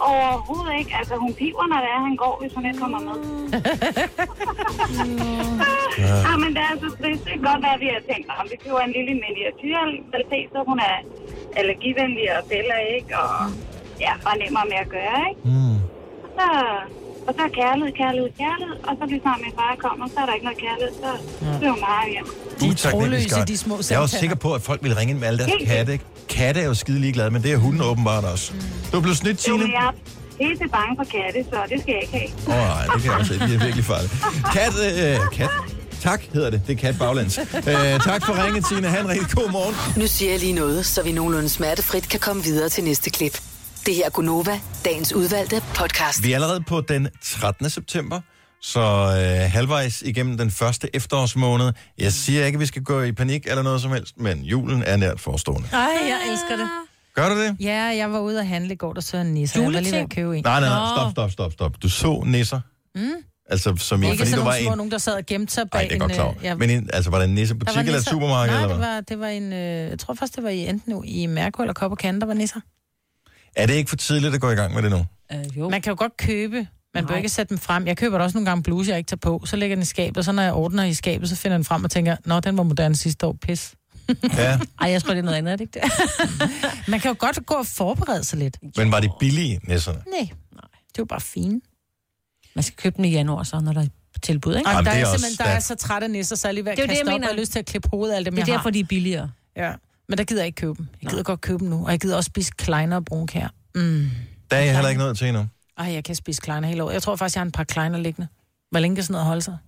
Overhovedet 0.00 0.74
ikke. 0.80 0.92
Altså, 1.00 1.14
hun 1.24 1.32
piver, 1.40 1.64
når 1.72 1.78
det 1.84 1.90
er, 1.96 2.00
han 2.08 2.16
går, 2.24 2.34
hvis 2.40 2.52
hun 2.56 2.64
ikke 2.68 2.78
kommer 2.84 3.00
med. 3.08 3.16
ja, 6.26 6.32
men 6.42 6.50
det 6.54 6.60
er 6.66 6.70
altså 6.74 6.88
trist. 7.00 7.22
Det 7.26 7.32
kan 7.36 7.44
godt 7.50 7.60
være, 7.66 7.74
at 7.78 7.82
vi 7.84 7.88
har 7.96 8.02
tænkt, 8.10 8.26
om 8.40 8.46
vi 8.52 8.56
køber 8.64 8.80
en 8.88 8.92
lille 8.98 9.12
miniatyr, 9.24 9.78
så 10.52 10.58
hun 10.70 10.78
er 10.90 10.96
allergivenlig 11.58 12.26
og 12.36 12.40
fælder 12.52 12.78
ikke, 12.96 13.12
og 13.24 13.32
ja, 14.04 14.12
bare 14.26 14.36
nemmere 14.42 14.66
med 14.72 14.78
at 14.84 14.88
gøre, 14.98 15.20
ikke? 15.30 15.42
Mm. 15.50 15.76
Og 16.24 16.28
så, 16.36 16.46
og 17.26 17.30
så 17.36 17.40
er 17.48 17.52
kærlighed, 17.60 17.92
kærlighed, 18.02 18.30
kærlighed, 18.42 18.76
og 18.88 18.92
så 18.98 19.02
lige 19.10 19.20
snart 19.24 19.40
min 19.44 19.54
far 19.60 19.72
kommer, 19.86 20.04
så 20.12 20.16
er 20.22 20.26
der 20.26 20.34
ikke 20.36 20.46
noget 20.48 20.60
kærlighed, 20.66 20.92
så 21.04 21.10
bliver 21.58 21.72
hun 21.76 21.82
meget 21.90 22.08
hjem. 22.14 22.28
De 22.60 22.68
er 22.68 22.74
troløse, 22.74 23.44
de 23.48 23.56
små 23.56 23.80
Jeg 23.90 23.96
er 23.96 24.00
også 24.00 24.18
sikker 24.18 24.36
på, 24.36 24.54
at 24.54 24.62
folk 24.62 24.82
vil 24.82 24.94
ringe 24.94 25.10
ind 25.10 25.18
med 25.18 25.28
alle 25.28 25.38
deres 25.38 25.50
Helt 25.50 25.68
katte. 25.68 26.00
Katte 26.28 26.60
er 26.60 26.64
jo 26.66 26.74
skide 26.74 27.00
ligeglade, 27.00 27.30
men 27.30 27.42
det 27.42 27.52
er 27.52 27.56
hunden 27.56 27.82
åbenbart 27.82 28.24
også. 28.24 28.52
Du 28.92 28.96
er 28.96 29.00
blevet 29.00 29.18
snydt, 29.18 29.48
Jo, 29.48 29.56
men 29.56 29.72
jeg 29.72 29.92
er 30.40 30.44
helt 30.44 30.72
bange 30.72 30.96
for 30.96 31.04
katte, 31.04 31.44
så 31.50 31.56
det 31.70 31.80
skal 31.80 31.92
jeg 31.92 32.02
ikke 32.02 32.32
have. 32.46 32.58
Åh, 32.60 32.70
oh, 32.70 32.76
nej, 32.76 32.94
det 32.94 33.02
kan 33.02 33.10
jeg 33.10 33.20
også. 33.20 33.34
De 33.34 33.54
er 33.54 33.58
virkelig 33.64 33.84
farlige. 33.84 34.10
Kat, 34.52 34.72
øh, 35.14 35.18
kat. 35.32 35.50
Tak 36.00 36.22
hedder 36.32 36.50
det. 36.50 36.62
Det 36.66 36.72
er 36.72 36.80
kat 36.80 36.98
baglands. 36.98 37.38
Øh, 37.38 38.00
tak 38.00 38.26
for 38.26 38.44
ringet, 38.44 38.66
Signe. 38.66 38.88
Ha' 38.88 39.00
en 39.00 39.08
rigtig 39.08 39.28
god 39.36 39.50
morgen. 39.50 39.74
Nu 39.96 40.06
siger 40.06 40.30
jeg 40.30 40.40
lige 40.40 40.52
noget, 40.52 40.86
så 40.86 41.02
vi 41.02 41.12
nogenlunde 41.12 41.48
smertefrit 41.48 42.08
kan 42.08 42.20
komme 42.20 42.42
videre 42.42 42.68
til 42.68 42.84
næste 42.84 43.10
klip. 43.10 43.40
Det 43.86 43.94
her 43.94 44.04
er 44.06 44.10
Gunova, 44.10 44.60
dagens 44.84 45.12
udvalgte 45.12 45.62
podcast. 45.74 46.24
Vi 46.24 46.32
er 46.32 46.36
allerede 46.36 46.60
på 46.66 46.80
den 46.80 47.08
13. 47.22 47.70
september, 47.70 48.20
så 48.62 48.80
øh, 48.80 49.50
halvvejs 49.52 50.02
igennem 50.02 50.38
den 50.38 50.50
første 50.50 50.96
efterårsmåned. 50.96 51.72
Jeg 51.98 52.12
siger 52.12 52.46
ikke, 52.46 52.56
at 52.56 52.60
vi 52.60 52.66
skal 52.66 52.82
gå 52.82 53.02
i 53.02 53.12
panik 53.12 53.46
eller 53.46 53.62
noget 53.62 53.80
som 53.80 53.92
helst, 53.92 54.18
men 54.18 54.42
julen 54.42 54.82
er 54.82 54.96
nært 54.96 55.20
forestående. 55.20 55.68
Ej, 55.72 55.78
jeg 55.80 56.18
elsker 56.32 56.56
det. 56.56 56.68
Gør 57.14 57.28
du 57.28 57.40
det? 57.40 57.56
Ja, 57.60 57.82
jeg 57.82 58.12
var 58.12 58.20
ude 58.20 58.38
og 58.38 58.48
handle 58.48 58.72
i 58.72 58.76
går, 58.76 58.92
der 58.92 59.00
så 59.00 59.16
en 59.16 59.26
nisse. 59.26 59.58
Jeg 59.58 59.72
var 59.72 59.80
lige 59.80 59.92
ved 59.92 59.98
at 59.98 60.10
købe 60.10 60.36
en. 60.38 60.44
Nej, 60.44 60.60
nej, 60.60 60.68
nej. 60.68 60.94
Stop, 60.96 61.10
stop, 61.10 61.30
stop, 61.30 61.52
stop. 61.52 61.82
Du 61.82 61.88
så 61.88 62.22
nisser? 62.26 62.60
Mm. 62.94 63.10
Altså, 63.50 63.76
som 63.76 64.02
i, 64.02 64.06
Ikke 64.06 64.18
fordi 64.18 64.30
sådan 64.30 64.44
du 64.44 64.50
var 64.50 64.52
nogle 64.52 64.62
små, 64.64 64.72
en... 64.72 64.76
nogen, 64.76 64.90
der 64.90 64.98
sad 64.98 65.14
og 65.14 65.26
gemte 65.26 65.54
sig 65.54 65.70
bag 65.70 65.80
Nej, 65.80 65.88
det 65.88 65.94
er 65.94 65.98
godt 65.98 66.12
klar. 66.12 66.28
øh, 66.28 66.34
ja, 66.42 66.54
Men 66.54 66.70
en, 66.70 66.90
altså, 66.92 67.10
var 67.10 67.18
det 67.18 67.28
en 67.28 67.34
nissebutik 67.34 67.76
var 67.76 67.80
eller 67.82 67.92
et 67.92 67.98
nisser. 67.98 68.10
supermarked? 68.10 68.54
Nej, 68.54 68.62
eller 68.62 68.74
det 68.76 68.84
hvad? 68.84 68.94
var, 68.94 69.00
det 69.00 69.20
var 69.20 69.26
en... 69.26 69.52
Øh, 69.52 69.90
jeg 69.90 69.98
tror 69.98 70.14
faktisk, 70.14 70.36
det 70.36 70.44
var 70.44 70.50
i 70.50 70.66
enten 70.66 71.04
i 71.04 71.26
Mærko 71.26 71.62
eller 71.62 71.72
Kop 71.72 71.90
og 71.90 71.98
Kan, 71.98 72.20
der 72.20 72.26
var 72.26 72.34
nisser. 72.34 72.60
Er 73.56 73.66
det 73.66 73.74
ikke 73.74 73.88
for 73.88 73.96
tidligt 73.96 74.34
at 74.34 74.40
gå 74.40 74.50
i 74.50 74.54
gang 74.54 74.74
med 74.74 74.82
det 74.82 74.90
nu? 74.90 75.06
Øh, 75.32 75.58
jo. 75.58 75.68
Man 75.68 75.82
kan 75.82 75.90
jo 75.90 75.96
godt 75.98 76.16
købe. 76.16 76.66
Man 76.94 77.06
bør 77.06 77.14
ikke 77.16 77.28
sætte 77.28 77.50
dem 77.50 77.58
frem. 77.58 77.86
Jeg 77.86 77.96
køber 77.96 78.18
da 78.18 78.24
også 78.24 78.36
nogle 78.36 78.46
gange 78.50 78.62
bluse, 78.62 78.90
jeg 78.90 78.98
ikke 78.98 79.08
tager 79.08 79.16
på. 79.18 79.42
Så 79.46 79.56
lægger 79.56 79.76
den 79.76 79.82
i 79.82 79.86
skabet, 79.86 80.16
og 80.18 80.24
så 80.24 80.32
når 80.32 80.42
jeg 80.42 80.52
ordner 80.52 80.84
i 80.84 80.94
skabet, 80.94 81.28
så 81.28 81.36
finder 81.36 81.56
den 81.56 81.64
frem 81.64 81.84
og 81.84 81.90
tænker, 81.90 82.16
nå, 82.24 82.40
den 82.40 82.56
var 82.56 82.62
moderne 82.62 82.96
sidste 82.96 83.26
år. 83.26 83.36
Pis. 83.42 83.74
Ja. 84.36 84.58
Ej, 84.80 84.90
jeg 84.90 85.02
tror, 85.02 85.10
det 85.10 85.18
er 85.18 85.22
noget 85.22 85.36
andet, 85.38 85.52
er 85.52 85.56
det 85.56 85.64
ikke 85.76 85.80
det? 85.80 85.92
Man 86.90 87.00
kan 87.00 87.08
jo 87.10 87.16
godt 87.18 87.46
gå 87.46 87.54
og 87.54 87.66
forberede 87.66 88.24
sig 88.24 88.38
lidt. 88.38 88.58
Men 88.76 88.92
var 88.92 89.00
de 89.00 89.08
billige, 89.20 89.60
nisserne? 89.68 89.98
Nej, 90.18 90.28
det 90.86 90.98
var 90.98 91.04
bare 91.04 91.20
fine. 91.20 91.60
Man 92.54 92.62
skal 92.62 92.76
købe 92.76 92.96
dem 92.96 93.04
i 93.04 93.10
januar, 93.10 93.42
så 93.42 93.60
når 93.60 93.72
der 93.72 93.80
er 93.80 93.86
tilbud, 94.22 94.56
ikke? 94.56 94.70
Jamen, 94.70 94.84
der 94.84 94.92
det 94.92 95.00
er, 95.00 95.04
er 95.06 95.10
også- 95.10 95.18
simpelthen, 95.22 95.46
der 95.46 95.52
er 95.52 95.60
så 95.60 95.74
træt 95.74 96.02
af 96.02 96.10
nisser, 96.10 96.36
så 96.36 96.48
jeg 96.48 96.54
lige 96.54 96.64
ved 96.64 96.72
at 96.72 96.76
Det 96.78 96.82
det, 96.82 96.88
kaste 96.90 97.04
jeg 97.06 97.14
op, 97.14 97.20
mener. 97.20 97.28
og 97.28 97.34
har 97.34 97.40
lyst 97.40 97.52
til 97.52 97.58
at 97.58 97.66
klippe 97.66 97.88
hovedet 97.88 98.12
af 98.12 98.16
alle 98.16 98.24
dem, 98.24 98.34
Det 98.34 98.42
er 98.42 98.46
jeg 98.46 98.52
derfor, 98.52 98.62
har. 98.68 98.70
de 98.70 98.80
er 98.80 98.84
billigere. 98.84 99.30
Ja. 99.56 99.72
Men 100.08 100.18
der 100.18 100.24
gider 100.24 100.40
jeg 100.42 100.46
ikke 100.46 100.56
købe 100.56 100.74
dem. 100.78 100.86
Jeg 101.02 101.10
gider 101.10 101.22
godt 101.22 101.40
købe 101.40 101.58
dem 101.58 101.68
nu, 101.68 101.84
og 101.84 101.90
jeg 101.90 102.00
gider 102.00 102.16
også 102.16 102.26
spise 102.28 102.50
kleiner 102.58 102.96
og 102.96 103.04
brunkær. 103.04 103.48
Mm. 103.74 104.10
Der 104.50 104.56
er 104.56 104.60
jeg 104.60 104.74
heller 104.74 104.88
ikke 104.88 104.98
noget 104.98 105.18
til 105.18 105.28
endnu. 105.28 105.46
Ej, 105.80 105.92
jeg 105.92 106.04
kan 106.04 106.14
spise 106.14 106.40
kleiner 106.40 106.68
hele 106.68 106.84
året. 106.84 106.92
Jeg 106.94 107.02
tror 107.02 107.16
faktisk, 107.16 107.36
jeg 107.36 107.40
har 107.40 107.46
en 107.46 107.52
par 107.52 107.64
kleiner 107.64 107.98
liggende. 107.98 108.28
Hvor 108.70 108.80
længe 108.80 108.94
kan 108.96 109.04
sådan 109.04 109.12
noget 109.12 109.26
holde 109.26 109.42
sig? 109.42 109.58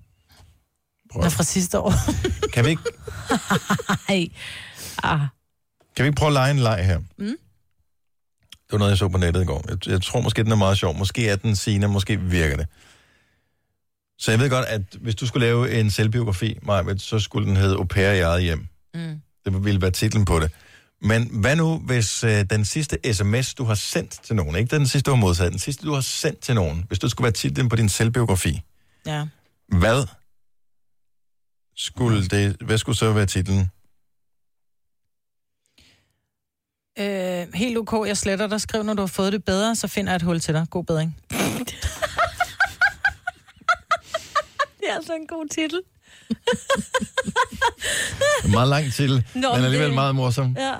Prøv. 1.12 1.22
Nå, 1.22 1.28
fra 1.28 1.42
sidste 1.42 1.78
år. 1.78 1.92
Kan 2.54 2.64
vi 2.64 2.70
ikke, 2.70 2.82
Ej. 4.08 4.28
Ah. 5.02 5.20
kan 5.96 6.04
vi 6.04 6.06
ikke 6.08 6.16
prøve 6.16 6.28
at 6.28 6.32
lege 6.32 6.50
en 6.50 6.58
leg 6.58 6.86
her? 6.86 6.98
Mm. 6.98 7.36
Det 8.52 8.72
var 8.72 8.78
noget, 8.78 8.90
jeg 8.90 8.98
så 8.98 9.08
på 9.08 9.18
nettet 9.18 9.42
i 9.42 9.44
går. 9.44 9.64
Jeg, 9.68 9.88
jeg 9.88 10.02
tror 10.02 10.20
måske, 10.20 10.44
den 10.44 10.52
er 10.52 10.56
meget 10.56 10.78
sjov. 10.78 10.98
Måske 10.98 11.28
er 11.28 11.36
den 11.36 11.56
sigende, 11.56 11.88
måske 11.88 12.20
virker 12.20 12.56
det. 12.56 12.66
Så 14.18 14.30
jeg 14.30 14.40
ved 14.40 14.50
godt, 14.50 14.66
at 14.66 14.82
hvis 15.00 15.14
du 15.14 15.26
skulle 15.26 15.46
lave 15.46 15.80
en 15.80 15.90
selvbiografi, 15.90 16.58
Maja, 16.62 16.96
så 16.96 17.18
skulle 17.18 17.48
den 17.48 17.56
hedde 17.56 17.76
Au 17.76 17.84
pair 17.84 18.12
i 18.12 18.20
eget 18.20 18.42
hjem. 18.42 18.66
Mm. 18.94 19.20
Det 19.44 19.64
ville 19.64 19.82
være 19.82 19.90
titlen 19.90 20.24
på 20.24 20.40
det. 20.40 20.50
Men 21.04 21.28
hvad 21.40 21.56
nu, 21.56 21.78
hvis 21.78 22.24
øh, 22.24 22.44
den 22.50 22.64
sidste 22.64 23.14
sms, 23.14 23.54
du 23.54 23.64
har 23.64 23.74
sendt 23.74 24.10
til 24.24 24.36
nogen, 24.36 24.56
ikke 24.56 24.76
den 24.76 24.86
sidste, 24.86 25.10
du 25.10 25.14
har 25.14 25.20
modtaget, 25.20 25.52
den 25.52 25.58
sidste, 25.58 25.86
du 25.86 25.92
har 25.94 26.00
sendt 26.00 26.40
til 26.40 26.54
nogen, 26.54 26.84
hvis 26.88 26.98
du 26.98 27.08
skulle 27.08 27.24
være 27.24 27.32
titlen 27.32 27.68
på 27.68 27.76
din 27.76 27.88
selvbiografi, 27.88 28.60
Ja. 29.06 29.26
hvad 29.68 30.06
skulle, 31.76 32.26
det, 32.28 32.56
hvad 32.60 32.78
skulle 32.78 32.98
så 32.98 33.12
være 33.12 33.26
titlen? 33.26 33.70
Øh, 36.98 37.54
helt 37.54 37.78
ok, 37.78 38.06
jeg 38.08 38.16
sletter 38.16 38.46
dig. 38.46 38.60
Skriv, 38.60 38.82
når 38.82 38.94
du 38.94 39.02
har 39.02 39.06
fået 39.06 39.32
det 39.32 39.44
bedre, 39.44 39.76
så 39.76 39.88
finder 39.88 40.12
jeg 40.12 40.16
et 40.16 40.22
hul 40.22 40.40
til 40.40 40.54
dig. 40.54 40.66
God 40.70 40.84
bedring. 40.84 41.16
Det 44.80 44.90
er 44.90 44.94
altså 44.94 45.14
en 45.14 45.26
god 45.26 45.48
titel. 45.48 45.80
Meget 48.52 48.68
lang 48.68 48.92
titel, 48.92 49.26
Nå, 49.34 49.54
men 49.54 49.64
alligevel 49.64 49.86
det- 49.86 49.94
meget 49.94 50.14
morsom. 50.14 50.56
Ja. 50.58 50.74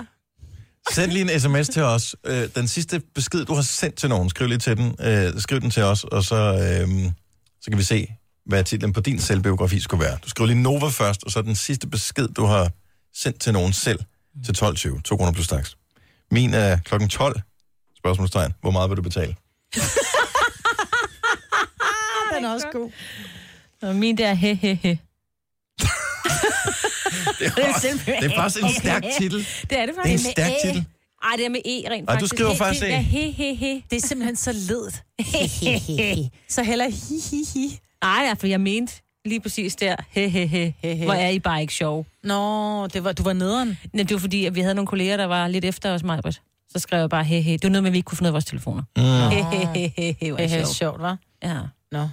Send 0.91 1.13
lige 1.13 1.33
en 1.35 1.41
sms 1.41 1.69
til 1.69 1.83
os. 1.83 2.17
Øh, 2.27 2.49
den 2.55 2.69
sidste 2.69 3.01
besked, 3.15 3.45
du 3.45 3.55
har 3.55 3.63
sendt 3.63 3.97
til 3.97 4.09
nogen, 4.09 4.31
skriv 4.31 4.49
lige 4.49 4.59
til 4.59 4.77
den. 4.77 4.95
Øh, 5.01 5.41
skriv 5.41 5.61
den 5.61 5.71
til 5.71 5.83
os, 5.83 6.05
og 6.05 6.25
så, 6.25 6.37
øh, 6.37 7.13
så 7.61 7.71
kan 7.71 7.79
vi 7.79 7.83
se, 7.83 8.15
hvad 8.47 8.65
titlen 8.65 8.93
på 8.93 9.01
din 9.01 9.19
selvbiografi 9.21 9.81
skulle 9.81 10.05
være. 10.05 10.19
Du 10.25 10.29
skriver 10.29 10.47
lige 10.47 10.63
Nova 10.63 10.89
først, 10.89 11.25
og 11.25 11.31
så 11.31 11.43
den 11.43 11.57
sidste 11.57 11.87
besked, 11.87 12.29
du 12.29 12.45
har 12.45 12.71
sendt 13.15 13.41
til 13.41 13.53
nogen 13.53 13.73
selv, 13.73 14.01
til 14.45 14.53
12.20. 14.65 15.01
2 15.03 15.17
kroner 15.17 15.33
plus 15.33 15.49
tax. 15.49 15.73
Min 16.31 16.55
er 16.55 16.79
klokken 16.79 17.09
12. 17.09 17.41
Spørgsmålstegn. 17.99 18.53
Hvor 18.61 18.71
meget 18.71 18.91
vil 18.91 18.97
du 18.97 19.03
betale? 19.03 19.37
Den 22.37 22.45
er 22.45 22.53
også 22.53 22.67
god. 22.73 22.91
Og 23.83 23.97
min 23.97 24.19
der 24.19 24.35
he 24.35 24.55
he 24.55 24.75
he. 24.75 24.99
Det 27.39 27.47
er, 27.47 27.75
også, 27.75 27.89
det 28.07 28.25
er 28.33 28.35
faktisk 28.37 28.65
en 28.65 28.71
stærk 28.81 29.03
titel. 29.19 29.39
Det 29.39 29.47
er 29.47 29.47
det 29.67 29.71
Det 29.71 29.79
er 29.79 29.87
en 29.89 29.95
faktisk. 29.95 30.31
stærk 30.31 30.53
titel. 30.65 30.85
Ej, 31.25 31.31
det 31.37 31.45
er 31.47 31.49
med 31.49 31.61
E 31.65 31.91
rent 31.91 31.91
Ej, 31.91 31.99
du 31.99 32.07
faktisk. 32.07 32.35
skriver 32.35 32.51
He- 32.51 32.57
faktisk 32.57 32.81
det, 32.83 32.89
E. 32.89 32.93
Ja, 32.93 33.01
he, 33.01 33.31
he, 33.31 33.55
he. 33.55 33.83
Det 33.91 33.97
er 34.05 34.07
simpelthen 34.07 34.37
så 34.37 34.53
ledt. 34.53 35.03
så 36.55 36.63
heller 36.63 36.85
hi, 36.89 37.21
hi, 37.31 37.45
hi. 37.55 37.79
Ej, 38.03 38.25
ja, 38.29 38.33
for 38.33 38.47
jeg 38.47 38.61
mente 38.61 38.93
lige 39.25 39.41
præcis 39.41 39.77
der, 39.77 39.97
he, 40.11 40.29
he, 40.29 40.47
he, 40.47 40.75
He, 40.83 40.95
he. 40.95 41.05
hvor 41.05 41.15
er 41.15 41.29
I 41.29 41.39
bare 41.39 41.61
ikke 41.61 41.75
sjov. 41.75 42.07
Nå, 42.25 42.87
det 42.87 43.05
var, 43.05 43.13
du 43.13 43.23
var 43.23 43.33
nederen. 43.33 43.79
Nej, 43.93 44.03
det 44.03 44.13
var 44.15 44.19
fordi, 44.19 44.45
at 44.45 44.55
vi 44.55 44.61
havde 44.61 44.75
nogle 44.75 44.87
kolleger, 44.87 45.17
der 45.17 45.25
var 45.25 45.49
lidt 45.49 45.65
efter 45.65 45.91
os, 45.95 46.03
Majbrit. 46.03 46.41
Så 46.73 46.79
skrev 46.79 47.01
jeg 47.01 47.11
bare, 47.11 47.25
he, 47.25 47.41
he. 47.41 47.53
Det 47.53 47.63
var 47.63 47.69
noget 47.69 47.83
med, 47.83 47.91
at 47.91 47.93
vi 47.93 47.99
ikke 47.99 48.07
kunne 48.07 48.19
finde 48.19 48.27
ud 48.27 48.31
af 48.31 48.33
vores 48.33 48.45
telefoner. 48.45 48.83
Mm. 48.97 49.03
He, 49.03 49.57
he, 49.57 49.67
he, 49.75 49.93
he, 49.97 50.17
he, 50.21 50.29
er 50.29 50.37
Det 50.37 50.45
er 50.45 50.49
sjovt. 50.65 50.69
sjovt, 50.77 51.01
hva'? 51.01 51.17
Ja. 51.43 51.59
Nå. 51.93 52.09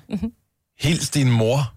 Hils 0.80 1.10
din 1.10 1.32
mor, 1.32 1.74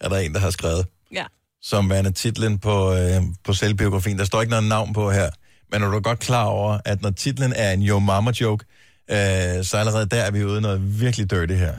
er 0.00 0.08
der 0.08 0.16
en, 0.18 0.34
der 0.34 0.40
har 0.40 0.50
skrevet. 0.50 0.86
Ja. 1.12 1.24
Som 1.62 1.90
værende 1.90 2.12
titlen 2.12 2.58
på, 2.58 2.94
øh, 2.94 3.22
på 3.44 3.52
selvbiografien. 3.52 4.18
Der 4.18 4.24
står 4.24 4.40
ikke 4.40 4.50
noget 4.50 4.68
navn 4.68 4.92
på 4.92 5.10
her. 5.10 5.30
Men 5.72 5.82
er 5.82 5.90
du 5.90 6.00
godt 6.00 6.18
klar 6.18 6.44
over, 6.44 6.78
at 6.84 7.02
når 7.02 7.10
titlen 7.10 7.52
er 7.56 7.72
en 7.72 7.82
Yo 7.82 7.98
Mama 7.98 8.30
joke, 8.40 8.64
øh, 9.10 9.16
så 9.64 9.76
allerede 9.76 10.06
der 10.06 10.22
er 10.22 10.30
vi 10.30 10.44
ude 10.44 10.60
noget 10.60 11.00
virkelig 11.00 11.30
dirty 11.30 11.54
her. 11.54 11.74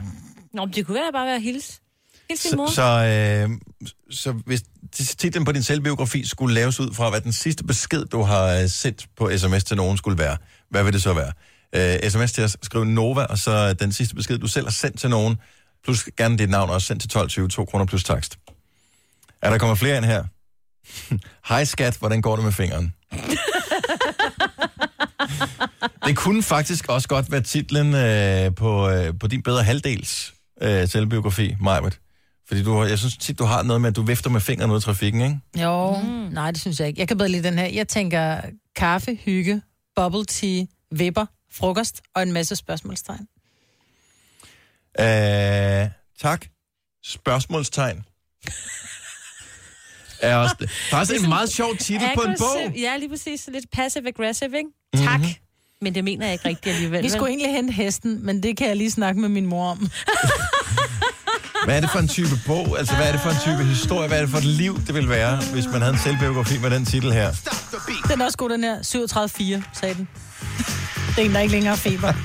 Nå, 0.54 0.64
men 0.64 0.74
det 0.74 0.86
kunne 0.86 0.94
være 0.94 1.12
bare 1.12 1.26
være 1.26 1.40
hils. 1.40 1.80
Hils 2.30 2.42
din 2.42 2.56
mor. 2.56 2.66
Så, 2.66 2.74
så, 2.74 2.82
øh, 2.82 3.50
så 4.10 4.32
hvis 4.32 4.62
titlen 5.18 5.44
på 5.44 5.52
din 5.52 5.62
selvbiografi 5.62 6.26
skulle 6.26 6.54
laves 6.54 6.80
ud 6.80 6.94
fra, 6.94 7.10
hvad 7.10 7.20
den 7.20 7.32
sidste 7.32 7.64
besked, 7.64 8.04
du 8.04 8.22
har 8.22 8.46
øh, 8.46 8.68
sendt 8.68 9.06
på 9.16 9.30
sms 9.38 9.64
til 9.64 9.76
nogen 9.76 9.96
skulle 9.96 10.18
være, 10.18 10.36
hvad 10.70 10.84
vil 10.84 10.92
det 10.92 11.02
så 11.02 11.12
være? 11.12 11.32
Øh, 11.74 12.10
sms 12.10 12.32
til 12.32 12.44
os, 12.44 12.56
skriv 12.62 12.84
Nova, 12.84 13.24
og 13.24 13.38
så 13.38 13.72
den 13.72 13.92
sidste 13.92 14.14
besked, 14.14 14.38
du 14.38 14.46
selv 14.46 14.66
har 14.66 14.72
sendt 14.72 15.00
til 15.00 15.10
nogen, 15.10 15.36
plus 15.84 16.04
gerne 16.16 16.38
dit 16.38 16.50
navn 16.50 16.70
også 16.70 16.86
sendt 16.86 17.10
til 17.10 17.42
12.20, 17.42 17.48
2 17.48 17.64
kroner 17.64 17.84
plus 17.84 18.04
takst. 18.04 18.38
Er 19.42 19.50
der 19.50 19.58
kommer 19.58 19.74
flere 19.74 19.96
ind 19.96 20.04
her? 20.04 20.24
Hej 21.48 21.64
skat, 21.64 21.96
hvordan 21.96 22.22
går 22.22 22.36
det 22.36 22.44
med 22.44 22.52
fingeren? 22.52 22.94
det 26.06 26.16
kunne 26.16 26.42
faktisk 26.42 26.88
også 26.88 27.08
godt 27.08 27.32
være 27.32 27.40
titlen 27.40 27.94
øh, 27.94 28.54
på, 28.54 28.90
øh, 28.90 29.14
på 29.20 29.26
din 29.26 29.42
bedre 29.42 29.62
halvdels 29.62 30.34
øh, 30.62 30.88
selvbiografi, 30.88 31.56
Majbet. 31.60 31.98
Fordi 32.48 32.62
du, 32.62 32.84
jeg 32.84 32.98
synes 32.98 33.16
tit, 33.16 33.38
du 33.38 33.44
har 33.44 33.62
noget 33.62 33.80
med, 33.80 33.88
at 33.88 33.96
du 33.96 34.02
vifter 34.02 34.30
med 34.30 34.40
fingeren 34.40 34.70
ud 34.70 34.78
i 34.78 34.80
trafikken, 34.80 35.20
ikke? 35.20 35.64
Jo, 35.64 36.00
mm. 36.02 36.08
nej, 36.08 36.50
det 36.50 36.60
synes 36.60 36.80
jeg 36.80 36.88
ikke. 36.88 37.00
Jeg 37.00 37.08
kan 37.08 37.18
bedre 37.18 37.28
lide 37.28 37.42
den 37.42 37.58
her. 37.58 37.66
Jeg 37.66 37.88
tænker 37.88 38.40
kaffe, 38.76 39.14
hygge, 39.14 39.62
bubble 39.96 40.24
tea, 40.24 40.64
vipper, 40.90 41.26
frokost 41.52 42.02
og 42.14 42.22
en 42.22 42.32
masse 42.32 42.56
spørgsmålstegn. 42.56 43.26
Øh, 45.00 45.90
tak. 46.20 46.46
Spørgsmålstegn. 47.04 48.04
er 50.22 50.36
også, 50.36 50.56
faktisk 50.90 51.22
en 51.22 51.28
meget 51.28 51.48
sjov 51.52 51.76
titel 51.76 52.08
på 52.14 52.22
en 52.22 52.36
bog. 52.38 52.72
Ja, 52.76 52.96
lige 52.96 53.08
præcis. 53.08 53.40
Så 53.40 53.50
lidt 53.50 53.64
passive-aggressive, 53.72 54.56
ikke? 54.56 55.04
Tak. 55.04 55.20
Mhm. 55.20 55.28
Men 55.80 55.94
det 55.94 56.04
mener 56.04 56.26
jeg 56.26 56.32
ikke 56.32 56.48
rigtigt 56.48 56.74
alligevel. 56.74 57.02
Vi 57.02 57.08
skulle 57.08 57.28
egentlig 57.28 57.50
hente 57.50 57.72
hesten, 57.72 58.26
men 58.26 58.42
det 58.42 58.56
kan 58.56 58.68
jeg 58.68 58.76
lige 58.76 58.90
snakke 58.90 59.20
med 59.20 59.28
min 59.28 59.46
mor 59.46 59.70
om. 59.70 59.88
Hvad 61.64 61.76
er 61.76 61.80
det 61.80 61.90
for 61.90 61.98
en 61.98 62.08
type 62.08 62.40
bog? 62.46 62.78
Altså, 62.78 62.94
hvad 62.94 63.08
er 63.08 63.12
det 63.12 63.20
for 63.20 63.30
en 63.30 63.36
type 63.42 63.64
historie? 63.64 64.08
Hvad 64.08 64.18
er 64.18 64.22
det 64.22 64.30
for 64.30 64.38
et 64.38 64.44
liv, 64.44 64.80
det 64.86 64.94
ville 64.94 65.08
være, 65.08 65.36
hvis 65.52 65.66
man 65.66 65.80
havde 65.80 65.92
en 65.94 66.00
selvbiografi 66.00 66.58
med 66.58 66.70
den 66.70 66.84
titel 66.84 67.12
her? 67.12 67.32
Den 68.10 68.20
er 68.20 68.24
også 68.24 68.38
god, 68.38 68.50
den 68.50 68.64
her. 68.64 68.78
37,4, 68.78 69.78
sagde 69.80 69.94
den. 69.94 70.08
Det 71.16 71.18
er 71.18 71.24
en, 71.24 71.34
der 71.34 71.40
ikke 71.40 71.52
længere 71.52 71.76
feber. 71.76 72.12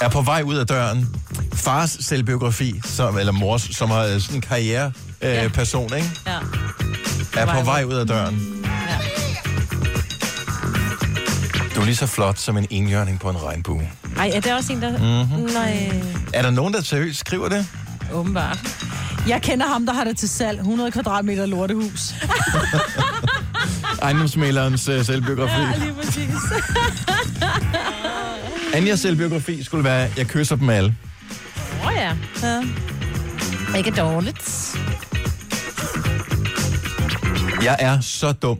Er 0.00 0.08
på 0.08 0.22
vej 0.22 0.42
ud 0.42 0.56
af 0.56 0.66
døren. 0.66 1.14
Fars 1.54 1.96
selvbiografi, 2.00 2.80
som, 2.84 3.18
eller 3.18 3.32
mors, 3.32 3.62
som 3.62 3.90
har 3.90 4.04
øh, 4.04 4.20
sådan 4.20 4.36
en 4.36 4.40
karriereperson, 4.40 5.05
øh, 5.22 5.30
Ja. 5.30 5.48
person, 5.48 5.94
ikke? 5.96 6.10
Ja. 6.26 6.38
er 7.40 7.54
på 7.54 7.64
vej 7.64 7.84
ud 7.84 7.94
af 7.94 8.06
døren. 8.06 8.62
Ja. 8.64 8.98
Du 11.74 11.80
er 11.80 11.84
lige 11.84 11.96
så 11.96 12.06
flot 12.06 12.38
som 12.38 12.56
en 12.56 12.66
enhjørning 12.70 13.20
på 13.20 13.30
en 13.30 13.42
regnbue. 13.42 13.88
Ej, 14.18 14.30
er 14.34 14.40
det 14.40 14.54
også 14.54 14.72
en, 14.72 14.82
der... 14.82 15.24
Mhm. 15.24 15.40
Nej, 15.52 15.90
Er 16.32 16.42
der 16.42 16.50
nogen, 16.50 16.74
der 16.74 16.82
seriøst 16.82 17.18
skriver 17.20 17.48
det? 17.48 17.66
åbenbart. 18.12 18.58
Jeg 19.28 19.42
kender 19.42 19.66
ham, 19.66 19.86
der 19.86 19.92
har 19.92 20.04
det 20.04 20.18
til 20.18 20.28
salg. 20.28 20.58
100 20.58 20.90
kvadratmeter 20.90 21.46
lortehus. 21.46 22.14
Ejendomsmælerens 24.02 24.88
uh, 24.88 25.04
selvbiografi. 25.04 25.60
Ja, 25.60 25.72
lige 25.78 25.94
præcis. 25.94 26.30
Anjas 28.74 29.00
selvbiografi 29.00 29.62
skulle 29.64 29.84
være, 29.84 30.10
jeg 30.16 30.26
kysser 30.26 30.56
dem 30.56 30.68
alle. 30.70 30.94
Åh 31.80 31.86
oh, 31.86 31.92
ja. 31.96 32.12
ja. 32.42 32.62
Ikke 33.76 33.90
dårligt. 33.90 34.76
Jeg 37.62 37.76
er 37.78 38.00
så 38.00 38.32
dum. 38.32 38.58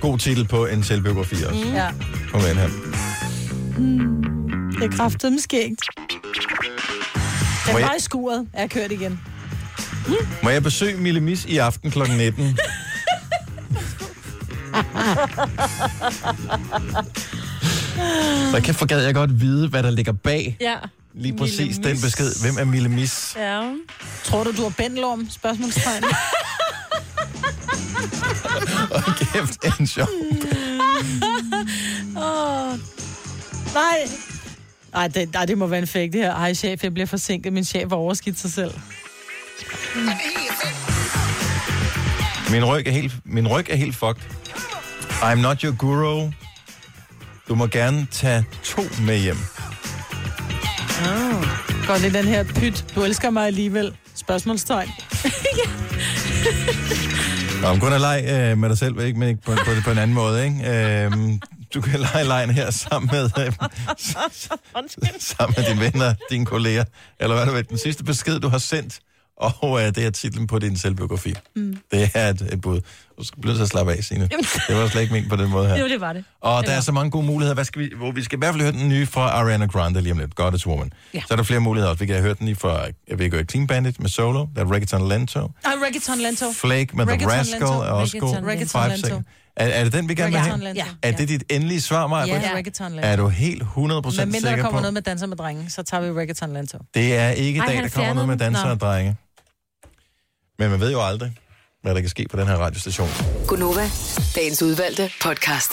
God 0.00 0.18
titel 0.18 0.48
på 0.48 0.66
en 0.66 0.82
selvbiografi 0.82 1.34
også. 1.44 1.66
Ja. 1.74 1.90
Kom 2.32 2.40
ind 2.50 2.58
her. 2.58 2.68
Det 4.80 4.92
er 4.92 4.96
kraftet 4.96 5.32
med 5.32 5.38
skægt. 5.40 5.80
Den 7.66 7.72
Må 7.72 7.78
jeg- 7.78 7.88
var 7.88 7.94
i 7.98 8.00
skuret. 8.00 8.46
Jeg 8.54 8.60
har 8.60 8.66
kørt 8.68 8.92
igen. 8.92 9.20
Må 10.42 10.50
jeg 10.50 10.62
besøge 10.62 10.96
Mille 10.96 11.20
Mis 11.20 11.44
i 11.44 11.58
aften 11.58 11.90
kl. 11.90 11.98
19? 12.16 12.58
Så 18.52 18.60
kan 18.64 18.74
for 18.74 18.86
gad 18.86 19.04
jeg 19.04 19.14
godt 19.14 19.40
vide, 19.40 19.68
hvad 19.68 19.82
der 19.82 19.90
ligger 19.90 20.12
bag 20.12 20.56
Ja. 20.60 20.74
Lige 21.14 21.36
præcis 21.38 21.58
Mille 21.58 21.82
den 21.82 21.90
Mis. 21.92 22.02
besked. 22.02 22.42
Hvem 22.42 22.58
er 22.58 22.64
Mille 22.70 22.88
Mis? 22.88 23.34
Ja. 23.36 23.72
Tror 24.24 24.44
du, 24.44 24.52
du 24.56 24.62
har 24.62 24.70
bændelorm? 24.76 25.30
Spørgsmålstegn. 25.30 26.04
Og 28.90 29.02
kæft, 29.16 29.80
en 29.80 29.86
sjov. 29.86 30.08
Åh. 32.16 32.78
Nej. 33.74 34.08
Ej 34.94 35.08
det, 35.08 35.34
ej, 35.34 35.44
det 35.44 35.58
må 35.58 35.66
være 35.66 35.78
en 35.80 35.86
fake, 35.86 36.12
det 36.12 36.14
her. 36.20 36.34
Ej, 36.34 36.54
chef, 36.54 36.84
jeg 36.84 36.92
bliver 36.94 37.06
forsinket. 37.06 37.52
Min 37.52 37.64
chef 37.64 37.88
har 37.88 37.96
overskidt 37.96 38.38
sig 38.38 38.52
selv. 38.52 38.74
Min 42.50 42.64
ryg 42.64 42.86
er 42.86 42.90
helt, 42.90 43.12
min 43.24 43.48
ryg 43.48 43.66
er 43.70 43.76
helt 43.76 43.96
fucked. 43.96 44.22
I'm 45.22 45.34
not 45.34 45.60
your 45.60 45.76
guru. 45.76 46.30
Du 47.48 47.54
må 47.54 47.66
gerne 47.66 48.06
tage 48.10 48.44
to 48.64 48.82
med 49.00 49.18
hjem. 49.18 49.36
Oh. 51.02 51.44
Godt 51.86 52.02
lidt 52.02 52.14
den 52.14 52.24
her 52.24 52.44
pyt. 52.44 52.84
Du 52.94 53.02
elsker 53.02 53.30
mig 53.30 53.46
alligevel. 53.46 53.96
Spørgsmålstegn. 54.14 54.88
Nå, 57.62 57.70
men 57.70 57.80
kun 57.80 57.92
at 57.92 58.00
lege 58.00 58.50
øh, 58.50 58.58
med 58.58 58.68
dig 58.68 58.78
selv, 58.78 59.00
ikke? 59.00 59.18
men 59.18 59.28
ikke 59.28 59.42
på, 59.42 59.52
på, 59.52 59.70
på 59.84 59.90
en 59.90 59.98
anden 59.98 60.14
måde. 60.14 60.44
Ikke? 60.44 60.70
Øhm, 60.70 61.40
du 61.74 61.80
kan 61.80 62.00
lege 62.00 62.24
lejen 62.24 62.50
her 62.50 62.70
sammen 62.70 63.10
med, 63.12 63.30
øh, 63.38 63.52
sammen 65.20 65.54
med 65.56 65.64
dine 65.68 65.80
venner, 65.80 66.14
dine 66.30 66.46
kolleger, 66.46 66.84
eller 67.20 67.36
hvad 67.36 67.46
du 67.46 67.52
ved. 67.52 67.62
Den 67.62 67.78
sidste 67.78 68.04
besked, 68.04 68.40
du 68.40 68.48
har 68.48 68.58
sendt, 68.58 69.00
og 69.60 69.82
øh, 69.82 69.86
det 69.94 69.98
er 70.06 70.10
titlen 70.10 70.46
på 70.46 70.58
din 70.58 70.76
selvbiografi. 70.76 71.34
Mm. 71.56 71.76
Det 71.90 72.10
er 72.14 72.28
et, 72.28 72.48
et 72.52 72.60
bud. 72.60 72.80
Du 73.18 73.24
skal 73.24 73.40
blive 73.40 73.62
at 73.62 73.68
slappe 73.68 73.92
af, 73.92 74.04
Signe. 74.04 74.28
Jamen. 74.30 74.44
Det 74.68 74.76
var 74.76 74.88
slet 74.88 75.02
ikke 75.02 75.14
ment 75.14 75.28
på 75.28 75.36
den 75.36 75.50
måde 75.50 75.68
her. 75.68 75.76
Jo, 75.82 75.88
det 75.88 76.00
var 76.00 76.12
det. 76.12 76.24
Og 76.40 76.66
der 76.66 76.72
er 76.72 76.80
så 76.80 76.92
mange 76.92 77.10
gode 77.10 77.26
muligheder. 77.26 77.54
Hvad 77.54 77.64
skal 77.64 77.82
vi, 77.82 77.90
hvor 77.96 78.12
vi 78.12 78.22
skal 78.22 78.38
i 78.38 78.40
hvert 78.40 78.54
fald 78.54 78.62
høre 78.62 78.72
den 78.72 78.88
nye 78.88 79.06
fra 79.06 79.20
Ariana 79.20 79.66
Grande 79.66 80.00
lige 80.00 80.12
om 80.12 80.18
lidt. 80.18 80.34
God 80.34 80.54
is 80.54 80.66
Woman. 80.66 80.92
Ja. 81.14 81.20
Så 81.20 81.34
er 81.34 81.36
der 81.36 81.42
flere 81.42 81.60
muligheder 81.60 81.90
også. 81.90 82.00
Vi 82.00 82.06
kan 82.06 82.20
hørt 82.22 82.38
den 82.38 82.46
lige 82.46 82.56
fra, 82.56 82.80
jeg 83.08 83.18
ved 83.18 83.24
ikke, 83.24 83.44
Clean 83.50 83.66
Bandit 83.66 84.00
med 84.00 84.08
Solo. 84.08 84.46
Der 84.56 84.60
er 84.64 84.72
Reggaeton 84.72 85.08
Lento. 85.08 85.38
Ej, 85.40 85.72
Reggaeton 85.84 86.18
Lento. 86.18 86.52
Flake 86.52 86.96
med 86.96 87.06
The 87.06 87.12
Reggaeton 87.12 87.38
Rascal 87.38 87.60
Lento. 87.60 87.72
er 87.72 87.90
også 87.90 88.18
god. 88.18 88.36
Reggaeton 88.46 88.88
Lento. 88.88 89.06
Second. 89.06 89.24
Er, 89.56 89.66
er 89.66 89.84
det 89.84 89.92
den, 89.92 90.08
vi 90.08 90.14
gerne 90.14 90.32
vil 90.32 90.40
have? 90.40 90.58
Lento. 90.58 90.82
Er 91.02 91.12
det 91.12 91.28
dit 91.28 91.44
endelige 91.50 91.80
svar, 91.80 92.06
Maja? 92.06 92.26
Ja, 92.26 92.40
ja. 92.40 92.54
Reggaeton 92.54 92.92
Lento. 92.92 93.08
Er 93.08 93.16
du 93.16 93.28
helt 93.28 93.62
100% 93.62 93.66
Men 93.76 93.82
mindre 93.82 94.12
der 94.22 94.30
sikker 94.32 94.56
kommer 94.56 94.70
på? 94.70 94.80
noget 94.80 94.94
med 94.94 95.02
danser 95.02 95.26
med 95.26 95.36
drenge, 95.36 95.70
så 95.70 95.82
tager 95.82 96.00
vi 96.00 96.20
Reggaeton 96.20 96.52
Lento. 96.52 96.78
Det 96.94 97.16
er 97.16 97.30
ikke 97.30 97.58
i 97.58 97.62
dag, 97.66 97.82
der 97.82 97.88
kommer 97.88 98.14
noget 98.14 98.28
med 98.28 98.50
Nå. 98.50 98.58
og 98.70 98.80
drenge. 98.80 99.16
Men 100.62 100.70
man 100.70 100.80
ved 100.80 100.92
jo 100.92 101.02
aldrig, 101.02 101.32
hvad 101.82 101.94
der 101.94 102.00
kan 102.00 102.08
ske 102.10 102.26
på 102.30 102.36
den 102.36 102.46
her 102.46 102.56
radiostation. 102.56 103.08
Gunova, 103.46 103.90
dagens 104.36 104.62
udvalgte 104.62 105.10
podcast. 105.22 105.72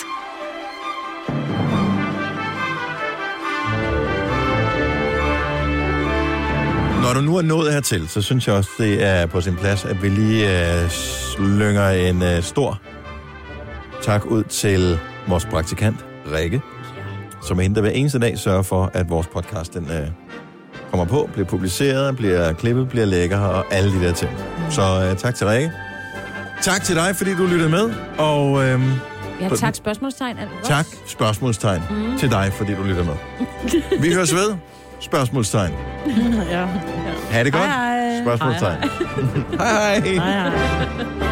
Når 7.01 7.13
du 7.13 7.21
nu 7.21 7.37
er 7.37 7.41
nået 7.41 7.73
hertil, 7.73 8.07
så 8.07 8.21
synes 8.21 8.47
jeg 8.47 8.55
også, 8.55 8.69
det 8.77 9.03
er 9.03 9.25
på 9.25 9.41
sin 9.41 9.55
plads, 9.55 9.85
at 9.85 10.03
vi 10.03 10.09
lige 10.09 10.73
øh, 10.83 10.89
slynger 10.89 11.89
en 11.89 12.21
øh, 12.21 12.43
stor 12.43 12.81
tak 14.01 14.25
ud 14.25 14.43
til 14.43 14.99
vores 15.27 15.45
praktikant, 15.45 16.05
Rikke, 16.31 16.61
som 17.47 17.57
er 17.57 17.61
hende, 17.61 17.75
der 17.75 17.81
hver 17.81 17.91
eneste 17.91 18.19
dag 18.19 18.37
sørger 18.37 18.61
for, 18.61 18.91
at 18.93 19.09
vores 19.09 19.27
podcast 19.27 19.73
den, 19.73 19.91
øh, 19.91 20.07
kommer 20.89 21.05
på, 21.05 21.29
bliver 21.33 21.47
publiceret, 21.47 22.15
bliver 22.15 22.53
klippet, 22.53 22.89
bliver 22.89 23.05
lækker 23.05 23.39
og 23.39 23.65
alle 23.73 23.91
de 23.99 24.05
der 24.05 24.13
ting. 24.13 24.31
Så 24.69 24.81
øh, 25.09 25.17
tak 25.17 25.35
til 25.35 25.47
Rikke. 25.47 25.71
Tak 26.61 26.83
til 26.83 26.95
dig, 26.95 27.15
fordi 27.15 27.35
du 27.35 27.45
lyttede 27.45 27.69
med, 27.69 27.93
og 28.17 28.63
øh, 28.65 28.81
Ja, 29.41 29.49
tak 29.55 29.75
spørgsmålstegn. 29.75 30.37
Tak 30.63 30.85
spørgsmålstegn 31.07 31.81
Mm. 31.89 32.17
til 32.17 32.31
dig, 32.31 32.51
fordi 32.53 32.73
du 32.73 32.83
lytter 32.83 33.03
med. 33.03 33.13
Vi 34.03 34.13
høres 34.13 34.33
ved. 34.33 34.55
Spørgsmålstegn. 34.99 35.71
ja. 36.51 36.65
Ha' 37.31 37.43
det 37.43 37.53
godt? 37.53 37.63
Hej, 37.63 37.97
hej. 37.99 38.21
Spørgsmålstegn. 38.23 38.77
hej 39.59 39.99
hej. 39.99 39.99
Hej, 40.15 40.51
hej. 40.51 41.28